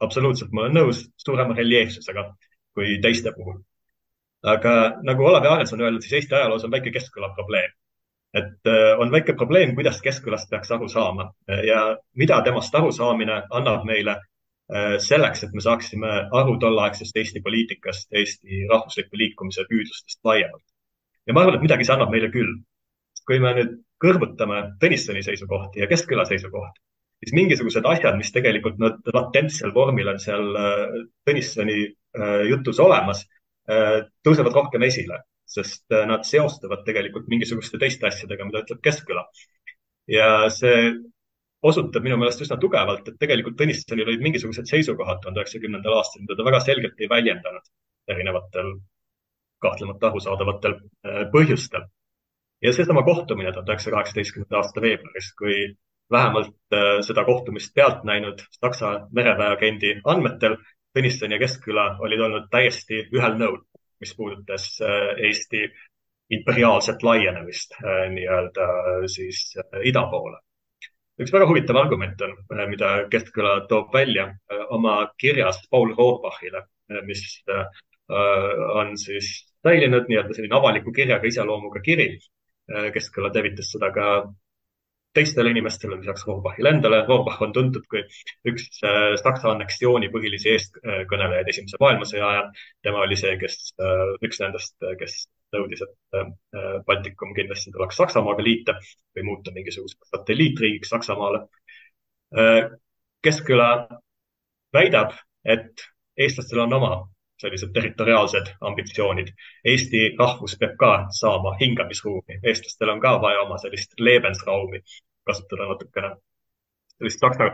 absoluutselt, 0.03 0.51
ma 0.53 0.65
olen 0.65 0.77
nõus, 0.77 1.01
suurema 1.21 1.55
reljeefsusega 1.57 2.27
kui 2.77 2.99
teiste 3.01 3.33
puhul. 3.35 3.59
aga 4.47 4.71
nagu 5.03 5.25
Olavi 5.25 5.47
Aares 5.49 5.73
on 5.73 5.81
öelnud, 5.81 6.03
siis 6.05 6.19
Eesti 6.19 6.35
ajaloos 6.37 6.63
on 6.63 6.71
väike 6.71 6.91
keskkõla 6.93 7.31
probleem. 7.35 7.71
et 8.37 8.69
äh, 8.69 8.99
on 9.01 9.11
väike 9.11 9.33
probleem, 9.33 9.73
kuidas 9.75 10.01
keskkõlast 10.03 10.49
peaks 10.49 10.71
aru 10.75 10.87
saama 10.91 11.31
ja 11.65 11.97
mida 12.13 12.41
temast 12.45 12.75
arusaamine 12.75 13.37
annab 13.59 13.85
meile 13.87 14.17
äh, 14.17 14.97
selleks, 14.99 15.43
et 15.43 15.53
me 15.53 15.63
saaksime 15.63 16.11
aru 16.41 16.57
tolleaegsest 16.59 17.17
Eesti 17.17 17.41
poliitikast, 17.41 18.11
Eesti 18.11 18.67
rahvusliku 18.69 19.17
liikumise 19.23 19.65
püüdlustest 19.71 20.19
laiemalt. 20.23 20.65
ja 21.25 21.33
ma 21.33 21.41
arvan, 21.41 21.55
et 21.55 21.65
midagi 21.65 21.87
see 21.87 21.95
annab 21.95 22.13
meile 22.13 22.29
küll. 22.35 22.53
Kui 23.27 23.39
me 23.43 23.53
nüüd 23.57 23.77
kõrvutame 24.01 24.61
Tõnissoni 24.81 25.23
seisukohti 25.25 25.81
ja 25.81 25.87
Keskküla 25.89 26.25
seisukohti, 26.29 26.81
siis 27.23 27.33
mingisugused 27.35 27.87
asjad, 27.89 28.17
mis 28.19 28.31
tegelikult 28.33 28.77
nad 28.81 29.01
latentsel 29.13 29.73
vormil 29.75 30.11
on 30.13 30.21
seal 30.21 30.53
äh, 30.61 30.85
Tõnissoni 31.27 31.79
äh, 31.87 32.43
jutus 32.51 32.79
olemas, 32.83 33.23
äh, 33.71 33.99
tõusevad 34.25 34.55
rohkem 34.55 34.85
esile, 34.87 35.21
sest 35.47 35.85
nad 36.09 36.25
seostavad 36.27 36.81
tegelikult 36.83 37.29
mingisuguste 37.31 37.79
teiste 37.79 38.09
asjadega, 38.09 38.45
mida 38.47 38.65
ütleb 38.65 38.81
Keskküla. 38.83 39.23
ja 40.11 40.27
see 40.53 40.91
osutab 41.67 42.03
minu 42.03 42.17
meelest 42.19 42.43
üsna 42.43 42.57
tugevalt, 42.59 43.07
et 43.07 43.17
tegelikult 43.19 43.57
Tõnissonil 43.59 44.07
olid 44.07 44.23
mingisugused 44.23 44.67
seisukohad 44.69 45.23
tuhande 45.23 45.41
üheksakümnendal 45.41 45.97
aastal, 45.97 46.23
mida 46.23 46.35
ta 46.35 46.45
väga 46.47 46.59
selgelt 46.63 46.99
ei 46.99 47.09
väljendanud 47.11 47.71
erinevatel 48.11 48.73
kahtlemata 49.63 50.11
arusaadavatel 50.11 50.77
põhjustel. 51.33 51.87
Ja 52.61 52.73
seesama 52.73 53.03
kohtumine 53.03 53.51
tuhande 53.51 53.71
üheksasaja 53.71 53.95
kaheksateistkümnenda 53.95 54.57
aasta 54.57 54.81
veebruaris, 54.81 55.33
kui 55.39 55.57
vähemalt 56.11 56.55
äh, 56.73 57.01
seda 57.01 57.23
kohtumist 57.23 57.73
pealt 57.75 58.03
näinud 58.03 58.41
Saksa 58.59 59.07
mereväeagendi 59.13 59.99
andmetel 60.05 60.57
Tõnisson 60.97 61.33
ja 61.35 61.39
Keskküla 61.39 61.85
olid 62.01 62.21
olnud 62.25 62.47
täiesti 62.51 63.03
ühel 63.13 63.35
nõul, 63.37 63.59
mis 64.01 64.15
puudutas 64.17 64.69
äh, 64.81 65.19
Eesti 65.29 65.67
imperiaalset 66.33 67.03
laienemist 67.03 67.75
äh, 67.81 68.07
nii-öelda 68.13 68.67
siis 69.13 69.43
ida 69.83 70.05
poole. 70.11 70.39
üks 71.21 71.33
väga 71.33 71.47
huvitav 71.49 71.77
argument 71.81 72.21
on, 72.21 72.33
mida 72.69 72.89
Keskküla 73.11 73.59
toob 73.69 73.93
välja 73.93 74.31
oma 74.69 74.99
kirjas 75.17 75.61
Paul 75.69 75.95
Rohrbachile, 75.97 76.63
mis 77.05 77.23
on 78.07 78.97
siis 78.97 79.31
säilinud 79.65 80.05
nii-öelda 80.07 80.35
selline 80.35 80.55
avaliku 80.55 80.91
kirjaga 80.95 81.27
iseloomuga 81.27 81.81
kiri. 81.83 82.19
Keskküla 82.67 83.29
tervitas 83.31 83.69
seda 83.71 83.87
ka 83.95 84.07
teistele 85.17 85.51
inimestele, 85.53 85.97
lisaks 86.01 86.25
Rohrbachile 86.27 86.71
endale. 86.75 87.01
Rohrbach 87.07 87.41
on 87.45 87.53
tuntud 87.55 87.85
kui 87.91 88.03
üks 88.51 88.67
äh, 88.85 89.15
Saksa 89.21 89.51
anneksiooni 89.53 90.11
põhilisi 90.13 90.53
eestkõnelejaid 90.53 91.49
Esimese 91.53 91.79
maailmasõja 91.81 92.29
ajal. 92.31 92.49
tema 92.85 93.03
oli 93.05 93.17
see, 93.19 93.33
kes, 93.41 93.57
äh, 93.81 94.03
üks 94.27 94.41
nendest, 94.43 94.75
kes 95.01 95.17
nõudis, 95.55 95.83
et 95.85 96.19
äh, 96.19 96.31
Baltikum 96.87 97.33
kindlasti 97.37 97.73
tuleks 97.75 97.97
Saksamaaga 98.01 98.45
liita 98.45 98.77
või 99.17 99.29
muuta 99.31 99.53
mingisuguseks 99.55 100.13
satelliitriigiks 100.13 100.93
Saksamaale. 100.93 101.45
Keskküla 103.23 103.67
väidab, 104.75 105.13
et 105.47 105.85
eestlastel 106.19 106.59
on 106.65 106.75
oma 106.75 106.89
sellised 107.41 107.73
territoriaalsed 107.73 108.53
ambitsioonid. 108.69 109.33
Eesti 109.65 110.15
rahvus 110.19 110.57
peab 110.59 110.77
ka 110.81 110.93
saama 111.19 111.53
hingamisruumi, 111.61 112.39
eestlastel 112.43 112.93
on 112.93 113.01
ka 113.03 113.17
vaja 113.21 113.43
oma 113.45 113.59
sellist 113.61 113.93
Lebensraumi 113.99 114.81
kasutada 115.27 115.67
natukene 115.69 116.15
sellist 116.97 117.23
saksa, 117.23 117.49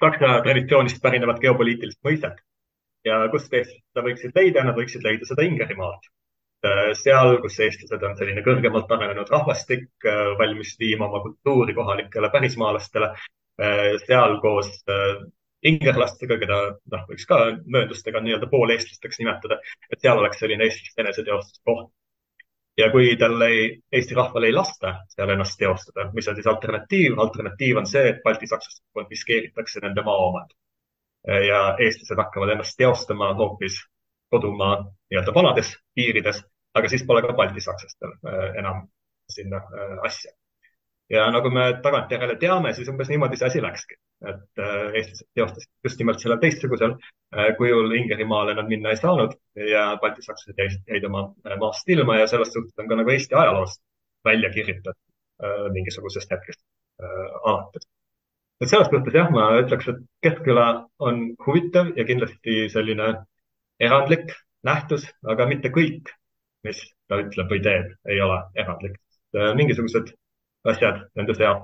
saksa 0.00 0.36
traditsioonist 0.44 1.02
pärinevat 1.02 1.40
geopoliitilist 1.44 2.00
mõistet. 2.04 2.38
ja 3.06 3.18
kust 3.32 3.52
eestlased 3.54 4.04
võiksid 4.04 4.34
leida, 4.36 4.64
nad 4.64 4.76
võiksid 4.76 5.04
leida 5.04 5.26
seda 5.28 5.44
Ingerimaalt. 5.46 6.08
seal, 6.98 7.36
kus 7.42 7.58
eestlased 7.62 8.02
on 8.02 8.16
selline 8.18 8.42
kõrgemalt 8.42 8.90
arenenud 8.90 9.28
rahvastik, 9.30 9.86
valmis 10.38 10.74
viima 10.80 11.06
oma 11.06 11.20
kultuuri 11.22 11.74
kohalikele 11.74 12.30
pärismaalastele, 12.32 13.12
seal 14.06 14.40
koos 14.42 14.72
ingerlastega, 15.66 16.38
keda 16.38 16.58
noh, 16.92 17.06
võiks 17.10 17.26
ka 17.28 17.38
mööndustega 17.66 18.20
nii-öelda 18.22 18.48
pooleestlasteks 18.50 19.18
nimetada, 19.22 19.58
et 19.90 20.00
seal 20.02 20.20
oleks 20.20 20.38
selline 20.42 20.68
eestlaste 20.68 21.02
eneseteostuse 21.04 21.64
koht. 21.66 21.90
Ja 22.78 22.92
kui 22.92 23.16
tal 23.18 23.42
ei, 23.42 23.62
Eesti 23.90 24.14
rahval 24.14 24.46
ei 24.46 24.54
lasta 24.54 24.92
seal 25.10 25.32
ennast 25.34 25.58
teostada, 25.58 26.06
mis 26.14 26.28
on 26.30 26.36
siis 26.38 26.46
alternatiiv? 26.46 27.18
alternatiiv 27.18 27.80
on 27.80 27.88
see, 27.90 28.04
et 28.12 28.20
baltisakslastele 28.22 29.00
konfiskeeritakse 29.00 29.82
nende 29.82 30.04
maaomand 30.06 30.54
ja 31.26 31.62
eestlased 31.82 32.22
hakkavad 32.22 32.54
ennast 32.54 32.78
teostama 32.78 33.32
hoopis 33.34 33.80
kodumaa 34.30 34.76
nii-öelda 34.84 35.34
vanades 35.34 35.74
piirides, 35.94 36.44
aga 36.78 36.88
siis 36.88 37.02
pole 37.08 37.24
ka 37.26 37.34
baltisakslastel 37.34 38.14
äh, 38.14 38.44
enam 38.62 38.86
sinna 39.32 39.58
äh, 39.58 39.98
asja 40.06 40.37
ja 41.12 41.26
nagu 41.32 41.50
me 41.52 41.64
tagantjärele 41.84 42.36
teame, 42.40 42.72
siis 42.76 42.88
umbes 42.92 43.08
niimoodi 43.10 43.38
see 43.40 43.48
asi 43.48 43.62
läkski, 43.64 43.96
et 44.28 44.62
äh, 44.62 44.96
eestlased 45.00 45.28
teostasid 45.36 45.70
just 45.86 46.00
nimelt 46.02 46.22
sellel 46.22 46.40
teistsugusel 46.42 46.94
äh, 46.94 47.52
kujul 47.58 47.94
Ingerimaale 48.00 48.54
nad 48.58 48.68
minna 48.70 48.92
ei 48.92 49.00
saanud 49.00 49.36
ja 49.72 49.84
baltisakslased 50.02 50.60
jäid, 50.60 51.06
oma 51.08 51.28
äh, 51.46 51.56
maast 51.60 51.88
ilma 51.94 52.18
ja 52.20 52.26
sellest 52.30 52.56
suhtes 52.56 52.82
on 52.82 52.90
ka 52.90 52.98
nagu 53.00 53.14
Eesti 53.14 53.38
ajaloost 53.38 53.82
välja 54.24 54.52
kirjutatud 54.52 55.04
mingisugusest 55.72 56.32
hetkest 56.34 56.58
alates. 57.46 57.84
et 58.60 58.70
selles 58.72 58.88
mõttes 58.90 59.14
jah, 59.14 59.28
ma 59.30 59.44
ütleks, 59.60 59.86
et 59.92 60.00
Keskküla 60.26 60.64
on 60.98 61.20
huvitav 61.44 61.92
ja 61.96 62.04
kindlasti 62.08 62.64
selline 62.72 63.12
erandlik 63.78 64.32
nähtus, 64.66 65.04
aga 65.22 65.46
mitte 65.46 65.70
kõik, 65.70 66.10
mis 66.66 66.80
ta 67.06 67.20
ütleb 67.22 67.54
või 67.54 67.62
teeb, 67.62 67.92
ei 68.10 68.18
ole 68.20 68.40
erandlik. 68.58 68.98
mingisugused 69.54 70.10
asjad 70.74 71.02
nende 71.18 71.34
seas 71.38 71.62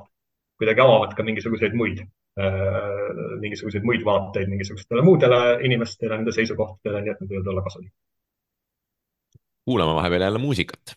kuidagi 0.58 0.84
avavad 0.84 1.14
ka 1.16 1.26
mingisuguseid 1.26 1.74
muid, 1.78 2.00
äh, 2.40 2.98
mingisuguseid 3.42 3.86
muid 3.86 4.04
vaateid 4.06 4.50
mingisugustele 4.50 5.02
muudele 5.02 5.40
inimestele, 5.66 6.16
nende 6.16 6.34
seisukohtadele, 6.34 7.02
nii 7.02 7.14
et 7.14 7.22
need 7.22 7.32
võivad 7.34 7.52
olla 7.54 7.64
kasulikud. 7.68 7.96
kuulame 9.64 9.94
vahepeal 9.96 10.28
jälle 10.28 10.38
muusikat 10.38 10.96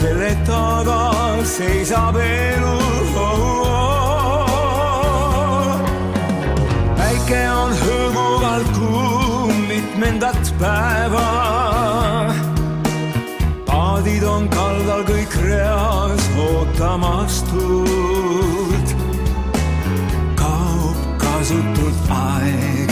selle 0.00 0.32
taga 0.48 1.00
seisab 1.44 2.16
elu 2.16 2.76
oh,. 3.22 3.56
Oh. 5.60 5.74
päike 7.00 7.40
on 7.62 7.72
hõõguvalt 7.82 8.70
kuum 8.78 9.58
mitmendat 9.68 10.52
päeva. 10.62 11.26
paadid 13.68 14.24
on 14.24 14.48
kaldal 14.56 15.02
kõik 15.10 15.36
reas 15.44 16.24
ootamas 16.46 17.34
tuult. 17.50 18.96
kaob 20.40 20.98
kasutult 21.26 22.00
aeg 22.22 22.90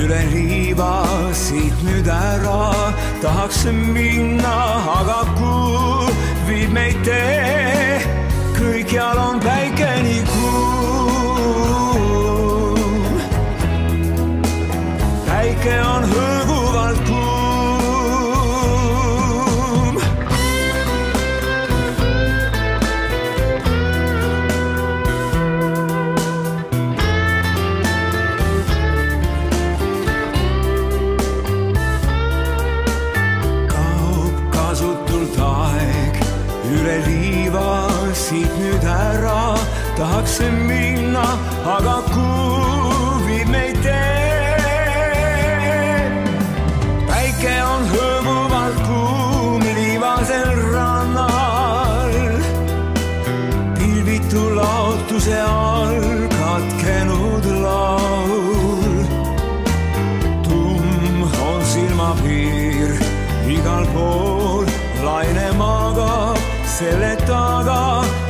üle 0.00 0.22
liiva 0.32 0.94
siit 1.44 1.76
nüüd 1.84 2.08
ära, 2.08 2.62
tahaks 3.20 3.66
minna, 3.92 4.56
aga 4.96 5.20
kuhu 5.36 6.07
meid 6.72 6.98
tee, 7.06 8.00
kõikjal 8.58 9.18
on 9.22 9.40
päike 9.40 9.57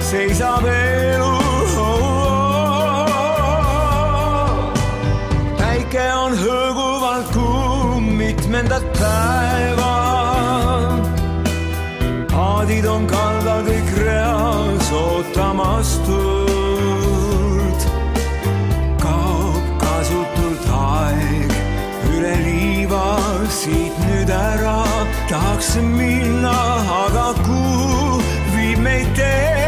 seisab 0.09 0.65
elu 0.65 1.33
päike 5.59 6.05
on 6.17 6.37
hõõguvalt 6.41 7.29
kuum 7.35 8.07
mitmendat 8.17 8.87
päeva. 8.97 9.91
paadid 12.33 12.89
on 12.89 13.05
kaldal 13.13 13.61
kõik 13.69 13.93
reas 13.99 14.91
ootamas 15.03 15.93
tuld. 16.09 17.87
kaob 19.05 19.71
kasutult 19.85 20.73
aeg 20.81 21.57
üle 22.15 22.37
liiva 22.49 23.07
siit 23.61 24.05
nüüd 24.09 24.33
ära. 24.41 24.81
tahaks 25.29 25.75
minna, 25.85 26.59
aga 27.05 27.33
kuhu 27.45 28.23
viib 28.57 28.87
meid 28.89 29.13
tee? 29.21 29.68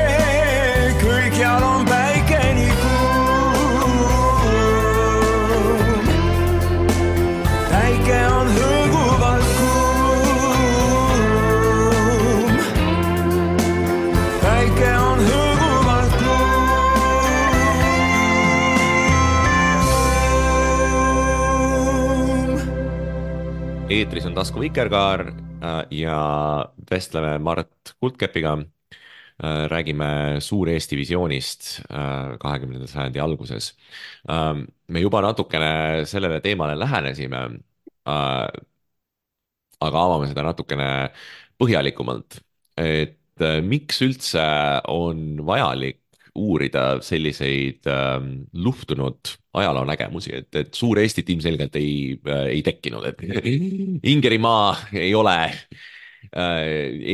Tasku 24.41 24.63
Vikerkaar 24.63 25.21
äh, 25.29 25.83
ja 25.93 26.19
vestleme 26.91 27.39
Mart 27.39 27.91
Kuldkepiga. 28.01 28.59
räägime 29.69 30.37
Suur-Eesti 30.41 30.97
visioonist 30.97 31.81
äh, 31.91 32.39
kahekümnenda 32.41 32.87
sajandi 32.87 33.21
alguses. 33.21 33.71
Ähm, 34.29 34.67
me 34.89 35.01
juba 35.01 35.21
natukene 35.25 36.05
sellele 36.05 36.41
teemale 36.41 36.79
lähenesime. 36.79 37.61
äh, 38.09 38.49
aga 39.81 40.05
avame 40.07 40.29
seda 40.29 40.45
natukene 40.45 40.89
põhjalikumalt, 41.61 42.41
et 42.81 43.45
äh, 43.45 43.61
miks 43.65 44.01
üldse 44.05 44.45
on 44.89 45.41
vajalik 45.47 46.01
uurida 46.35 47.01
selliseid 47.05 47.89
äh, 47.89 48.21
luhtunud 49.51 49.63
ajaloonägemusi, 49.65 50.35
et, 50.35 50.55
et 50.55 50.75
Suur-Eestit 50.75 51.31
ilmselgelt 51.31 51.77
ei 51.77 52.19
äh,, 52.27 52.47
ei 52.57 52.63
tekkinud, 52.63 53.05
et 53.05 53.23
Ingerimaa 54.13 54.77
ei 54.95 55.15
ole 55.15 55.37
äh, 55.43 56.61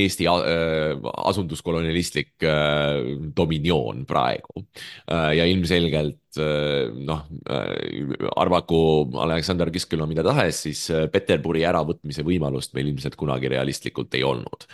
Eesti 0.03 0.26
äh, 0.28 0.99
asunduskolonialistlik 1.16 2.45
äh, 2.45 3.16
dominioon 3.37 4.05
praegu. 4.07 4.66
Äh, 5.11 5.37
ja 5.39 5.47
ilmselgelt 5.49 6.37
äh, 6.37 6.93
noh 6.93 7.24
äh,, 7.49 8.28
arvaku 8.37 8.82
Aleksander 9.24 9.70
Kisküla 9.72 10.07
mida 10.07 10.26
tahes, 10.26 10.62
siis 10.68 10.87
äh, 10.91 11.09
Peterburi 11.12 11.64
äravõtmise 11.64 12.26
võimalust 12.26 12.76
meil 12.76 12.93
ilmselt 12.93 13.16
kunagi 13.16 13.53
realistlikult 13.53 14.14
ei 14.14 14.26
olnud. 14.26 14.68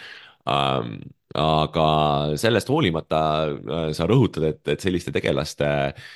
Ähm, 0.51 0.97
aga 1.39 1.87
sellest 2.37 2.69
hoolimata 2.69 3.23
äh, 3.47 3.87
sa 3.95 4.11
rõhutad, 4.11 4.51
et, 4.51 4.61
et 4.75 4.83
selliste 4.83 5.15
tegelaste 5.15 5.71
äh, 5.71 6.11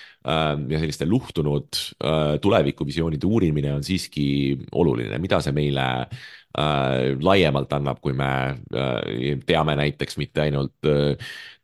ja 0.69 0.79
selliste 0.81 1.07
luhtunud 1.07 1.77
äh, 2.05 2.39
tulevikuvisioonide 2.43 3.27
uurimine 3.27 3.75
on 3.75 3.85
siiski 3.85 4.59
oluline, 4.75 5.19
mida 5.23 5.39
see 5.45 5.55
meile 5.55 5.85
äh, 6.03 7.15
laiemalt 7.23 7.73
annab, 7.77 8.01
kui 8.03 8.15
me 8.17 8.31
äh, 8.51 9.37
teame 9.47 9.77
näiteks 9.79 10.19
mitte 10.19 10.47
ainult 10.47 10.91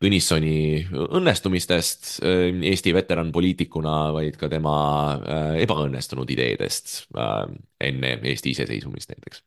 Tõnissoni 0.03 0.83
õnnestumistest 1.15 2.17
Eesti 2.23 2.91
veteranpoliitikuna, 2.91 3.93
vaid 4.11 4.35
ka 4.35 4.49
tema 4.51 4.73
ebaõnnestunud 5.63 6.27
ideedest 6.35 7.05
enne 7.79 8.17
Eesti 8.19 8.51
iseseisvumist 8.51 9.13
näiteks. 9.13 9.39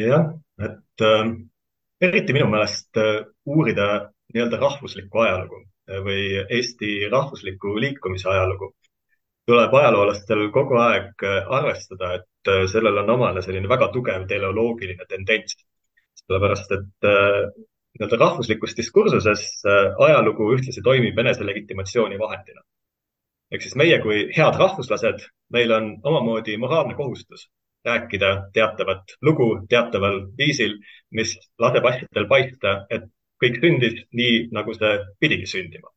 jah, 0.00 0.32
et 0.64 1.04
eriti 2.08 2.36
minu 2.36 2.48
meelest 2.54 2.96
uurida 3.44 3.90
nii-öelda 4.32 4.62
rahvuslikku 4.64 5.26
ajalugu 5.26 5.60
või 6.04 6.22
Eesti 6.56 7.08
rahvusliku 7.10 7.74
liikumise 7.80 8.28
ajalugu 8.30 8.74
tuleb 9.50 9.74
ajaloolastel 9.74 10.46
kogu 10.54 10.78
aeg 10.78 11.24
äh, 11.26 11.50
arvestada, 11.58 12.14
et 12.20 12.50
äh, 12.52 12.64
sellel 12.70 13.02
on 13.02 13.14
omane 13.16 13.42
selline 13.42 13.68
väga 13.70 13.90
tugev 13.96 14.26
teleoloogiline 14.30 15.06
tendents. 15.10 15.58
sellepärast, 16.20 16.72
et 16.76 17.06
äh, 17.08 17.46
nii-öelda 17.96 18.18
rahvuslikus 18.20 18.76
diskursuses 18.78 19.40
ajalugu 20.06 20.50
ühtlasi 20.54 20.82
toimib 20.84 21.18
eneselegitimatsiooni 21.18 22.18
vahendina. 22.18 22.62
ehk 23.50 23.64
siis 23.64 23.74
meie 23.82 23.96
kui 24.04 24.18
head 24.36 24.58
rahvuslased, 24.62 25.24
meil 25.56 25.72
on 25.74 25.88
omamoodi 26.10 26.56
moraalne 26.56 26.94
kohustus 26.94 27.48
rääkida 27.84 28.30
teatavat 28.54 29.16
lugu 29.26 29.48
teataval 29.68 30.20
viisil, 30.38 30.76
mis 31.10 31.34
laseb 31.58 31.86
asjadel 31.90 32.28
paista, 32.28 32.74
et 32.90 33.08
kõik 33.40 33.58
sündis 33.62 33.96
nii, 34.16 34.36
nagu 34.54 34.74
see 34.76 34.92
pidigi 35.22 35.48
sündima. 35.54 35.90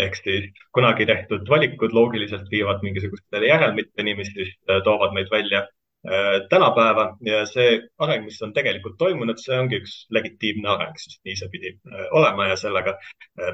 ehk 0.00 0.14
siis 0.16 0.44
kunagi 0.76 1.04
tehtud 1.06 1.48
valikud 1.50 1.92
loogiliselt 1.92 2.46
viivad 2.52 2.84
mingisugustele 2.86 3.48
järelmiteni, 3.48 4.14
mis 4.16 4.28
siis 4.32 4.52
äh, 4.70 4.78
toovad 4.86 5.16
meid 5.16 5.32
välja 5.32 5.64
äh, 5.66 6.36
tänapäeva 6.52 7.08
ja 7.26 7.40
see 7.46 7.72
areng, 7.98 8.24
mis 8.24 8.38
on 8.46 8.52
tegelikult 8.56 8.96
toimunud, 9.02 9.40
see 9.42 9.58
ongi 9.58 9.80
üks 9.80 9.96
legitiimne 10.14 10.70
areng, 10.76 10.94
sest 11.02 11.18
nii 11.26 11.34
see 11.40 11.50
pidi 11.52 11.72
äh, 11.74 12.06
olema 12.20 12.46
ja 12.52 12.56
sellega 12.60 12.94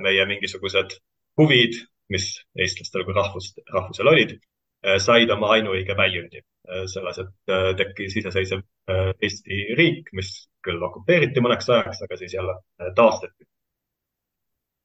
meie 0.05 0.27
mingisugused 0.29 0.99
huvid, 1.41 1.81
mis 2.13 2.29
eestlastel 2.59 3.07
kui 3.09 3.17
rahvust, 3.17 3.59
rahvusel 3.73 4.13
olid, 4.13 4.37
said 5.03 5.31
oma 5.33 5.49
ainuõige 5.57 5.97
väljundi 5.99 6.45
selles, 6.93 7.19
et 7.19 7.55
tekkis 7.81 8.15
iseseisev 8.21 8.61
Eesti 9.25 9.59
riik, 9.79 10.13
mis 10.15 10.31
küll 10.67 10.83
okupeeriti 10.89 11.43
mõneks 11.45 11.69
ajaks, 11.73 12.03
aga 12.07 12.19
siis 12.21 12.35
jälle 12.37 12.57
äh, 12.57 12.91
taastati. 12.97 13.47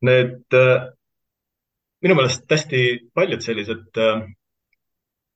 Need 0.08 0.58
äh, 0.58 0.86
minu 2.06 2.18
meelest 2.18 2.46
hästi 2.50 2.84
paljud 3.14 3.44
sellised 3.46 4.02
äh, 4.02 4.22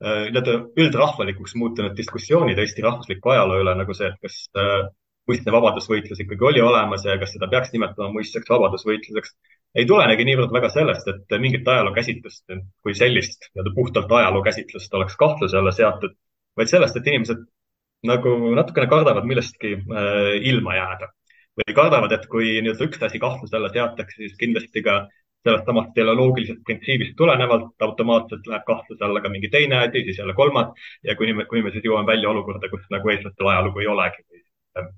nii-öelda 0.06 0.56
üldrahvalikuks 0.82 1.56
muutunud 1.56 1.96
diskussioonid 1.98 2.60
Eesti 2.60 2.84
rahvusliku 2.84 3.32
ajaloo 3.32 3.62
üle 3.64 3.74
nagu 3.80 3.93
see, 3.96 4.10
et 4.12 4.18
kas 4.22 4.41
muistne 5.26 5.54
vabadusvõitlus 5.56 6.20
ikkagi 6.22 6.46
oli 6.50 6.62
olemas 6.62 7.06
ja 7.08 7.16
kas 7.22 7.32
seda 7.34 7.48
peaks 7.50 7.72
nimetama 7.74 8.12
muistseks 8.14 8.52
vabadusvõitluseks, 8.52 9.32
ei 9.80 9.88
tulenegi 9.89 10.28
niivõrd 10.28 10.52
väga 10.54 10.70
sellest, 10.74 11.08
et 11.10 11.38
mingit 11.41 11.68
ajalookäsitlust 11.68 12.58
kui 12.84 12.93
sellist, 12.98 13.48
nii-öelda 13.54 13.74
puhtalt 13.78 14.12
ajalookäsitlust 14.20 15.00
oleks 15.00 15.16
kahtluse 15.22 15.58
alla 15.62 15.74
seatud, 15.76 16.14
vaid 16.60 16.72
sellest, 16.72 17.00
et 17.00 17.10
inimesed 17.14 17.48
nagu 18.08 18.36
natukene 18.56 18.89
kardavad 18.91 19.28
millestki 19.28 19.76
äh, 19.78 20.34
ilma 20.51 20.78
jääda 20.78 21.12
või 21.56 21.76
kardavad, 21.76 22.12
et 22.12 22.26
kui 22.32 22.58
nii-öelda 22.60 22.89
üks 22.89 23.03
asi 23.08 23.20
kahtluse 23.22 23.56
alla 23.56 23.70
seatakse, 23.72 24.18
siis 24.20 24.36
kindlasti 24.39 24.84
ka 24.84 25.06
sellest 25.45 25.70
samast 25.70 25.93
teleoloogilisest 25.95 26.64
printsiibist 26.66 27.16
tulenevalt 27.20 27.86
automaatselt 27.88 28.47
läheb 28.49 28.66
kahtluse 28.68 29.06
alla 29.06 29.22
ka 29.22 29.30
mingi 29.30 29.49
teine 29.53 29.78
asi, 29.84 30.01
siis 30.08 30.20
jälle 30.20 30.34
kolmas 30.34 30.89
ja 31.03 31.16
kuni 31.16 31.36
me, 31.38 31.45
kuni 31.49 31.62
me 31.66 31.74
siis 31.74 31.86
jõuame 31.86 32.10
välja 32.12 32.32
olukorda, 32.32 32.70
kus 32.72 32.86
nagu 32.93 33.14
eestlastel 33.14 33.51
ajalugu 33.53 33.84
ei 33.84 33.89
olegi 33.93 34.26
äh, 34.80 34.89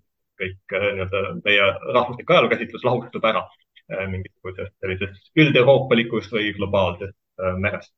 kõik 0.41 0.75
äh, 0.79 0.89
nii-öelda 0.97 1.23
meie 1.43 1.69
rahvuslik 1.99 2.31
ajalookäsitlus 2.35 2.87
lahustub 2.87 3.27
ära 3.27 3.43
äh, 3.43 4.07
mingisugusest 4.13 4.75
sellisest 4.79 5.31
üldeuroopalikust 5.43 6.35
või 6.39 6.53
globaalsest 6.57 7.17
merest. 7.61 7.93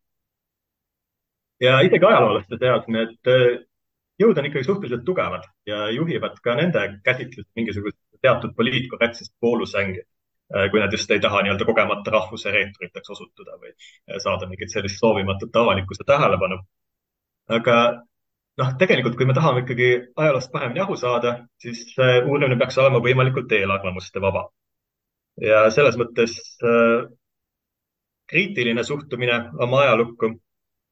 ja 1.64 1.80
isegi 1.86 2.06
ajaloolaste 2.06 2.58
seas 2.60 2.88
need 2.92 3.30
jõud 4.20 4.38
on 4.38 4.48
ikkagi 4.50 4.68
suhteliselt 4.68 5.06
tugevad 5.08 5.48
ja 5.70 5.88
juhivad 5.96 6.40
ka 6.44 6.56
nende 6.60 6.86
käsitlust 7.06 7.50
mingisugust 7.56 7.98
teatud 8.22 8.56
poliitkorrektsest 8.58 9.36
poolusängi 9.40 10.04
kui 10.72 10.82
nad 10.82 10.92
just 10.92 11.12
ei 11.12 11.22
taha 11.22 11.44
nii-öelda 11.46 11.66
kogemata 11.66 12.12
rahvuse 12.12 12.52
reeturiteks 12.52 13.12
osutuda 13.16 13.58
või 13.62 13.74
saada 14.24 14.48
mingit 14.50 14.74
sellist 14.74 15.00
soovimatut 15.00 15.56
avalikkuse 15.62 16.04
tähelepanu. 16.08 16.58
aga 17.58 17.76
noh, 18.58 18.72
tegelikult, 18.82 19.16
kui 19.18 19.28
me 19.30 19.36
tahame 19.38 19.62
ikkagi 19.62 19.90
ajaloost 20.16 20.52
paremini 20.52 20.82
aru 20.82 20.98
saada, 20.98 21.36
siis 21.62 21.86
uurimine 22.00 22.58
peaks 22.58 22.78
olema 22.82 23.02
võimalikult 23.06 23.52
eelarvamuste 23.60 24.22
vaba. 24.22 24.50
ja 25.42 25.70
selles 25.72 25.98
mõttes 26.02 26.34
kriitiline 28.30 28.84
suhtumine 28.84 29.38
oma 29.66 29.86
ajalukku 29.86 30.34
Äh, 30.34 30.49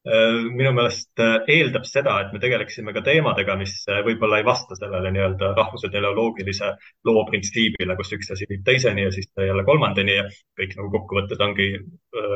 minu 0.07 0.71
meelest 0.71 1.19
äh, 1.19 1.41
eeldab 1.51 1.85
seda, 1.87 2.13
et 2.21 2.33
me 2.33 2.39
tegeleksime 2.39 2.93
ka 2.95 3.01
teemadega, 3.03 3.57
mis 3.59 3.73
äh, 3.91 3.99
võib-olla 4.05 4.39
ei 4.39 4.45
vasta 4.47 4.77
sellele 4.77 5.11
nii-öelda 5.11 5.49
rahvuse 5.57 5.89
teleoloogilise 5.91 6.69
loo 7.09 7.23
printsiibile, 7.27 7.95
kus 7.99 8.13
üks 8.15 8.31
asi 8.35 8.47
viib 8.49 8.63
teiseni 8.67 9.03
ja 9.03 9.11
siis 9.11 9.27
jälle 9.35 9.65
kolmandani 9.67 10.15
ja 10.15 10.23
kõik 10.59 10.77
nagu 10.79 10.91
kokkuvõttes 10.95 11.43
ongi 11.43 11.67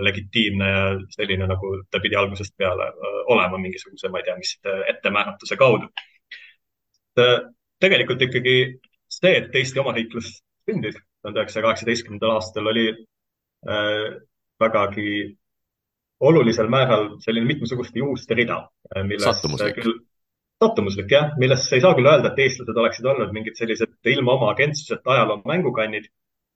legitiimne 0.08 0.70
ja 0.70 0.84
selline, 1.16 1.48
nagu 1.48 1.74
ta 1.92 2.02
pidi 2.04 2.20
algusest 2.20 2.58
peale 2.60 2.90
olema 3.32 3.60
mingisuguse, 3.62 4.12
ma 4.12 4.20
ei 4.20 4.28
tea, 4.28 4.38
mis 4.42 4.58
ettemääratuse 4.92 5.58
kaudu. 5.60 5.88
tegelikult 7.80 8.22
ikkagi 8.22 8.56
see, 9.12 9.36
et 9.38 9.56
Eesti 9.56 9.80
omariiklus 9.80 10.34
sündis 10.68 10.98
tuhande 10.98 11.40
üheksasaja 11.40 11.66
kaheksateistkümnendal 11.70 12.36
aastal, 12.36 12.68
oli 12.72 12.90
vägagi 14.62 15.12
olulisel 16.22 16.70
määral 16.70 17.10
selline 17.24 17.50
mitmesuguste 17.50 18.00
juhuste 18.00 18.38
rida, 18.38 18.64
äh, 18.96 19.04
milles 19.08 19.46
küll 19.78 20.00
sattumuslik 20.62 21.10
jah, 21.10 21.32
millest 21.42 21.74
ei 21.74 21.82
saa 21.82 21.96
küll 21.98 22.10
öelda, 22.10 22.32
et 22.32 22.42
eestlased 22.46 22.78
oleksid 22.78 23.08
olnud 23.10 23.32
mingid 23.34 23.58
sellised 23.58 24.12
ilma 24.14 24.36
oma 24.38 24.52
agentsuseta 24.56 25.16
ajaloo 25.16 25.42
mängukannid. 25.50 26.12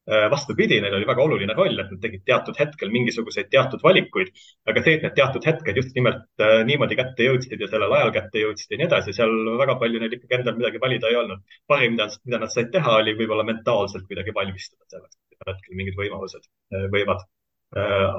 Äh, 0.06 0.28
vastupidi, 0.30 0.78
neil 0.84 0.94
oli 0.94 1.08
väga 1.10 1.24
oluline 1.24 1.54
roll, 1.58 1.80
et 1.82 1.88
nad 1.90 1.98
tegid 1.98 2.22
teatud 2.30 2.60
hetkel 2.62 2.92
mingisuguseid 2.94 3.48
teatud 3.50 3.82
valikuid, 3.82 4.28
aga 4.70 4.84
see, 4.86 5.00
et 5.00 5.06
need 5.08 5.16
teatud 5.18 5.48
hetked 5.50 5.80
just 5.82 5.98
nimelt 5.98 6.44
äh, 6.46 6.60
niimoodi 6.68 6.98
kätte 7.00 7.26
jõudsid 7.26 7.64
ja 7.64 7.70
sellel 7.72 7.96
ajal 7.98 8.14
kätte 8.20 8.44
jõudsid 8.44 8.76
ja 8.76 8.80
nii 8.84 8.86
edasi, 8.86 9.16
seal 9.18 9.34
väga 9.64 9.80
palju 9.82 10.04
neil 10.04 10.14
ikkagi 10.14 10.38
endal 10.38 10.60
midagi 10.60 10.84
valida 10.84 11.10
ei 11.10 11.18
olnud. 11.24 11.42
parim, 11.74 11.96
mida, 11.98 12.06
mida 12.30 12.42
nad 12.44 12.54
said 12.54 12.70
teha, 12.76 13.00
oli 13.00 13.18
võib-olla 13.18 13.48
mentaalselt 13.50 14.06
kuidagi 14.06 14.36
valmistuda 14.38 14.86
selleks, 14.94 15.18
et 15.34 15.50
hetkel 15.50 15.82
mingid 15.82 15.98
võimalused 15.98 16.46
võivad 16.94 17.26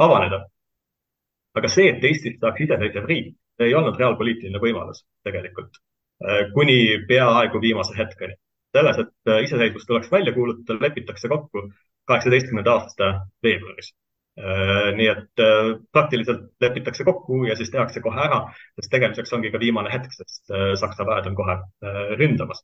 avaneda 0.03 0.43
aga 1.57 1.69
see, 1.73 1.91
et 1.91 2.05
Eestist 2.05 2.41
saaks 2.43 2.65
iseseisev 2.67 3.07
riik, 3.09 3.35
ei 3.65 3.75
olnud 3.75 3.97
reaalpoliitiline 4.01 4.61
võimalus 4.61 5.03
tegelikult 5.25 5.79
äh, 5.79 6.49
kuni 6.55 6.79
peaaegu 7.09 7.61
viimase 7.63 7.97
hetkeni. 7.99 8.37
selles, 8.77 8.99
et 9.01 9.31
äh, 9.33 9.43
iseseisvus 9.45 9.87
tuleks 9.89 10.11
välja 10.13 10.35
kuulutada, 10.37 10.79
lepitakse 10.83 11.29
kokku 11.33 11.69
kaheksateistkümnenda 12.07 12.73
aasta 12.73 13.13
veebruaris. 13.43 13.95
Äh, 14.37 14.91
nii 14.99 15.07
et 15.09 15.45
praktiliselt 15.93 16.51
lepitakse 16.61 17.05
kokku 17.05 17.45
ja 17.49 17.57
siis 17.57 17.71
tehakse 17.73 18.03
kohe 18.05 18.21
ära, 18.21 18.43
sest 18.77 18.93
tegemiseks 18.93 19.33
ongi 19.33 19.53
ka 19.55 19.61
viimane 19.63 19.93
hetk, 19.93 20.13
sest 20.13 20.53
Saksa 20.83 21.07
väed 21.09 21.31
on 21.31 21.39
kohe 21.39 21.57
ründamas. 22.21 22.61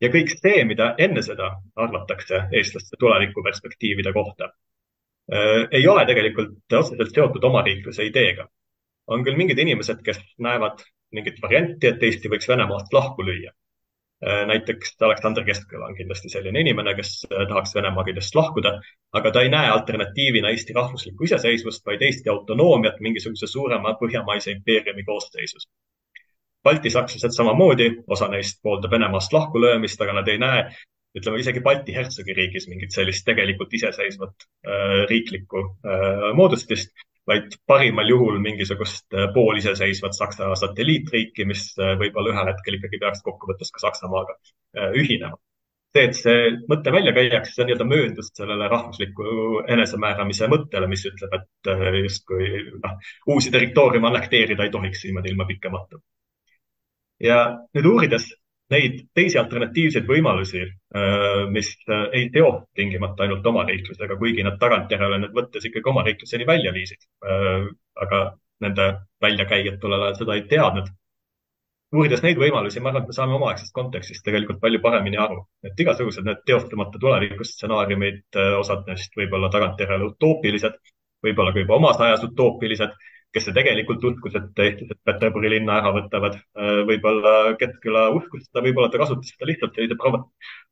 ja 0.00 0.12
kõik 0.12 0.30
see, 0.30 0.62
mida 0.68 0.92
enne 0.98 1.22
seda 1.24 1.50
arvatakse 1.74 2.42
eestlaste 2.52 2.96
tulevikuperspektiivide 3.00 4.12
kohta, 4.12 4.52
ei 5.26 5.86
ole 5.90 6.04
tegelikult 6.06 6.74
otseselt 6.78 7.14
seotud 7.14 7.44
omariikluse 7.44 8.04
ideega. 8.06 8.46
on 9.06 9.24
küll 9.24 9.36
mingid 9.38 9.58
inimesed, 9.58 10.02
kes 10.06 10.20
näevad 10.42 10.82
mingit 11.14 11.38
varianti, 11.42 11.86
et 11.86 12.02
Eesti 12.02 12.30
võiks 12.30 12.48
Venemaast 12.50 12.92
lahku 12.94 13.24
lüüa. 13.26 13.52
Äh, 14.24 14.46
näiteks 14.48 14.96
Aleksander 15.04 15.44
Keskküla 15.44 15.90
on 15.90 15.96
kindlasti 15.96 16.30
selline 16.32 16.60
inimene, 16.60 16.94
kes 16.96 17.10
äh, 17.28 17.42
tahaks 17.48 17.74
Venemaa 17.76 18.04
küljest 18.04 18.34
lahkuda, 18.34 18.72
aga 19.12 19.32
ta 19.32 19.42
ei 19.44 19.50
näe 19.52 19.68
alternatiivina 19.68 20.48
Eesti 20.54 20.72
rahvuslikku 20.72 21.28
iseseisvust, 21.28 21.84
vaid 21.86 22.02
Eesti 22.02 22.32
autonoomiat 22.32 23.02
mingisuguse 23.04 23.46
suurema 23.46 23.92
põhjamaise 24.00 24.54
impeeriumi 24.56 25.04
koosseisus. 25.04 25.68
baltisakslased 26.64 27.36
samamoodi, 27.36 27.90
osa 28.08 28.26
neist 28.28 28.58
pooldab 28.62 28.90
Venemaast 28.90 29.32
lahkulöömist, 29.32 30.00
aga 30.00 30.16
nad 30.16 30.28
ei 30.28 30.38
näe 30.38 30.64
ütleme 31.16 31.40
isegi 31.40 31.62
Balti 31.64 31.94
hertsogiriigis 31.96 32.68
mingit 32.70 32.94
sellist 32.94 33.24
tegelikult 33.28 33.72
iseseisvat 33.78 34.46
äh, 34.68 35.02
riiklikku 35.10 35.62
äh, 35.64 36.28
moodustist, 36.36 36.92
vaid 37.26 37.56
parimal 37.66 38.10
juhul 38.10 38.38
mingisugust 38.42 39.16
äh, 39.16 39.26
pooliseseisvat 39.34 40.16
Saksa 40.18 40.52
satelliitriiki, 40.60 41.48
mis 41.48 41.68
võib-olla 41.76 42.34
ühel 42.34 42.52
hetkel 42.52 42.78
ikkagi 42.78 43.02
peaks 43.02 43.24
kokkuvõttes 43.26 43.72
ka 43.74 43.86
Saksamaaga 43.86 44.38
ühinema. 45.00 45.38
see, 45.96 46.04
et 46.04 46.16
see 46.18 46.40
mõte 46.68 46.92
välja 46.92 47.12
käiakse, 47.16 47.54
see 47.54 47.62
on 47.64 47.70
nii-öelda 47.70 47.84
mööndus 47.88 48.26
sellele 48.36 48.66
rahvusliku 48.68 49.62
enesemääramise 49.72 50.48
mõttele, 50.52 50.88
mis 50.92 51.06
ütleb, 51.08 51.32
et 51.38 51.70
justkui 52.02 52.50
noh, 52.82 52.98
uusi 53.32 53.52
territooriume 53.54 54.10
annekteerida 54.10 54.66
ei 54.66 54.74
tohiks 54.74 55.06
niimoodi 55.06 55.32
ilma 55.32 55.48
pikemata. 55.48 56.02
ja 57.24 57.38
nüüd 57.72 57.88
uurides 57.88 58.28
neid 58.74 58.98
teisi 59.14 59.38
alternatiivseid 59.38 60.06
võimalusi, 60.08 60.62
äh, 60.66 61.44
mis 61.52 61.70
äh, 61.86 62.06
ei 62.18 62.28
teo 62.34 62.50
tingimata 62.74 63.26
ainult 63.26 63.46
omariiklusega, 63.46 64.18
kuigi 64.18 64.44
nad 64.46 64.58
tagantjärele 64.62 65.20
nüüd 65.22 65.34
võttes 65.36 65.68
ikkagi 65.68 65.92
omariikluseni 65.92 66.46
välja 66.48 66.74
viisid. 66.74 67.06
Äh, 67.26 67.68
aga 68.02 68.22
nende 68.64 68.86
väljakäijad 69.22 69.78
tollel 69.80 70.06
ajal 70.06 70.22
seda 70.22 70.38
ei 70.38 70.46
teadnud. 70.50 70.94
uurides 71.96 72.20
neid 72.24 72.36
võimalusi, 72.36 72.80
ma 72.82 72.90
arvan, 72.90 73.04
et 73.04 73.08
me 73.08 73.14
saame 73.14 73.36
omaaegsest 73.36 73.72
kontekstist 73.72 74.24
tegelikult 74.26 74.58
palju 74.60 74.80
paremini 74.82 75.16
aru, 75.22 75.38
et 75.64 75.78
igasugused 75.80 76.26
need 76.26 76.40
teostamata 76.48 76.98
tulevikustsenaariumid, 77.00 78.36
osad 78.58 78.82
neist 78.90 79.14
võib-olla 79.16 79.48
tagantjärele 79.54 80.08
utoopilised, 80.10 80.74
võib-olla 81.24 81.54
ka 81.54 81.62
juba 81.62 81.78
omas 81.78 82.02
ajas 82.02 82.26
utoopilised 82.26 82.98
kes 83.36 83.48
tegelikult 83.56 84.04
uskus, 84.08 84.36
et 84.38 84.60
eestlased 84.64 85.00
Peterburi 85.04 85.50
linna 85.52 85.80
ära 85.80 85.92
võtavad. 85.96 86.38
Äh, 86.56 86.78
võib-olla 86.88 87.32
Keskküla 87.60 88.06
uskus 88.16 88.46
seda, 88.46 88.62
võib-olla 88.64 88.88
ta 88.92 89.00
kasutas 89.02 89.32
seda 89.34 89.50
lihtsalt 89.50 89.76
sellise 89.76 89.98
provo 90.00 90.22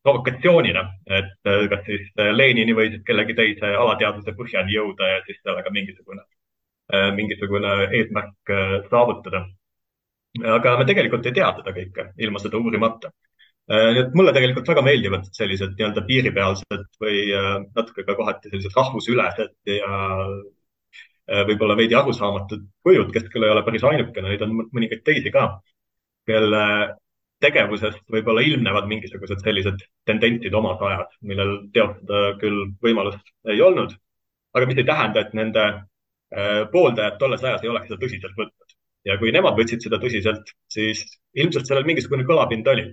provokatsioonina, 0.04 0.84
et 1.18 1.50
äh, 1.50 1.66
kas 1.72 1.84
siis 1.88 2.06
äh, 2.20 2.32
Lenini 2.36 2.76
või 2.76 2.90
siis 2.92 3.04
kellegi 3.08 3.36
teise 3.36 3.74
alateadvuse 3.82 4.36
põhjani 4.38 4.76
jõuda 4.78 5.10
ja 5.10 5.20
siis 5.26 5.42
sellega 5.42 5.72
mingisugune, 5.74 6.24
mingisugune 7.16 7.70
eesmärk 7.96 8.50
saavutada. 8.90 9.46
aga 10.56 10.74
me 10.78 10.84
tegelikult 10.84 11.26
ei 11.26 11.32
tea 11.32 11.46
seda 11.56 11.72
kõike 11.72 12.10
ilma 12.20 12.42
seda 12.42 12.58
uurimata 12.58 13.08
nii 13.72 14.00
et 14.02 14.16
mulle 14.18 14.34
tegelikult 14.36 14.68
väga 14.68 14.82
meeldivad 14.84 15.30
sellised 15.32 15.72
nii-öelda 15.78 16.02
piiripealsed 16.04 16.84
või 17.00 17.22
natuke 17.78 18.04
ka 18.04 18.16
kohati 18.18 18.52
sellised 18.52 18.76
rahvusülesed 18.76 19.54
ja 19.78 20.02
võib-olla 21.24 21.76
veidi 21.78 21.96
arusaamatud 21.96 22.66
kujud, 22.84 23.12
kes 23.12 23.30
küll 23.32 23.46
ei 23.46 23.52
ole 23.54 23.62
päris 23.64 23.84
ainukene, 23.88 24.28
neid 24.28 24.42
on 24.44 24.58
mõningaid 24.60 25.00
teisi 25.06 25.32
ka, 25.32 25.46
kelle 26.28 26.64
tegevusest 27.44 28.04
võib-olla 28.12 28.44
ilmnevad 28.44 28.88
mingisugused 28.90 29.42
sellised 29.44 29.82
tendentsid 30.08 30.54
omas 30.54 30.80
ajas, 30.88 31.10
millel 31.28 31.56
teostada 31.74 32.34
küll 32.40 32.68
võimalust 32.84 33.32
ei 33.52 33.60
olnud, 33.64 33.94
aga 34.54 34.68
mis 34.70 34.80
ei 34.80 34.88
tähenda, 34.88 35.24
et 35.24 35.34
nende 35.36 35.64
äh, 35.68 36.62
pooldajad 36.72 37.18
tolles 37.20 37.44
ajas 37.44 37.64
ei 37.64 37.72
oleks 37.72 37.90
seda 37.90 38.00
tõsiselt 38.04 38.36
võtnud. 38.38 38.76
ja 39.04 39.18
kui 39.20 39.32
nemad 39.36 39.58
võtsid 39.58 39.84
seda 39.84 40.00
tõsiselt, 40.00 40.52
siis 40.72 41.04
ilmselt 41.36 41.68
sellel 41.68 41.88
mingisugune 41.88 42.24
kõlapind 42.24 42.68
oli. 42.72 42.86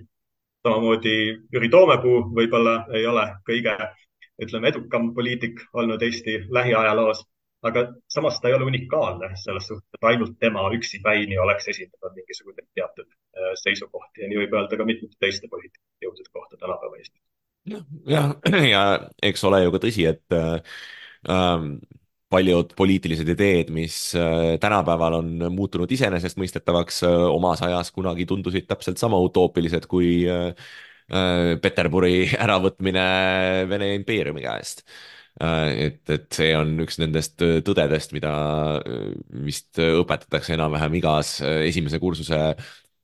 samamoodi 0.66 1.16
Jüri 1.52 1.68
Toomepuu 1.70 2.18
võib-olla 2.36 2.74
ei 2.94 3.06
ole 3.06 3.24
kõige, 3.48 3.76
ütleme, 4.42 4.68
edukam 4.68 5.14
poliitik 5.14 5.64
olnud 5.72 6.02
Eesti 6.02 6.44
lähiajaloos 6.50 7.24
aga 7.66 7.84
samas 8.10 8.40
ta 8.40 8.50
ei 8.50 8.56
ole 8.56 8.66
unikaalne 8.66 9.30
selles 9.38 9.68
suhtes, 9.70 9.86
et 9.94 10.08
ainult 10.10 10.34
tema 10.42 10.64
üksipäini 10.76 11.38
oleks 11.38 11.68
esindanud 11.70 12.16
mingisuguseid 12.18 12.68
teatud 12.74 13.06
äh, 13.06 13.52
seisukohti. 13.62 14.24
Ja 14.24 14.30
nii 14.30 14.40
võib 14.42 14.56
öelda 14.58 14.78
ka 14.78 14.86
mitmete 14.88 15.18
teiste 15.22 15.50
poliitiliste 15.52 16.08
jõudude 16.08 16.30
kohta 16.34 16.58
tänapäeva 16.58 16.98
Eestis. 16.98 17.22
jah, 18.10 18.34
ja, 18.74 18.84
eks 19.22 19.46
ole 19.48 19.62
ju 19.64 19.74
ka 19.74 19.82
tõsi, 19.86 20.08
et 20.10 20.36
äh, 20.38 20.76
ähm, 21.30 21.76
paljud 22.32 22.74
poliitilised 22.74 23.30
ideed, 23.36 23.70
mis 23.74 23.96
äh, 24.18 24.56
tänapäeval 24.60 25.20
on 25.20 25.32
muutunud 25.54 25.90
iseenesestmõistetavaks 25.94 27.02
äh,, 27.06 27.18
omas 27.30 27.62
ajas 27.62 27.94
kunagi 27.94 28.26
tundusid 28.26 28.66
täpselt 28.66 28.98
sama 28.98 29.20
utoopilised 29.22 29.86
kui 29.90 30.24
Peterburi 31.62 32.30
äravõtmine 32.40 33.02
Vene 33.68 33.88
impeeriumi 33.98 34.40
käest 34.40 34.86
et, 35.40 36.02
et 36.12 36.26
see 36.34 36.52
on 36.56 36.74
üks 36.84 36.98
nendest 37.00 37.42
äh, 37.44 37.60
tõdedest, 37.64 38.12
mida 38.16 38.32
äh, 38.78 39.10
vist 39.46 39.80
õpetatakse 39.80 40.56
enam-vähem 40.56 40.98
igas 41.00 41.38
esimese 41.42 42.00
kursuse 42.02 42.40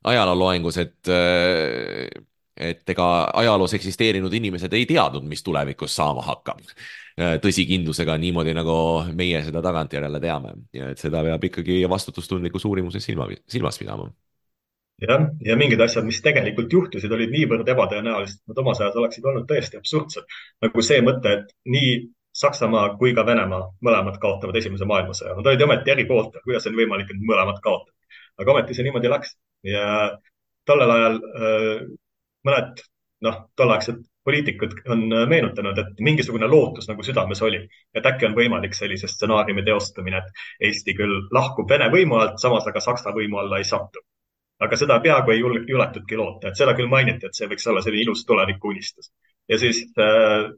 ajalooloengus, 0.08 0.76
et, 0.78 1.08
et 2.54 2.92
ega 2.94 3.06
ajaloos 3.40 3.74
eksisteerinud 3.74 4.32
inimesed 4.38 4.72
ei 4.78 4.86
teadnud, 4.88 5.26
mis 5.26 5.42
tulevikus 5.42 5.96
saama 5.98 6.22
hakkab. 6.22 6.62
tõsikindlusega 7.42 8.14
niimoodi, 8.22 8.54
nagu 8.54 8.76
meie 9.18 9.42
seda 9.42 9.58
tagantjärele 9.60 10.20
teame 10.22 10.54
ja 10.72 10.92
et 10.92 11.02
seda 11.02 11.24
peab 11.26 11.44
ikkagi 11.50 11.80
vastutustundlikus 11.90 12.64
uurimuses 12.70 13.04
silma, 13.04 13.26
silmas 13.50 13.78
pidama 13.82 14.06
jah, 15.02 15.26
ja 15.44 15.56
mingid 15.58 15.80
asjad, 15.82 16.06
mis 16.06 16.20
tegelikult 16.24 16.72
juhtusid, 16.72 17.12
olid 17.14 17.32
niivõrd 17.34 17.68
ebatõenäolised, 17.74 18.40
et 18.42 18.52
nad 18.52 18.62
omas 18.62 18.80
ajas 18.82 18.96
oleksid 18.98 19.26
olnud 19.30 19.46
täiesti 19.50 19.78
absurdsed. 19.78 20.38
nagu 20.64 20.82
see 20.82 21.02
mõte, 21.06 21.34
et 21.38 21.52
nii 21.74 21.92
Saksamaa 22.38 22.92
kui 23.00 23.14
ka 23.16 23.24
Venemaa 23.26 23.64
mõlemad 23.84 24.18
kaotavad 24.22 24.56
Esimese 24.60 24.86
maailmasõja. 24.86 25.34
Nad 25.38 25.48
olid 25.50 25.64
ometi 25.64 25.90
eri 25.94 26.04
pooltel, 26.06 26.44
kuidas 26.44 26.68
on 26.70 26.76
võimalik, 26.78 27.10
et 27.10 27.24
mõlemad 27.30 27.58
kaotavad. 27.64 27.94
aga 28.38 28.52
ometi 28.52 28.74
see 28.74 28.84
niimoodi 28.86 29.10
läks 29.10 29.32
ja 29.66 29.86
tollel 30.70 30.90
ajal 30.94 31.16
äh, 31.18 31.80
mõned 32.46 32.84
noh, 33.26 33.40
tolleaegsed 33.58 34.04
poliitikud 34.28 34.74
on 34.92 35.06
meenutanud, 35.30 35.78
et 35.80 36.00
mingisugune 36.04 36.48
lootus 36.52 36.88
nagu 36.90 37.04
südames 37.06 37.40
oli, 37.46 37.62
et 37.96 38.06
äkki 38.10 38.28
on 38.28 38.36
võimalik 38.36 38.76
sellise 38.76 39.08
stsenaariumi 39.08 39.64
teostamine, 39.64 40.20
et 40.20 40.68
Eesti 40.68 40.94
küll 40.98 41.22
lahkub 41.34 41.70
Vene 41.72 41.88
võimu 41.94 42.18
alt, 42.20 42.36
samas 42.42 42.68
aga 42.68 42.82
Saksa 42.84 43.14
võimu 43.16 43.40
alla 43.42 43.60
ei 43.62 43.68
satu. 43.68 44.04
aga 44.58 44.76
seda 44.76 44.96
peaaegu 45.00 45.30
ei 45.30 45.40
juletudki 45.70 46.16
loota, 46.18 46.48
et 46.48 46.58
seda 46.58 46.72
küll 46.74 46.90
mainiti, 46.90 47.28
et 47.28 47.36
see 47.38 47.46
võiks 47.46 47.66
olla 47.70 47.82
selline 47.82 48.02
ilus 48.02 48.24
tulevikuunistus. 48.26 49.12
ja 49.48 49.58
siis 49.58 49.84
äh, 50.02 50.50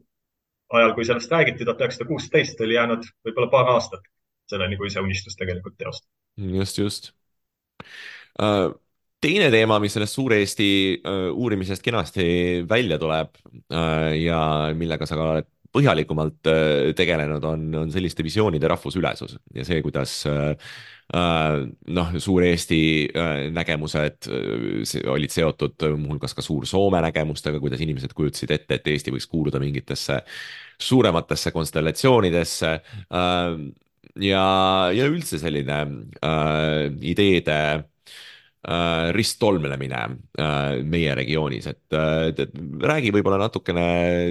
ajal, 0.77 0.93
kui 0.97 1.05
sellest 1.07 1.31
räägiti, 1.31 1.65
tuhat 1.65 1.83
üheksasada 1.83 2.09
kuusteist, 2.09 2.61
oli 2.63 2.77
jäänud 2.77 3.07
võib-olla 3.25 3.49
paar 3.51 3.73
aastat 3.75 4.05
selleni, 4.51 4.77
kui 4.79 4.91
see 4.91 5.03
unistus 5.03 5.37
tegelikult 5.39 5.77
teostub. 5.79 6.09
just, 6.59 6.79
just 6.81 7.11
uh 8.39 8.71
teine 9.21 9.51
teema, 9.53 9.77
mis 9.81 9.93
sellest 9.93 10.17
Suur-Eesti 10.17 10.67
uh, 10.97 11.27
uurimisest 11.37 11.83
kenasti 11.85 12.23
välja 12.69 12.97
tuleb 13.01 13.35
uh, 13.45 14.09
ja 14.17 14.39
millega 14.77 15.05
sa 15.05 15.17
ka 15.19 15.27
oled 15.35 15.49
põhjalikumalt 15.75 16.49
uh, 16.51 16.89
tegelenud, 16.97 17.45
on, 17.47 17.67
on 17.83 17.93
selliste 17.93 18.25
visioonide 18.25 18.69
rahvusülesus 18.71 19.37
ja 19.55 19.67
see, 19.67 19.81
kuidas 19.85 20.23
noh, 21.11 22.11
Suur-Eesti 22.23 22.77
nägemused 23.51 24.29
olid 25.11 25.33
seotud 25.33 25.83
muuhulgas 25.99 26.31
ka 26.37 26.43
Suur-Soome 26.45 27.01
nägemustega, 27.03 27.59
kuidas 27.59 27.83
inimesed 27.83 28.13
kujutasid 28.15 28.53
ette, 28.55 28.77
et 28.77 28.87
Eesti 28.93 29.11
võiks 29.11 29.27
kuuluda 29.27 29.59
mingitesse 29.59 30.21
suurematesse 30.79 31.51
konstellatsioonidesse 31.51 32.71
ja, 33.11 34.45
ja 34.95 35.09
üldse 35.11 35.41
selline 35.41 35.81
ideede 37.11 37.59
äh, 38.67 39.11
risttolmelemine 39.15 40.01
äh, 40.37 40.81
meie 40.85 41.15
regioonis, 41.17 41.67
et, 41.71 41.95
et, 41.95 42.41
et 42.45 42.53
räägi 42.85 43.11
võib-olla 43.13 43.39
natukene 43.41 43.85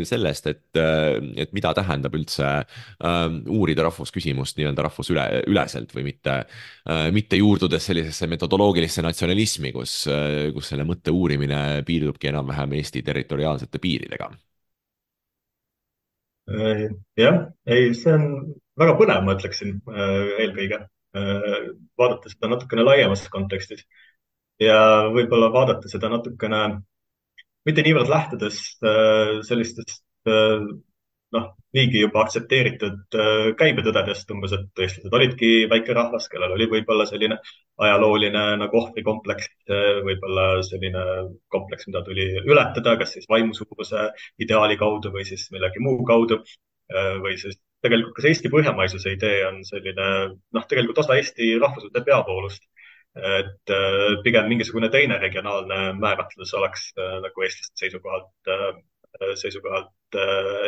sellest, 0.08 0.46
et, 0.50 0.80
et 0.80 1.54
mida 1.56 1.72
tähendab 1.76 2.14
üldse 2.18 2.50
äh, 2.60 3.22
uurida 3.50 3.86
rahvusküsimust 3.88 4.60
nii-öelda 4.60 4.86
rahvusüle, 4.86 5.26
üleselt 5.50 5.94
või 5.96 6.06
mitte 6.12 6.36
äh,, 6.44 7.08
mitte 7.14 7.40
juurdudes 7.40 7.90
sellisesse 7.90 8.28
metodoloogilisse 8.30 9.02
natsionalismi, 9.06 9.74
kus 9.74 10.04
äh,, 10.10 10.50
kus 10.54 10.70
selle 10.72 10.86
mõtte 10.88 11.14
uurimine 11.14 11.82
piirdubki 11.86 12.30
enam-vähem 12.30 12.78
Eesti 12.78 13.02
territoriaalsete 13.06 13.82
piiridega. 13.82 14.30
Äh, 16.50 16.86
jah, 17.18 17.42
ei, 17.66 17.90
see 17.98 18.14
on 18.14 18.24
väga 18.80 18.94
põnev, 18.98 19.26
ma 19.26 19.36
ütleksin 19.38 19.80
äh, 19.90 20.40
eelkõige. 20.46 20.86
Vaadates 21.98 22.36
seda 22.36 22.52
natukene 22.52 22.84
laiemas 22.86 23.24
kontekstis 23.34 23.80
ja 24.60 25.08
võib-olla 25.14 25.50
vaadata 25.54 25.90
seda 25.90 26.10
natukene, 26.12 26.60
mitte 27.68 27.84
niivõrd 27.84 28.10
lähtudes 28.12 28.60
äh, 28.84 29.40
sellistest 29.46 30.02
äh, 30.28 30.60
noh, 31.36 31.46
niigi 31.76 32.02
juba 32.02 32.24
aktsepteeritud 32.24 33.16
äh, 33.16 33.48
käibetõdedest 33.60 34.32
umbes, 34.34 34.54
et 34.56 34.84
eestlased 34.84 35.16
olidki 35.16 35.50
väike 35.70 35.96
rahvas, 35.96 36.28
kellel 36.32 36.56
oli 36.56 36.68
võib-olla 36.72 37.06
selline 37.08 37.40
ajalooline 37.80 38.44
nagu 38.60 38.76
ohvrikompleks, 38.82 39.46
võib-olla 40.04 40.46
selline 40.66 41.04
kompleks, 41.48 41.86
mida 41.88 42.02
tuli 42.04 42.26
ületada, 42.42 42.98
kas 43.00 43.14
siis 43.16 43.28
vaimusuguse 43.30 44.10
ideaali 44.44 44.76
kaudu 44.80 45.14
või 45.14 45.24
siis 45.24 45.46
millegi 45.54 45.80
muu 45.80 46.02
kaudu 46.04 46.42
või 47.24 47.38
siis 47.40 47.56
tegelikult 47.80 48.18
kas 48.18 48.26
Eesti 48.28 48.50
põhjamaisuse 48.52 49.14
idee 49.14 49.38
on 49.48 49.62
selline 49.64 50.08
noh, 50.28 50.66
tegelikult 50.68 51.00
osa 51.00 51.16
Eesti 51.16 51.54
rahvuslude 51.62 52.02
peavoolust 52.04 52.66
et 53.16 53.70
äh, 53.70 54.22
pigem 54.22 54.46
mingisugune 54.48 54.88
teine 54.90 55.18
regionaalne 55.18 55.92
määratlus 55.98 56.54
oleks 56.54 56.90
äh, 56.98 57.16
nagu 57.24 57.42
eestlaste 57.42 57.84
seisukohalt, 57.84 58.30
äh, 58.48 59.34
seisukohalt 59.34 60.18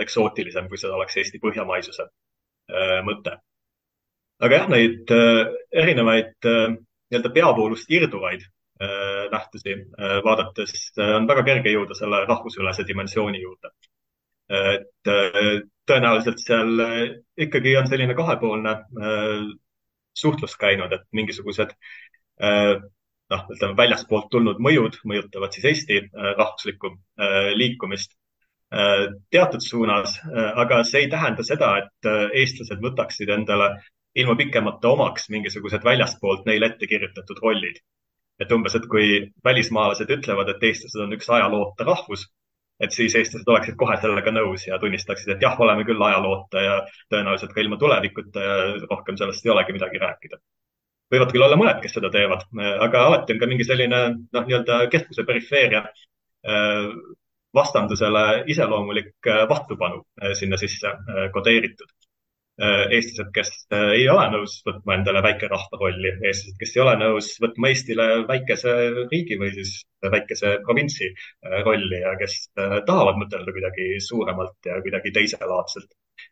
eksootilisem, 0.01 0.69
kui 0.71 0.79
seda 0.79 0.95
oleks 0.95 1.17
Eesti 1.19 1.41
põhjamaisuse 1.43 2.05
mõte. 3.03 3.33
aga 4.39 4.55
jah, 4.55 4.69
neid 4.71 5.11
erinevaid 5.83 6.47
nii-öelda 6.47 7.31
peavoolust 7.35 7.91
irduvaid 7.91 8.45
nähtusi 9.33 9.75
vaadates 10.23 10.93
on 11.03 11.27
väga 11.27 11.43
kerge 11.49 11.75
jõuda 11.75 11.99
selle 11.99 12.23
rahvusülese 12.29 12.87
dimensiooni 12.87 13.43
juurde. 13.43 13.73
et 14.51 15.11
tõenäoliselt 15.91 16.39
seal 16.39 16.87
ikkagi 17.37 17.77
on 17.83 17.91
selline 17.91 18.15
kahepoolne 18.15 18.77
suhtlus 20.15 20.55
käinud, 20.57 20.93
et 20.93 21.07
mingisugused 21.11 21.75
noh, 22.41 23.45
ütleme 23.55 23.77
väljaspoolt 23.79 24.29
tulnud 24.33 24.61
mõjud 24.67 24.99
mõjutavad 25.09 25.55
siis 25.55 25.69
Eesti 25.71 26.01
äh, 26.03 26.33
rahvuslikku 26.39 26.93
äh, 26.93 27.53
liikumist 27.59 28.19
teatud 28.73 29.61
suunas, 29.61 30.15
aga 30.57 30.79
see 30.89 31.03
ei 31.03 31.09
tähenda 31.13 31.45
seda, 31.45 31.67
et 31.83 32.07
eestlased 32.41 32.79
võtaksid 32.81 33.29
endale 33.35 33.67
ilma 34.17 34.33
pikemata 34.39 34.89
omaks 34.95 35.29
mingisugused 35.35 35.85
väljaspoolt 35.85 36.47
neile 36.49 36.71
ette 36.71 36.89
kirjutatud 36.89 37.43
rollid. 37.45 37.83
et 38.41 38.53
umbes, 38.57 38.75
et 38.75 38.87
kui 38.91 39.09
välismaalased 39.45 40.09
ütlevad, 40.17 40.49
et 40.55 40.65
eestlased 40.71 41.05
on 41.05 41.13
üks 41.19 41.29
ajaloota 41.31 41.85
rahvus, 41.85 42.25
et 42.81 42.97
siis 42.97 43.13
eestlased 43.21 43.53
oleksid 43.53 43.77
kohe 43.85 43.99
sellega 44.01 44.33
nõus 44.33 44.65
ja 44.67 44.81
tunnistaksid, 44.81 45.35
et 45.37 45.45
jah, 45.45 45.61
oleme 45.61 45.85
küll 45.85 46.09
ajaloota 46.09 46.65
ja 46.65 46.81
tõenäoliselt 47.13 47.53
ka 47.53 47.61
ilma 47.61 47.77
tulevikuta 47.85 48.49
ja 48.49 48.57
rohkem 48.89 49.21
sellest 49.21 49.45
ei 49.45 49.53
olegi 49.53 49.77
midagi 49.77 50.01
rääkida 50.01 50.41
võivad 51.13 51.33
küll 51.33 51.45
olla 51.47 51.59
mõned, 51.61 51.81
kes 51.83 51.97
seda 51.99 52.11
teevad, 52.13 52.47
aga 52.87 53.07
alati 53.09 53.35
on 53.35 53.43
ka 53.43 53.49
mingi 53.51 53.67
selline 53.69 54.05
noh, 54.15 54.47
nii-öelda 54.47 54.87
keskuse 54.93 55.27
perifeeria 55.29 55.85
äh, 55.85 56.87
vastandusele 57.57 58.45
iseloomulik 58.53 59.29
äh, 59.29 59.45
vastupanu 59.51 60.03
äh, 60.23 60.33
sinna 60.39 60.61
sisse 60.61 60.97
kodeeritud. 61.35 61.93
eestlased, 62.63 63.31
kes 63.33 63.49
ei 63.97 64.03
ole 64.13 64.27
nõus 64.35 64.59
võtma 64.67 64.99
endale 64.99 65.23
väikerahva 65.25 65.79
rolli, 65.81 66.11
eestlased, 66.21 66.59
kes 66.61 66.75
ei 66.77 66.83
ole 66.83 66.93
nõus 67.01 67.31
võtma 67.41 67.71
Eestile 67.73 68.07
väikese 68.29 68.75
riigi 69.09 69.39
või 69.41 69.49
siis 69.55 69.73
väikese 70.05 70.59
provintsi 70.67 71.09
rolli 71.65 72.03
ja 72.03 72.13
kes 72.21 72.37
tahavad 72.55 73.19
mõtelda 73.23 73.57
kuidagi 73.57 73.89
suuremalt 74.05 74.69
ja 74.69 74.77
kuidagi 74.85 75.15
teiselaadselt 75.17 75.89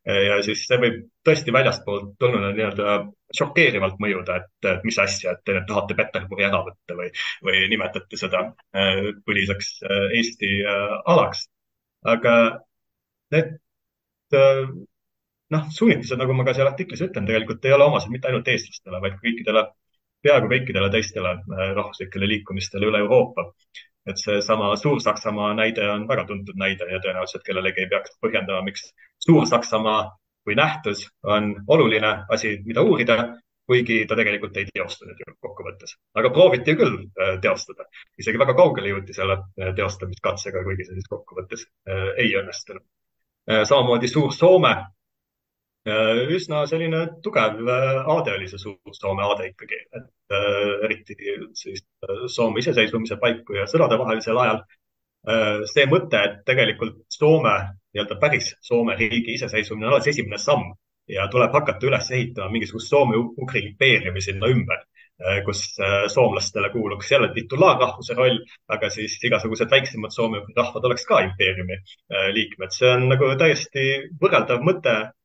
ja 0.07 0.39
siis 0.45 0.63
see 0.69 0.79
võib 0.81 1.01
tõesti 1.27 1.53
väljastpoolt 1.53 2.15
tulnuna 2.21 2.53
nii-öelda 2.55 2.95
šokeerivalt 3.37 3.99
mõjuda, 4.03 4.39
et 4.41 4.87
mis 4.87 4.99
asja, 4.99 5.35
et 5.35 5.43
te 5.47 5.59
tahate 5.69 5.97
Peterburi 5.99 6.47
ära 6.47 6.63
võtta 6.67 6.97
või, 6.99 7.11
või 7.47 7.67
nimetate 7.73 8.19
seda 8.19 8.47
äh, 8.49 9.11
põliseks 9.27 9.75
äh, 9.85 10.07
Eesti 10.19 10.53
äh, 10.65 10.95
alaks. 11.13 11.47
aga 12.09 12.35
need 13.35 13.59
noh, 15.51 15.65
suunitlused, 15.75 16.19
nagu 16.19 16.35
ma 16.39 16.47
ka 16.47 16.55
seal 16.57 16.71
artiklis 16.71 17.03
ütlen, 17.05 17.27
tegelikult 17.29 17.65
ei 17.67 17.75
ole 17.75 17.87
omased 17.91 18.13
mitte 18.13 18.31
ainult 18.31 18.49
eestlastele, 18.49 19.01
vaid 19.03 19.17
kõikidele, 19.21 19.65
peaaegu 20.23 20.51
kõikidele 20.53 20.91
teistele 20.95 21.35
rahvuslikele 21.51 22.29
liikumistele 22.31 22.87
üle 22.89 23.03
Euroopa 23.03 23.49
et 24.09 24.17
seesama 24.17 24.73
Suur-Saksamaa 24.77 25.53
näide 25.55 25.91
on 25.91 26.07
väga 26.09 26.25
tuntud 26.29 26.57
näide 26.57 26.89
ja 26.93 27.03
tõenäoliselt 27.05 27.45
kellelegi 27.47 27.85
ei 27.85 27.91
peaks 27.91 28.17
põhjendama, 28.25 28.63
miks 28.65 28.89
Suur-Saksamaa 29.27 30.01
kui 30.45 30.55
nähtus 30.55 31.09
on 31.23 31.55
oluline 31.67 32.25
asi, 32.29 32.59
mida 32.65 32.83
uurida, 32.83 33.17
kuigi 33.67 34.05
ta 34.09 34.17
tegelikult 34.19 34.57
ei 34.57 34.67
teostunud 34.75 35.19
ju 35.21 35.35
kokkuvõttes. 35.47 35.95
aga 36.15 36.31
prooviti 36.31 36.75
küll 36.77 36.97
äh, 36.97 37.37
teostada, 37.43 37.87
isegi 38.19 38.41
väga 38.41 38.55
kaugele 38.59 38.91
jõuti 38.91 39.15
selle 39.15 39.37
äh, 39.39 39.75
teostamiskatsega, 39.77 40.65
kuigi 40.67 40.89
see 40.89 40.97
siis 40.99 41.11
kokkuvõttes 41.11 41.67
äh, 41.67 42.09
ei 42.25 42.33
õnnestunud. 42.41 42.87
samamoodi 43.51 44.09
Suur-Soome 44.09 44.75
üsna 45.87 46.67
selline 46.67 47.07
tugev 47.23 47.61
äh, 47.65 48.05
aade 48.07 48.35
oli 48.35 48.49
see 48.49 48.59
Suur-Soome 48.61 49.23
aade 49.25 49.47
ikkagi, 49.49 49.79
et 49.97 50.35
äh, 50.37 50.85
eriti 50.85 51.17
siis 51.55 51.85
Soome 52.29 52.61
iseseisvumise 52.61 53.17
paiku 53.17 53.55
ja 53.55 53.67
sõdadevahelisel 53.67 54.37
ajal 54.39 54.63
see 55.69 55.85
mõte, 55.85 56.17
et 56.17 56.37
tegelikult 56.49 57.03
Soome, 57.13 57.53
nii-öelda 57.93 58.17
päris 58.21 58.55
Soome 58.65 58.95
riigi 58.97 59.35
iseseisvumine 59.35 59.87
on 59.87 59.93
alles 59.93 60.09
esimene 60.09 60.39
samm 60.39 60.71
ja 61.09 61.27
tuleb 61.29 61.53
hakata 61.53 61.87
üles 61.87 62.09
ehitama 62.11 62.49
mingisugust 62.55 62.89
Soome-Ugri 62.89 63.61
impeeriumi 63.67 64.23
sinna 64.25 64.49
ümber, 64.49 64.81
kus 65.45 65.77
soomlastele 66.09 66.71
kuuluks 66.73 67.11
jälle 67.13 67.29
titulaarrahvuse 67.35 68.17
roll, 68.17 68.39
aga 68.73 68.89
siis 68.89 69.19
igasugused 69.29 69.69
väiksemad 69.69 70.17
Soome-Ugri 70.17 70.57
rahvad 70.57 70.89
oleks 70.89 71.05
ka 71.05 71.21
impeeriumi 71.27 71.77
liikmed. 72.33 72.73
see 72.73 72.89
on 72.89 73.09
nagu 73.13 73.29
täiesti 73.37 73.87
võrreldav 74.23 74.65
mõte 74.65 74.97
Äh, 75.03 75.20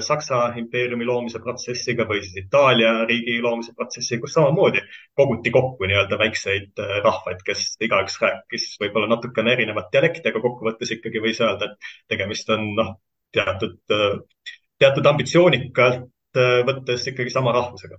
Saksa 0.00 0.38
impeeriumi 0.56 1.04
loomise 1.04 1.40
protsessiga 1.44 2.06
või 2.08 2.22
siis 2.24 2.38
Itaalia 2.44 2.92
riigi 3.08 3.36
loomise 3.44 3.74
protsessiga, 3.76 4.22
kus 4.22 4.36
samamoodi 4.36 4.80
koguti 5.18 5.52
kokku 5.52 5.88
nii-öelda 5.88 6.18
väikseid 6.20 6.82
äh, 6.82 6.96
rahvaid, 7.04 7.42
kes 7.46 7.74
igaüks 7.84 8.16
rääkis 8.22 8.68
võib-olla 8.80 9.10
natukene 9.12 9.52
erinevat 9.56 9.90
dialekti, 9.92 10.28
aga 10.30 10.42
kokkuvõttes 10.44 10.94
ikkagi 10.96 11.22
võis 11.24 11.40
öelda, 11.44 11.70
et 11.70 11.92
tegemist 12.14 12.50
on 12.56 12.68
noh, 12.78 12.92
teatud, 13.36 13.78
äh, 13.92 14.52
teatud 14.80 15.12
ambitsioonikalt 15.12 16.12
võttes 16.36 17.06
ikkagi 17.08 17.32
sama 17.32 17.54
rahvusega. 17.56 17.96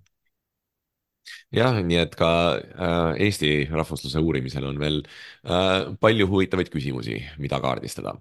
Jah, 1.56 1.78
nii 1.84 2.00
et 2.02 2.16
ka 2.20 2.30
äh, 2.60 3.22
Eesti 3.28 3.52
rahvusluse 3.72 4.22
uurimisel 4.24 4.68
on 4.68 4.80
veel 4.82 5.02
äh, 5.04 5.88
palju 6.00 6.28
huvitavaid 6.30 6.72
küsimusi, 6.74 7.22
mida 7.42 7.60
kaardistada 7.64 8.18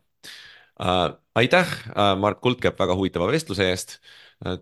aitäh, 1.36 1.68
Mart 2.20 2.40
Kuldkepp 2.40 2.78
väga 2.80 2.94
huvitava 2.96 3.28
vestluse 3.32 3.68
eest. 3.70 3.98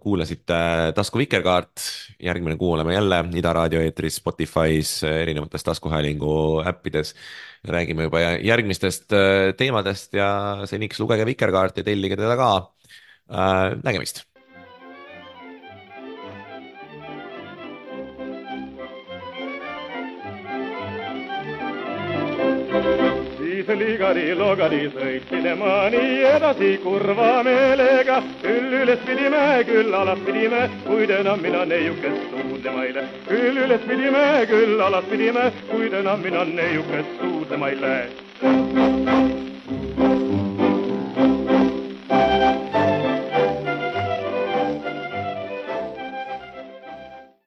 kuulasite 0.00 0.54
Tasku 0.94 1.18
Vikerkaart, 1.18 1.82
järgmine 2.22 2.54
kuu 2.56 2.72
oleme 2.72 2.94
jälle 2.94 3.16
Ida 3.34 3.52
raadio 3.52 3.80
eetris, 3.82 4.20
Spotify's, 4.20 4.92
erinevates 5.22 5.64
taskuhäälingu 5.64 6.62
äppides. 6.68 7.14
räägime 7.64 8.02
juba 8.02 8.20
järgmistest 8.20 9.10
teemadest 9.56 10.14
ja 10.14 10.60
seniks 10.64 11.00
lugege 11.00 11.26
Vikerkaarti, 11.26 11.82
tellige 11.82 12.16
teda 12.16 12.36
ka. 12.36 12.52
nägemist 13.82 14.33
ligari-logari 23.80 24.82
sõitsin 24.94 25.46
ema 25.52 25.74
nii 25.94 26.16
edasi 26.30 26.70
kurva 26.82 27.42
meelega. 27.46 28.22
küll 28.42 28.72
üles 28.82 29.04
pidime, 29.06 29.44
küll 29.68 29.94
alas 30.00 30.18
pidime, 30.26 30.64
kuid 30.86 31.10
enam 31.10 31.40
mina 31.42 31.64
neiukest 31.64 32.26
suudlema 32.32 32.84
ei 32.84 32.94
lähe. 32.94 33.22
küll 33.28 33.62
üles 33.66 33.86
pidime, 33.88 34.26
küll 34.50 34.80
alas 34.88 35.04
pidime, 35.10 35.52
kuid 35.70 35.92
enam 35.92 36.20
mina 36.20 36.44
neiukest 36.44 37.20
suudlema 37.20 37.68
ei 37.68 37.80
lähe. 37.80 39.33